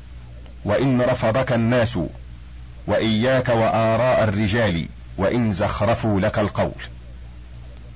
وإن 0.66 1.02
رفضك 1.02 1.52
الناس 1.52 2.00
وإياك 2.88 3.50
وآراء 3.50 4.24
الرجال 4.24 4.86
وإن 5.18 5.52
زخرفوا 5.52 6.20
لك 6.20 6.40
القول. 6.40 6.82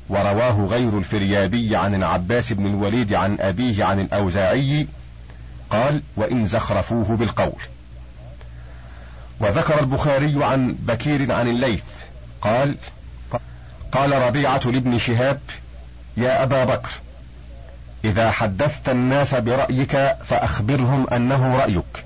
ورواه 0.10 0.66
غير 0.66 0.98
الفريابي 0.98 1.76
عن 1.76 1.96
العباس 1.96 2.54
بن 2.54 2.66
الوليد 2.66 3.14
عن 3.14 3.38
أبيه 3.40 3.84
عن 3.86 4.00
الأوزاعي 4.00 4.88
قال 5.70 6.02
وإن 6.16 6.46
زخرفوه 6.46 7.18
بالقول. 7.18 7.62
وذكر 9.40 9.80
البخاري 9.80 10.46
عن 10.46 10.76
بكير 10.80 11.32
عن 11.32 11.48
الليث 11.48 11.84
قال 12.42 12.76
قال 13.92 14.12
ربيعة 14.12 14.62
لابن 14.66 14.98
شهاب 14.98 15.40
يا 16.18 16.44
أبا 16.44 16.64
بكر 16.64 16.90
إذا 18.06 18.32
حدثت 18.32 18.90
الناس 18.90 19.36
برأيك 19.36 20.16
فأخبرهم 20.26 21.08
أنه 21.10 21.58
رأيك 21.58 22.06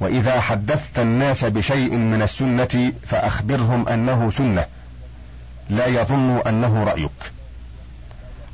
وإذا 0.00 0.40
حدثت 0.40 0.98
الناس 0.98 1.44
بشيء 1.44 1.90
من 1.96 2.22
السنة 2.22 2.92
فأخبرهم 3.06 3.88
أنه 3.88 4.30
سنة 4.30 4.64
لا 5.70 5.86
يظن 5.86 6.42
أنه 6.46 6.84
رأيك. 6.84 7.32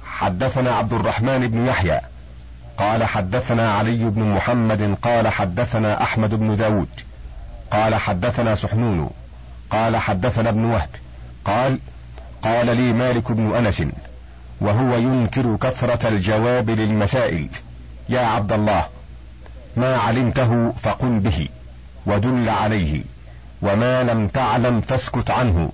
حدثنا 0.07 0.71
عبد 0.71 0.93
الرحمن 0.93 1.49
بن 1.49 1.67
يحيى 1.67 2.01
قال 2.77 3.05
حدثنا 3.05 3.73
علي 3.73 4.05
بن 4.05 4.23
محمد 4.23 4.97
قال 5.03 5.29
حدثنا 5.29 6.03
أحمد 6.03 6.35
بن 6.35 6.57
داود. 6.57 6.89
قال 7.73 7.95
حدثنا 7.95 8.55
سحنون 8.55 9.11
قال 9.71 9.97
حدثنا 9.97 10.49
ابن 10.49 10.65
وهب 10.65 10.89
قال 11.45 11.79
قال 12.43 12.77
لي 12.77 12.93
مالك 12.93 13.33
بن 13.33 13.55
أنس 13.55 13.83
وهو 14.61 14.97
ينكر 14.97 15.57
كثرة 15.57 16.09
الجواب 16.09 16.71
للمسائل. 16.71 17.49
يا 18.09 18.21
عبد 18.21 18.53
الله 18.53 18.87
ما 19.77 19.97
علمته 19.97 20.73
فقل 20.83 21.19
به 21.19 21.49
ودل 22.07 22.49
عليه 22.49 23.03
وما 23.63 24.03
لم 24.03 24.29
تعلم 24.29 24.81
فاسكت 24.81 25.31
عنه 25.31 25.71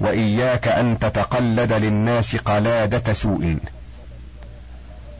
وإياك 0.00 0.68
أن 0.68 0.98
تتقلد 0.98 1.72
للناس 1.72 2.36
قلادة 2.36 3.12
سوء. 3.12 3.58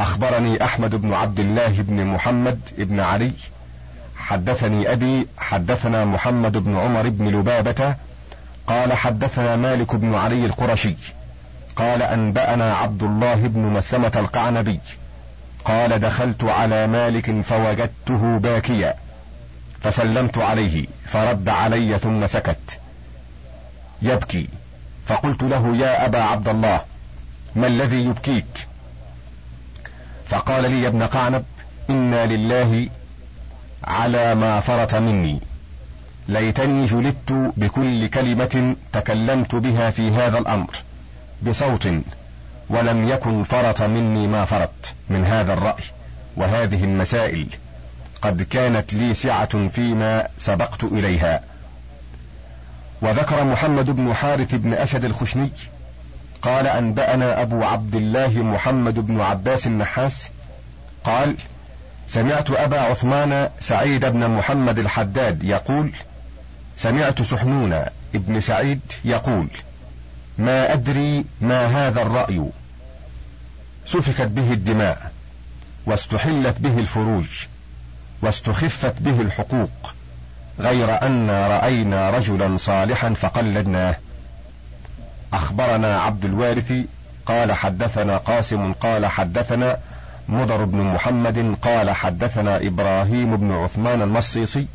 أخبرني 0.00 0.64
أحمد 0.64 0.94
بن 0.94 1.14
عبد 1.14 1.40
الله 1.40 1.82
بن 1.82 2.04
محمد 2.04 2.60
بن 2.78 3.00
علي 3.00 3.32
حدثني 4.30 4.92
أبي 4.92 5.26
حدثنا 5.38 6.04
محمد 6.04 6.56
بن 6.56 6.76
عمر 6.76 7.08
بن 7.08 7.28
لبابة 7.28 7.94
قال 8.66 8.92
حدثنا 8.92 9.56
مالك 9.56 9.96
بن 9.96 10.14
علي 10.14 10.46
القرشي 10.46 10.94
قال 11.76 12.02
أنبأنا 12.02 12.74
عبد 12.74 13.02
الله 13.02 13.34
بن 13.34 13.60
مسلمة 13.60 14.12
القعنبي 14.16 14.80
قال 15.64 15.98
دخلت 15.98 16.44
على 16.44 16.86
مالك 16.86 17.40
فوجدته 17.40 18.38
باكيا 18.38 18.94
فسلمت 19.80 20.38
عليه 20.38 20.86
فرد 21.04 21.48
علي 21.48 21.98
ثم 21.98 22.26
سكت. 22.26 22.80
يبكي 24.02 24.48
فقلت 25.06 25.42
له 25.42 25.76
يا 25.76 26.06
أبا 26.06 26.22
عبد 26.22 26.48
الله 26.48 26.80
ما 27.56 27.66
الذي 27.66 28.04
يبكيك؟ 28.04 28.66
فقال 30.26 30.70
لي 30.70 30.82
يا 30.82 30.88
ابن 30.88 31.02
قعنب 31.02 31.44
إنا 31.90 32.26
لله 32.26 32.88
على 33.84 34.34
ما 34.34 34.60
فرط 34.60 34.94
مني. 34.94 35.40
ليتني 36.28 36.84
جلدت 36.84 37.52
بكل 37.56 38.06
كلمة 38.06 38.76
تكلمت 38.92 39.54
بها 39.54 39.90
في 39.90 40.10
هذا 40.10 40.38
الأمر 40.38 40.76
بصوت 41.42 41.88
ولم 42.70 43.08
يكن 43.08 43.42
فرط 43.42 43.82
مني 43.82 44.26
ما 44.26 44.44
فرط 44.44 44.94
من 45.08 45.24
هذا 45.24 45.52
الرأي 45.52 45.84
وهذه 46.36 46.84
المسائل. 46.84 47.46
قد 48.22 48.42
كانت 48.42 48.94
لي 48.94 49.14
سعة 49.14 49.68
فيما 49.68 50.26
سبقت 50.38 50.84
إليها. 50.84 51.42
وذكر 53.02 53.44
محمد 53.44 53.90
بن 53.90 54.14
حارث 54.14 54.54
بن 54.54 54.74
أسد 54.74 55.04
الخشني 55.04 55.50
قال 56.42 56.66
أنبأنا 56.66 57.42
أبو 57.42 57.64
عبد 57.64 57.94
الله 57.94 58.28
محمد 58.28 59.06
بن 59.06 59.20
عباس 59.20 59.66
النحاس 59.66 60.28
قال 61.04 61.34
سمعت 62.12 62.50
أبا 62.50 62.80
عثمان 62.80 63.50
سعيد 63.60 64.04
بن 64.04 64.30
محمد 64.30 64.78
الحداد 64.78 65.44
يقول 65.44 65.92
سمعت 66.76 67.22
سحنون 67.22 67.84
ابن 68.14 68.40
سعيد 68.40 68.80
يقول 69.04 69.48
ما 70.38 70.72
أدري 70.72 71.24
ما 71.40 71.66
هذا 71.66 72.02
الرأي. 72.02 72.44
سفكت 73.86 74.28
به 74.28 74.52
الدماء 74.52 75.12
واستحلت 75.86 76.60
به 76.60 76.78
الفروج 76.78 77.26
واستخفت 78.22 78.94
به 79.00 79.20
الحقوق 79.20 79.94
غير 80.60 81.06
أن 81.06 81.30
رأينا 81.30 82.10
رجلا 82.10 82.56
صالحا 82.56 83.14
فقلدناه. 83.14 83.96
أخبرنا 85.32 86.00
عبد 86.00 86.24
الوارث 86.24 86.72
قال 87.26 87.52
حدثنا 87.52 88.16
قاسم 88.16 88.72
قال 88.72 89.06
حدثنا 89.06 89.78
مضر 90.30 90.64
بن 90.64 90.78
محمد 90.78 91.56
قال 91.62 91.90
حدثنا 91.90 92.56
إبراهيم 92.66 93.36
بن 93.36 93.52
عثمان 93.52 94.02
المصيصي 94.02 94.66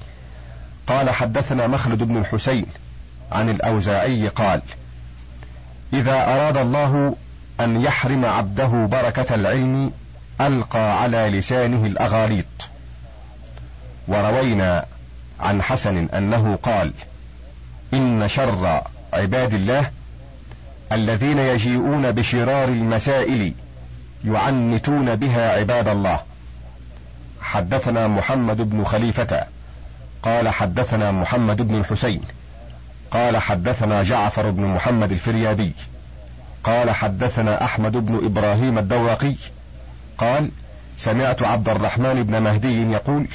قال 0.88 1.10
حدثنا 1.10 1.68
مخلد 1.68 2.04
بن 2.04 2.18
الحسين 2.18 2.66
عن 3.32 3.50
الأوزاعي 3.50 4.28
قال 4.28 4.62
إذا 5.94 6.14
أراد 6.14 6.58
الله 6.58 7.16
أن 7.60 7.82
يحرم 7.82 8.26
عبده 8.26 8.68
بركة 8.68 9.36
العلم 9.36 9.92
ألقى 10.42 11.02
على 11.02 11.18
لسانه 11.18 11.86
الأغاليط. 11.86 12.46
وروينا 14.08 14.86
عن 15.40 15.62
حسن 15.62 15.98
أنه 15.98 16.60
قال 16.64 16.94
إن 17.94 18.28
شر 18.28 18.82
عباد 19.14 19.54
الله 19.54 19.92
الذين 20.92 21.38
يجيئون 21.38 22.12
بشرار 22.12 22.68
المسائل 22.68 23.54
يعنتون 24.26 25.16
بها 25.16 25.60
عباد 25.60 25.88
الله. 25.88 26.20
حدثنا 27.42 28.08
محمد 28.08 28.70
بن 28.70 28.84
خليفة. 28.84 29.44
قال 30.24 30.50
حدثنا 30.50 31.12
محمد 31.12 31.62
بن 31.62 31.76
الحسين. 31.76 32.22
قال 33.12 33.38
حدثنا 33.38 34.04
جعفر 34.04 34.50
بن 34.50 34.64
محمد 34.64 35.12
الفريابي 35.12 35.74
قال 36.64 36.92
حدثنا 36.92 37.64
أحمد 37.64 37.92
بن 37.98 38.26
إبراهيم 38.26 38.78
الدورقي. 38.78 39.36
قال 40.18 40.50
سمعت 40.98 41.44
عبد 41.44 41.70
الرحمن 41.70 42.24
بن 42.24 42.42
مهدي 42.42 42.92
يقول 42.92 43.28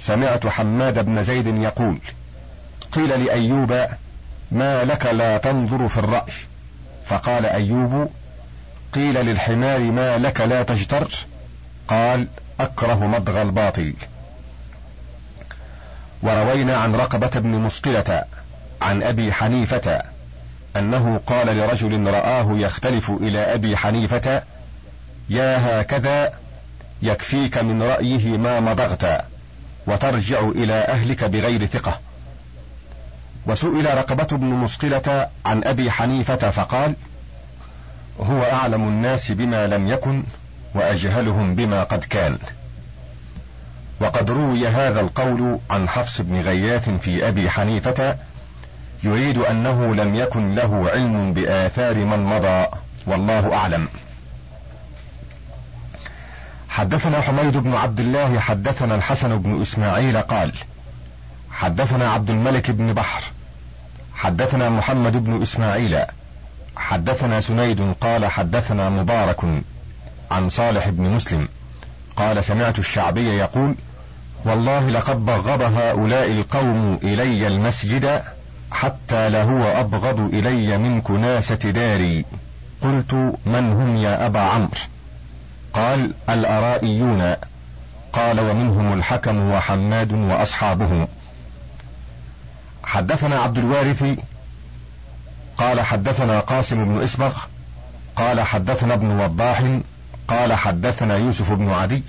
سمعت 0.00 0.46
حماد 0.46 1.04
بن 1.04 1.22
زيد 1.22 1.46
يقول 1.46 1.98
قيل 2.92 3.24
لأيوب 3.24 3.86
ما 4.52 4.84
لك 4.84 5.06
لا 5.06 5.38
تنظر 5.38 5.88
في 5.88 5.98
الرأي؟ 5.98 6.32
فقال 7.04 7.46
أيوب 7.46 8.10
قيل 8.96 9.26
للحمار 9.26 9.78
ما 9.78 10.18
لك 10.18 10.40
لا 10.40 10.62
تجتر 10.62 11.08
قال 11.88 12.26
أكره 12.60 13.06
مضغ 13.06 13.42
الباطل. 13.42 13.94
وروينا 16.22 16.76
عن 16.76 16.94
رقبة 16.94 17.30
بن 17.34 17.48
مسقلة 17.48 18.24
عن 18.82 19.02
أبي 19.02 19.32
حنيفة 19.32 20.02
أنه 20.76 21.20
قال 21.26 21.46
لرجل 21.46 22.06
رآه 22.06 22.46
يختلف 22.50 23.10
إلى 23.10 23.38
أبي 23.38 23.76
حنيفة 23.76 24.42
يا 25.28 25.80
هكذا 25.80 26.32
يكفيك 27.02 27.58
من 27.58 27.82
رأيه 27.82 28.36
ما 28.36 28.60
مضغت 28.60 29.24
وترجع 29.86 30.40
إلى 30.40 30.74
أهلك 30.74 31.24
بغير 31.24 31.66
ثقة. 31.66 32.00
وسئل 33.46 33.96
رقبة 33.98 34.36
بن 34.36 34.46
مسقلة 34.46 35.28
عن 35.44 35.64
أبي 35.64 35.90
حنيفة 35.90 36.50
فقال 36.50 36.94
هو 38.20 38.42
أعلم 38.42 38.82
الناس 38.88 39.32
بما 39.32 39.66
لم 39.66 39.88
يكن 39.88 40.22
وأجهلهم 40.74 41.54
بما 41.54 41.82
قد 41.82 42.04
كان. 42.04 42.38
وقد 44.00 44.30
روي 44.30 44.68
هذا 44.68 45.00
القول 45.00 45.58
عن 45.70 45.88
حفص 45.88 46.20
بن 46.20 46.40
غياث 46.40 46.88
في 46.88 47.28
أبي 47.28 47.50
حنيفة 47.50 48.16
يريد 49.02 49.38
أنه 49.38 49.94
لم 49.94 50.14
يكن 50.14 50.54
له 50.54 50.90
علم 50.90 51.32
بآثار 51.32 51.94
من 51.94 52.24
مضى 52.24 52.66
والله 53.06 53.54
أعلم. 53.54 53.88
حدثنا 56.68 57.20
حميد 57.20 57.56
بن 57.56 57.74
عبد 57.74 58.00
الله 58.00 58.40
حدثنا 58.40 58.94
الحسن 58.94 59.38
بن 59.38 59.62
إسماعيل 59.62 60.16
قال 60.18 60.52
حدثنا 61.50 62.10
عبد 62.10 62.30
الملك 62.30 62.70
بن 62.70 62.92
بحر 62.92 63.22
حدثنا 64.14 64.70
محمد 64.70 65.24
بن 65.24 65.42
إسماعيل 65.42 65.98
حدثنا 66.76 67.40
سنيد 67.40 67.94
قال 68.00 68.26
حدثنا 68.26 68.88
مبارك 68.88 69.44
عن 70.30 70.48
صالح 70.48 70.88
بن 70.88 71.10
مسلم 71.10 71.48
قال 72.16 72.44
سمعت 72.44 72.78
الشعبي 72.78 73.28
يقول 73.28 73.74
والله 74.44 74.88
لقد 74.90 75.26
بغض 75.26 75.62
هؤلاء 75.62 76.30
القوم 76.30 76.98
إلي 77.02 77.46
المسجد 77.46 78.22
حتى 78.70 79.30
لهو 79.30 79.80
أبغض 79.80 80.20
إلي 80.20 80.78
من 80.78 81.00
كناسة 81.00 81.54
داري. 81.54 82.24
قلت 82.82 83.14
من 83.46 83.72
هم 83.72 83.96
يا 83.96 84.26
أبا 84.26 84.40
عمرو؟ 84.40 84.70
قال 85.72 86.12
الأرائيون. 86.28 87.34
قال 88.12 88.40
ومنهم 88.40 88.92
الحكم 88.92 89.50
وحماد 89.50 90.12
وأصحابه. 90.12 91.08
حدثنا 92.84 93.40
عبد 93.40 93.58
الوارث 93.58 94.04
قال 95.58 95.80
حدثنا 95.80 96.40
قاسم 96.40 96.84
بن 96.84 97.02
إسبغ 97.02 97.34
قال 98.16 98.40
حدثنا 98.40 98.94
ابن 98.94 99.20
وضاح 99.20 99.62
قال 100.28 100.52
حدثنا 100.52 101.16
يوسف 101.16 101.52
بن 101.52 101.70
عدي 101.70 102.02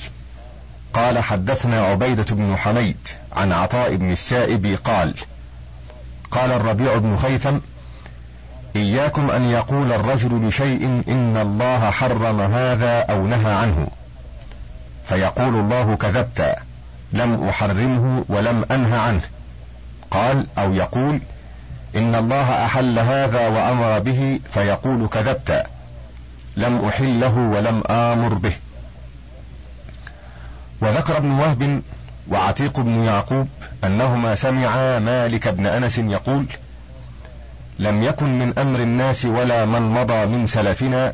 قال 0.94 1.20
حدثنا 1.20 1.82
عبيدة 1.82 2.26
بن 2.32 2.58
حميد 2.58 2.98
عن 3.36 3.52
عطاء 3.52 3.96
بن 3.96 4.12
السائب 4.12 4.78
قال 4.84 5.14
قال 6.32 6.52
الربيع 6.52 6.98
بن 6.98 7.16
خيثم 7.16 7.58
إياكم 8.76 9.32
أن 9.32 9.46
يقول 9.46 9.94
الرجل 9.94 10.48
لشيء 10.48 11.04
إن 11.08 11.38
الله 11.38 11.90
حرم 11.90 12.42
هذا 12.42 13.00
أو 13.00 13.28
نهى 13.28 13.54
عنه. 13.54 13.88
فيقول 15.10 15.56
الله 15.56 15.96
كذبت 15.96 16.56
لم 17.14 17.48
أحرمه 17.50 18.26
ولم 18.30 18.66
أنه 18.72 18.98
عنه. 18.98 19.22
قال 20.12 20.48
أو 20.58 20.74
يقول 20.74 21.20
إن 21.96 22.16
الله 22.16 22.66
أحل 22.66 23.00
هذا 23.00 23.48
وأمر 23.48 24.00
به 24.00 24.40
فيقول 24.52 25.08
كذبت. 25.08 25.66
لم 26.58 26.86
أحله 26.86 27.38
ولم 27.38 27.84
آمر 27.90 28.34
به. 28.34 28.54
وذكر 30.82 31.18
ابن 31.18 31.32
وهب 31.32 31.82
وعتيق 32.32 32.80
بن 32.80 33.04
يعقوب 33.04 33.48
أنهما 33.84 34.36
سمعا 34.36 35.00
مالك 35.00 35.48
بن 35.48 35.66
أنس 35.66 35.98
يقول 35.98 36.46
لم 37.80 38.04
يكن 38.04 38.40
من 38.40 38.60
أمر 38.60 38.80
الناس 38.80 39.26
ولا 39.26 39.66
من 39.66 39.82
مضى 39.82 40.26
من 40.26 40.48
سلفنا 40.48 41.14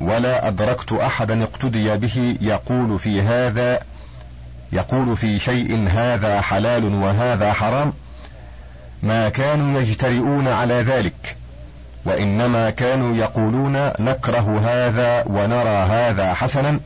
ولا 0.00 0.48
أدركت 0.48 0.92
أحدا 0.92 1.42
اقتدي 1.42 1.96
به 1.96 2.36
يقول 2.40 2.98
في 2.98 3.22
هذا 3.22 3.80
يقول 4.72 5.16
في 5.16 5.38
شيء 5.38 5.88
هذا 5.88 6.40
حلال 6.40 6.94
وهذا 6.94 7.52
حرام. 7.52 7.92
ما 9.04 9.28
كانوا 9.28 9.80
يجترئون 9.80 10.48
على 10.48 10.74
ذلك 10.74 11.36
وإنما 12.04 12.70
كانوا 12.70 13.16
يقولون 13.16 13.90
نكره 14.00 14.60
هذا 14.64 15.24
ونرى 15.26 15.68
هذا 15.68 16.34
حسنا 16.34 16.80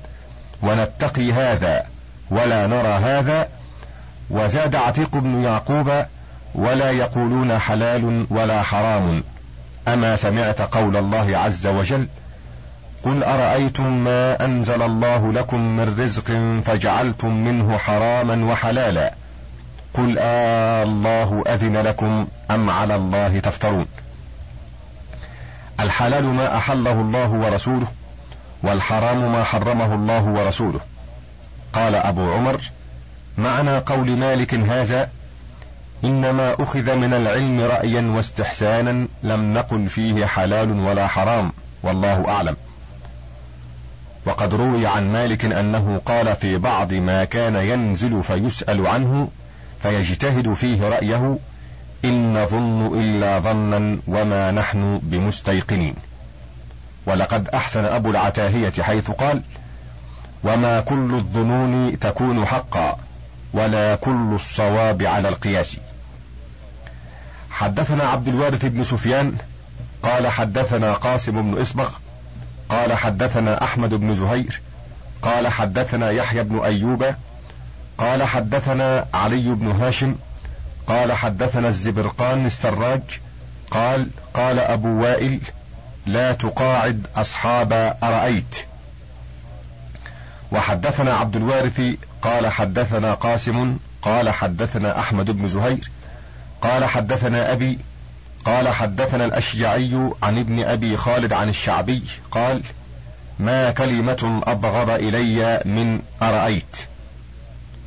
ونتقي 0.62 1.32
هذا 1.32 1.86
ولا 2.30 2.66
نرى 2.66 2.88
هذا 2.88 3.48
وزاد 4.30 4.76
عتيق 4.76 5.16
بن 5.16 5.42
يعقوب 5.44 6.04
ولا 6.54 6.90
يقولون 6.90 7.58
حلال 7.58 8.26
ولا 8.30 8.62
حرام. 8.62 9.22
أما 9.88 10.16
سمعت 10.16 10.62
قول 10.62 10.96
الله 10.96 11.38
عز 11.38 11.66
وجل 11.66 12.08
قل 13.04 13.24
أرأيتم 13.24 14.04
ما 14.04 14.44
أنزل 14.44 14.82
الله 14.82 15.32
لكم 15.32 15.60
من 15.60 15.96
رزق 16.00 16.32
فجعلتم 16.64 17.30
منه 17.44 17.78
حراما 17.78 18.52
وحلالا 18.52 19.14
قل 19.94 20.16
آه 20.18 20.82
الله 20.82 21.44
أذن 21.46 21.76
لكم 21.76 22.26
أم 22.50 22.70
على 22.70 22.96
الله 22.96 23.38
تفترون. 23.38 23.86
الحلال 25.80 26.24
ما 26.24 26.56
أحله 26.56 26.92
الله 26.92 27.30
ورسوله 27.30 27.86
والحرام 28.62 29.32
ما 29.32 29.44
حرمه 29.44 29.94
الله 29.94 30.24
ورسوله. 30.24 30.80
قال 31.72 31.94
أبو 31.94 32.32
عمر 32.32 32.60
معنى 33.38 33.78
قول 33.78 34.16
مالك 34.16 34.54
هذا 34.54 35.10
إنما 36.04 36.54
أخذ 36.60 36.94
من 36.94 37.14
العلم 37.14 37.60
رأيا 37.60 38.12
واستحسانا 38.16 39.08
لم 39.22 39.54
نقل 39.54 39.88
فيه 39.88 40.26
حلال 40.26 40.80
ولا 40.80 41.06
حرام 41.06 41.52
والله 41.82 42.28
أعلم. 42.28 42.56
وقد 44.26 44.54
روي 44.54 44.86
عن 44.86 45.12
مالك 45.12 45.44
أنه 45.44 46.00
قال 46.06 46.36
في 46.36 46.58
بعض 46.58 46.94
ما 46.94 47.24
كان 47.24 47.54
ينزل 47.54 48.22
فيسأل 48.22 48.86
عنه 48.86 49.28
فيجتهد 49.82 50.52
فيه 50.54 50.88
رأيه 50.88 51.38
إن 52.04 52.42
نظن 52.42 53.00
إلا 53.00 53.38
ظنا 53.38 53.98
وما 54.06 54.50
نحن 54.50 55.00
بمستيقنين. 55.02 55.94
ولقد 57.06 57.48
أحسن 57.48 57.84
أبو 57.84 58.10
العتاهية 58.10 58.72
حيث 58.80 59.10
قال 59.10 59.42
وما 60.44 60.80
كل 60.80 61.14
الظنون 61.14 61.98
تكون 61.98 62.46
حقا 62.46 62.98
ولا 63.52 63.94
كل 63.94 64.30
الصواب 64.34 65.02
على 65.02 65.28
القياس. 65.28 65.76
حدثنا 67.50 68.04
عبد 68.04 68.28
الوارث 68.28 68.64
بن 68.64 68.84
سفيان 68.84 69.36
قال 70.02 70.26
حدثنا 70.28 70.92
قاسم 70.92 71.52
بن 71.52 71.60
إسبغ 71.60 71.90
قال 72.68 72.92
حدثنا 72.92 73.64
أحمد 73.64 73.94
بن 73.94 74.14
زهير 74.14 74.60
قال 75.22 75.48
حدثنا 75.48 76.10
يحيى 76.10 76.42
بن 76.42 76.58
أيوب 76.58 77.04
قال 77.98 78.22
حدثنا 78.22 79.06
علي 79.14 79.54
بن 79.54 79.70
هاشم 79.70 80.16
قال 80.86 81.12
حدثنا 81.12 81.68
الزبرقان 81.68 82.46
السراج 82.46 83.02
قال 83.70 84.08
قال 84.34 84.58
أبو 84.58 85.02
وائل 85.02 85.40
لا 86.06 86.32
تقاعد 86.32 87.06
أصحاب 87.16 87.96
أرأيت. 88.02 88.56
وحدثنا 90.52 91.14
عبد 91.14 91.36
الوارث 91.36 91.80
قال 92.22 92.46
حدثنا 92.46 93.14
قاسم 93.14 93.76
قال 94.02 94.30
حدثنا 94.30 94.98
أحمد 94.98 95.30
بن 95.30 95.48
زهير 95.48 95.90
قال 96.62 96.84
حدثنا 96.84 97.52
أبي 97.52 97.78
قال 98.44 98.68
حدثنا 98.68 99.24
الأشجعي 99.24 100.10
عن 100.22 100.38
ابن 100.38 100.64
أبي 100.64 100.96
خالد 100.96 101.32
عن 101.32 101.48
الشعبي 101.48 102.02
قال 102.30 102.62
ما 103.38 103.70
كلمة 103.70 104.42
أبغض 104.46 104.90
إلي 104.90 105.62
من 105.64 106.00
أرأيت. 106.22 106.76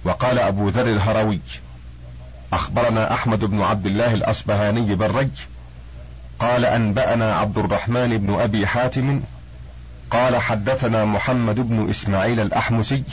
وقال 0.03 0.39
أبو 0.39 0.69
ذر 0.69 0.85
الهروي 0.85 1.39
أخبرنا 2.53 3.13
أحمد 3.13 3.45
بن 3.45 3.61
عبد 3.61 3.85
الله 3.85 4.13
الأصبهاني 4.13 4.95
بالرج 4.95 5.29
قال 6.39 6.65
أنبأنا 6.65 7.35
عبد 7.35 7.57
الرحمن 7.57 8.17
بن 8.17 8.33
أبي 8.33 8.67
حاتم 8.67 9.21
قال 10.11 10.37
حدثنا 10.37 11.05
محمد 11.05 11.59
بن 11.59 11.89
إسماعيل 11.89 12.39
الأحمسي 12.39 13.03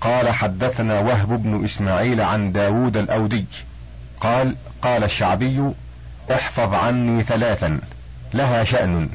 قال 0.00 0.30
حدثنا 0.30 1.00
وهب 1.00 1.42
بن 1.42 1.64
إسماعيل 1.64 2.20
عن 2.20 2.52
داود 2.52 2.96
الأودي 2.96 3.44
قال 4.20 4.54
قال 4.82 5.04
الشعبي 5.04 5.72
احفظ 6.32 6.74
عني 6.74 7.22
ثلاثا 7.22 7.80
لها 8.34 8.64
شأن. 8.64 9.08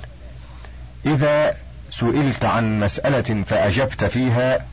إذا 1.06 1.56
سئلت 1.90 2.46
عن 2.46 2.80
مسألة 2.80 3.44
فأجبت 3.44 4.04
فيها 4.04 4.66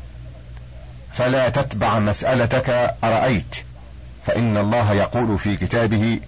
فلا 1.12 1.48
تتبع 1.48 1.98
مسألتك 1.98 2.94
أرأيت؟ 3.04 3.56
فإن 4.26 4.56
الله 4.56 4.92
يقول 4.92 5.38
في 5.38 5.56
كتابه 5.56 6.20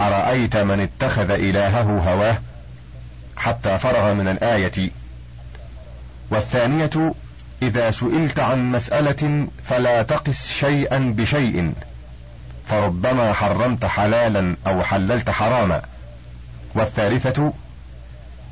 أرأيت 0.00 0.56
من 0.56 0.80
اتخذ 0.80 1.30
إلهه 1.30 2.12
هواه؟ 2.12 2.38
حتى 3.36 3.78
فرغ 3.78 4.14
من 4.14 4.28
الآية. 4.28 4.90
والثانية 6.30 7.14
إذا 7.62 7.90
سئلت 7.90 8.40
عن 8.40 8.72
مسألة 8.72 9.48
فلا 9.64 10.02
تقس 10.02 10.52
شيئا 10.52 11.14
بشيء 11.16 11.72
فربما 12.66 13.32
حرمت 13.32 13.84
حلالا 13.84 14.56
أو 14.66 14.82
حللت 14.82 15.30
حراما. 15.30 15.82
والثالثة 16.74 17.52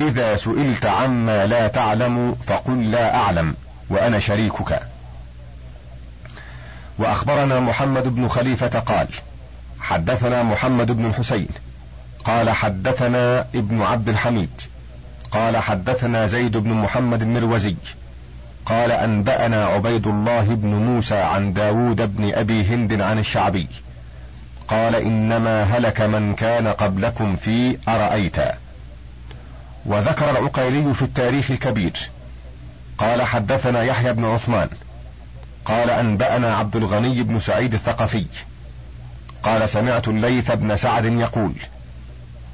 إذا 0.00 0.36
سئلت 0.36 0.86
عما 0.86 1.46
لا 1.46 1.68
تعلم 1.68 2.34
فقل 2.46 2.90
لا 2.90 3.16
أعلم 3.16 3.54
وأنا 3.90 4.18
شريكك. 4.18 4.80
وأخبرنا 6.98 7.60
محمد 7.60 8.08
بن 8.14 8.28
خليفة 8.28 8.78
قال 8.78 9.08
حدثنا 9.80 10.42
محمد 10.42 10.92
بن 10.92 11.06
الحسين 11.06 11.48
قال 12.24 12.50
حدثنا 12.50 13.46
ابن 13.54 13.82
عبد 13.82 14.08
الحميد 14.08 14.60
قال 15.30 15.56
حدثنا 15.56 16.26
زيد 16.26 16.56
بن 16.56 16.72
محمد 16.72 17.22
المروزي 17.22 17.76
قال 18.66 18.92
أنبأنا 18.92 19.66
عبيد 19.66 20.06
الله 20.06 20.42
بن 20.42 20.68
موسى 20.68 21.16
عن 21.16 21.52
داود 21.52 22.16
بن 22.16 22.34
أبي 22.34 22.64
هند 22.64 23.00
عن 23.00 23.18
الشعبي 23.18 23.68
قال 24.68 24.94
إنما 24.94 25.62
هلك 25.62 26.00
من 26.00 26.34
كان 26.34 26.68
قبلكم 26.68 27.36
في 27.36 27.78
أرأيت. 27.88 28.36
وذكر 29.86 30.30
العقيلي 30.30 30.94
في 30.94 31.02
التاريخ 31.02 31.50
الكبير 31.50 32.10
قال 32.98 33.22
حدثنا 33.22 33.82
يحيى 33.82 34.12
بن 34.12 34.24
عثمان 34.24 34.68
قال 35.66 35.90
أنبأنا 35.90 36.56
عبد 36.56 36.76
الغني 36.76 37.22
بن 37.22 37.40
سعيد 37.40 37.74
الثقفي. 37.74 38.26
قال 39.42 39.68
سمعت 39.68 40.08
الليث 40.08 40.50
بن 40.52 40.76
سعد 40.76 41.04
يقول 41.04 41.52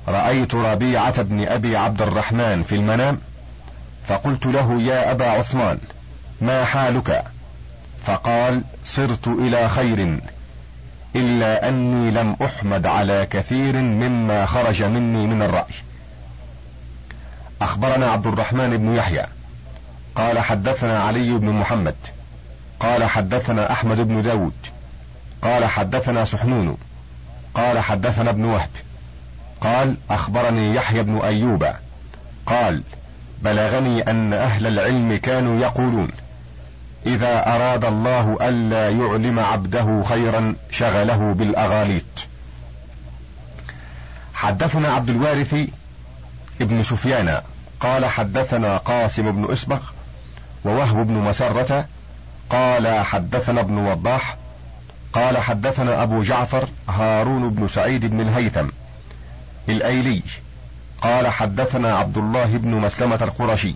رأيت 0.09 0.55
ربيعة 0.55 1.23
بن 1.23 1.49
أبي 1.49 1.77
عبد 1.77 2.03
الرحمن 2.03 2.63
في 2.63 2.75
المنام 2.75 3.19
فقلت 4.05 4.47
له 4.47 4.83
يا 4.83 5.11
أبا 5.11 5.27
عثمان 5.27 5.79
ما 6.41 6.65
حالك؟ 6.65 7.25
فقال 8.05 8.63
صرت 8.85 9.29
إلى 9.29 9.69
خير 9.69 10.21
إلا 11.17 11.69
أني 11.69 12.11
لم 12.11 12.37
أحمد 12.45 12.87
على 12.87 13.27
كثير 13.31 13.77
مما 13.77 14.47
خرج 14.47 14.83
مني 14.83 15.27
من 15.27 15.43
الرأي. 15.43 15.75
أخبرنا 17.63 18.11
عبد 18.11 18.27
الرحمن 18.27 18.77
بن 18.77 18.95
يحيى 18.95 19.27
قال 20.15 20.39
حدثنا 20.39 21.01
علي 21.03 21.33
بن 21.33 21.49
محمد 21.49 21.95
قال 22.83 23.05
حدثنا 23.05 23.73
أحمد 23.73 24.01
بن 24.09 24.23
داود. 24.23 24.53
قال 25.43 25.65
حدثنا 25.65 26.25
سحنون. 26.25 26.77
قال 27.55 27.79
حدثنا 27.79 28.31
ابن 28.31 28.45
وهب. 28.45 28.71
قال 29.61 29.97
أخبرني 30.11 30.75
يحيى 30.75 31.03
بن 31.03 31.19
أيوب. 31.19 31.67
قال 32.47 32.83
بلغني 33.43 34.11
أن 34.11 34.33
أهل 34.33 34.67
العلم 34.67 35.17
كانوا 35.17 35.61
يقولون 35.61 36.09
إذا 37.07 37.55
أراد 37.55 37.85
الله 37.85 38.39
ألا 38.41 38.91
يعلم 38.91 39.39
عبده 39.39 40.03
خيرا 40.03 40.55
شغله 40.71 41.33
بالأغاليط. 41.33 42.05
حدثنا 44.35 44.93
عبد 44.93 45.09
الوارث 45.11 45.57
ابن 46.61 46.83
سفيان. 46.83 47.41
قال 47.81 48.07
حدثنا 48.07 48.77
قاسم 48.77 49.33
بن 49.33 49.53
أسبغ 49.53 49.81
ووهب 50.65 51.07
بن 51.07 51.15
مسرة 51.15 51.87
قال 52.53 53.05
حدثنا 53.05 53.61
ابن 53.61 53.79
وضاح 53.79 54.37
قال 55.13 55.39
حدثنا 55.39 56.03
أبو 56.03 56.23
جعفر 56.23 56.69
هارون 56.89 57.51
بن 57.51 57.69
سعيد 57.69 58.07
بن 58.07 58.21
الهيثم 58.21 58.69
الأيلي 59.69 60.23
قال 61.03 61.29
حدثنا 61.29 61.97
عبد 61.97 62.19
الله 62.19 62.47
بن 62.47 62.71
مسلمة 62.71 63.19
القرشي 63.23 63.75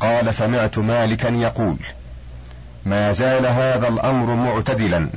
قال 0.00 0.34
سمعت 0.34 0.78
مالكا 0.78 1.28
يقول 1.28 1.76
ما 2.86 3.12
زال 3.12 3.46
هذا 3.46 3.88
الأمر 3.88 4.34
معتدلا 4.34 5.08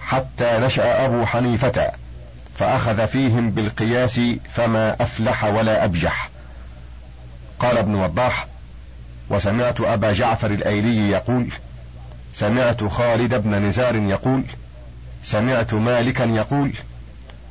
حتى 0.00 0.58
نشأ 0.58 1.06
أبو 1.06 1.26
حنيفة 1.26 1.90
فأخذ 2.56 3.06
فيهم 3.06 3.50
بالقياس 3.50 4.20
فما 4.48 4.96
أفلح 5.00 5.44
ولا 5.44 5.84
أبجح. 5.84 6.30
قال 7.58 7.78
ابن 7.78 7.94
وضاح 7.94 8.46
وسمعت 9.30 9.80
أبا 9.80 10.12
جعفر 10.12 10.50
الأيلي 10.50 11.10
يقول 11.10 11.48
سمعت 12.34 12.84
خالد 12.84 13.34
بن 13.34 13.54
نزار 13.54 13.96
يقول 13.96 14.42
سمعت 15.24 15.74
مالكا 15.74 16.22
يقول 16.22 16.72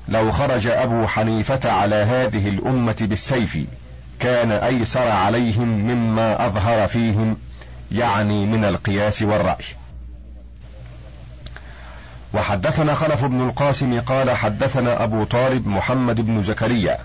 لو 0.07 0.31
خرج 0.31 0.67
أبو 0.67 1.07
حنيفة 1.07 1.71
على 1.71 1.95
هذه 1.95 2.49
الأمة 2.49 2.95
بالسيف 3.01 3.57
كان 4.19 4.51
أيسر 4.51 5.07
عليهم 5.07 5.67
مما 5.67 6.45
أظهر 6.45 6.87
فيهم 6.87 7.37
يعني 7.91 8.45
من 8.45 8.65
القياس 8.65 9.21
والرأي. 9.21 9.65
وحدثنا 12.33 12.93
خلف 12.93 13.25
بن 13.25 13.41
القاسم 13.41 13.99
قال 13.99 14.31
حدثنا 14.31 15.03
أبو 15.03 15.23
طالب 15.23 15.67
محمد 15.67 16.21
بن 16.21 16.41
زكريا 16.41 16.97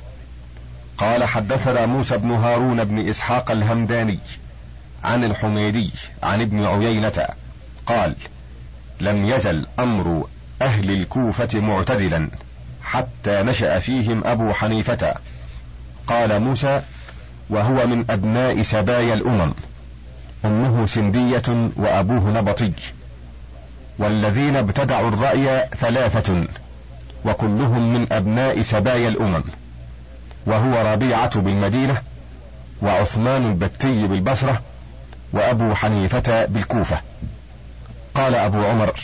قال 0.99 1.25
حدثنا 1.25 1.87
موسى 1.87 2.18
بن 2.18 2.31
هارون 2.31 2.85
بن 2.85 3.09
إسحاق 3.09 3.51
الهمداني 3.51 4.18
عن 5.05 5.25
الحميدي 5.25 5.91
عن 6.23 6.41
ابن 6.41 6.66
عيينة 6.66 7.27
قال 7.87 8.14
لم 9.01 9.26
يزل 9.26 9.66
أمر 9.78 10.26
أهل 10.62 10.91
الكوفة 10.91 11.61
معتدلا 11.61 12.28
حتى 12.83 13.43
نشأ 13.43 13.78
فيهم 13.78 14.24
أبو 14.24 14.53
حنيفة. 14.53 15.14
قال 16.07 16.41
موسى 16.41 16.83
وهو 17.51 17.87
من 17.87 18.05
أبناء 18.11 18.62
سبايا 18.62 19.14
الأمم 19.14 19.53
أمه 20.45 20.87
سندية 20.87 21.70
وأبوه 21.76 22.30
نبطي 22.30 22.72
والذين 23.99 24.57
ابتدعوا 24.57 25.09
الرأي 25.09 25.68
ثلاثة 25.80 26.45
وكلهم 27.24 27.93
من 27.93 28.07
أبناء 28.12 28.62
سبايا 28.62 29.09
الأمم 29.09 29.45
وهو 30.47 30.93
ربيعة 30.93 31.41
بالمدينة 31.41 32.03
وعثمان 32.83 33.47
البتي 33.47 34.07
بالبصرة 34.07 34.62
وأبو 35.33 35.74
حنيفة 35.74 36.45
بالكوفة. 36.45 37.01
قال 38.15 38.35
أبو 38.35 38.65
عمر 38.65 38.95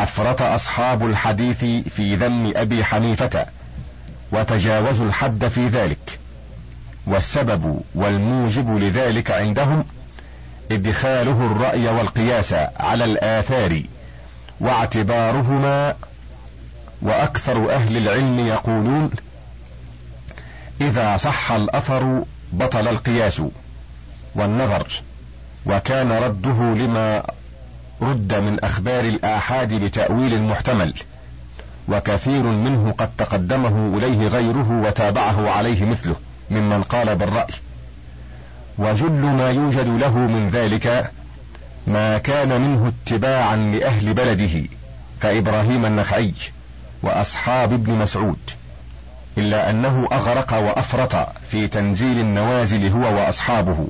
أفرط 0.00 0.42
أصحاب 0.42 1.06
الحديث 1.06 1.64
في 1.94 2.16
ذم 2.16 2.52
أبي 2.56 2.84
حنيفة 2.84 3.46
وتجاوزوا 4.32 5.06
الحد 5.06 5.48
في 5.48 5.68
ذلك 5.68 6.18
والسبب 7.06 7.80
والموجب 7.94 8.76
لذلك 8.76 9.30
عندهم 9.30 9.84
إدخاله 10.70 11.46
الرأي 11.46 11.88
والقياس 11.88 12.52
على 12.76 13.04
الآثار 13.04 13.82
واعتبارهما 14.60 15.94
وأكثر 17.02 17.72
أهل 17.74 17.96
العلم 17.96 18.38
يقولون 18.38 19.10
إذا 20.80 21.16
صح 21.16 21.52
الأثر 21.52 22.24
بطل 22.52 22.88
القياس 22.88 23.42
والنظر 24.34 24.86
وكان 25.66 26.12
رده 26.12 26.74
لما 26.84 27.22
رد 28.02 28.34
من 28.34 28.64
أخبار 28.64 29.04
الآحاد 29.04 29.74
بتأويل 29.74 30.42
محتمل 30.42 30.94
وكثير 31.88 32.46
منه 32.46 32.94
قد 32.98 33.10
تقدمه 33.18 33.98
إليه 33.98 34.28
غيره 34.28 34.82
وتابعه 34.86 35.50
عليه 35.50 35.84
مثله 35.84 36.16
ممن 36.50 36.82
قال 36.82 37.16
بالرأي. 37.16 37.54
وجل 38.78 39.22
ما 39.22 39.50
يوجد 39.50 39.88
له 39.88 40.18
من 40.18 40.48
ذلك 40.48 41.10
ما 41.86 42.18
كان 42.18 42.60
منه 42.60 42.92
اتباعا 43.06 43.56
لأهل 43.56 44.14
بلده 44.14 44.68
كإبراهيم 45.22 45.84
النخعي 45.86 46.34
وأصحاب 47.02 47.72
ابن 47.72 47.92
مسعود 47.92 48.38
إلا 49.38 49.70
أنه 49.70 50.08
أغرق 50.12 50.54
وأفرط 50.54 51.28
في 51.50 51.68
تنزيل 51.68 52.18
النوازل 52.18 52.88
هو 52.88 53.16
وأصحابه. 53.16 53.86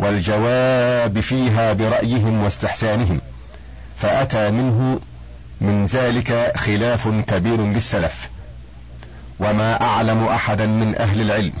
والجواب 0.00 1.20
فيها 1.20 1.72
برأيهم 1.72 2.42
واستحسانهم 2.42 3.20
فأتى 3.96 4.50
منه 4.50 5.00
من 5.60 5.84
ذلك 5.84 6.52
خلاف 6.56 7.08
كبير 7.08 7.60
للسلف 7.66 8.30
وما 9.40 9.80
أعلم 9.80 10.24
أحدا 10.24 10.66
من 10.66 10.96
أهل 10.96 11.20
العلم 11.20 11.52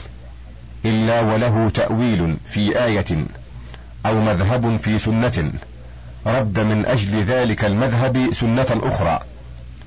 إلا 0.84 1.20
وله 1.20 1.70
تأويل 1.74 2.36
في 2.46 2.84
آية 2.84 3.26
أو 4.06 4.20
مذهب 4.20 4.76
في 4.76 4.98
سنة 4.98 5.52
رد 6.26 6.60
من 6.60 6.86
أجل 6.86 7.24
ذلك 7.24 7.64
المذهب 7.64 8.28
سنة 8.32 8.80
أخرى 8.82 9.20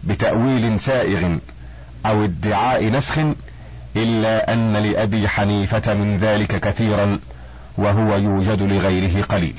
بتأويل 0.04 0.80
سائغ 0.80 1.38
أو 2.06 2.24
ادعاء 2.24 2.86
نسخ 2.86 3.20
إلا 3.96 4.54
أن 4.54 4.74
لأبي 4.74 5.28
حنيفة 5.28 5.94
من 5.94 6.18
ذلك 6.18 6.60
كثيرا 6.60 7.20
وهو 7.78 8.16
يوجد 8.16 8.62
لغيره 8.62 9.24
قليل. 9.24 9.56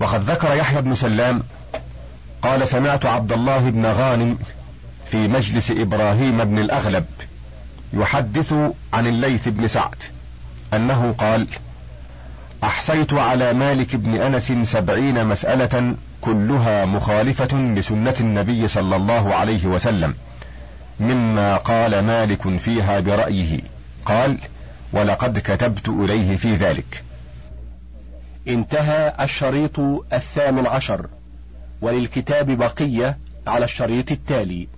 وقد 0.00 0.30
ذكر 0.30 0.54
يحيى 0.54 0.82
بن 0.82 0.94
سلام 0.94 1.42
قال 2.42 2.68
سمعت 2.68 3.06
عبد 3.06 3.32
الله 3.32 3.58
بن 3.70 3.86
غانم 3.86 4.38
في 5.06 5.28
مجلس 5.28 5.70
إبراهيم 5.70 6.44
بن 6.44 6.58
الأغلب 6.58 7.04
يحدث 7.92 8.54
عن 8.92 9.06
الليث 9.06 9.48
بن 9.48 9.68
سعد 9.68 10.02
أنه 10.74 11.12
قال 11.12 11.46
أحصيت 12.64 13.12
على 13.12 13.52
مالك 13.52 13.96
بن 13.96 14.14
أنس 14.14 14.52
سبعين 14.62 15.26
مسألة 15.26 15.94
كلها 16.20 16.84
مخالفة 16.84 17.56
لسنة 17.58 18.14
النبي 18.20 18.68
صلى 18.68 18.96
الله 18.96 19.34
عليه 19.34 19.66
وسلم 19.66 20.14
مما 21.00 21.56
قال 21.56 21.98
مالك 21.98 22.56
فيها 22.56 23.00
برأيه. 23.00 23.60
قال 24.06 24.38
ولقد 24.94 25.38
كتبت 25.38 25.88
إليه 25.88 26.36
في 26.36 26.54
ذلك. 26.54 27.04
انتهى 28.48 29.14
الشريط 29.20 29.80
الثامن 30.12 30.66
عشر. 30.66 31.06
وللكتاب 31.80 32.50
بقية 32.50 33.18
على 33.46 33.64
الشريط 33.64 34.10
التالي. 34.10 34.68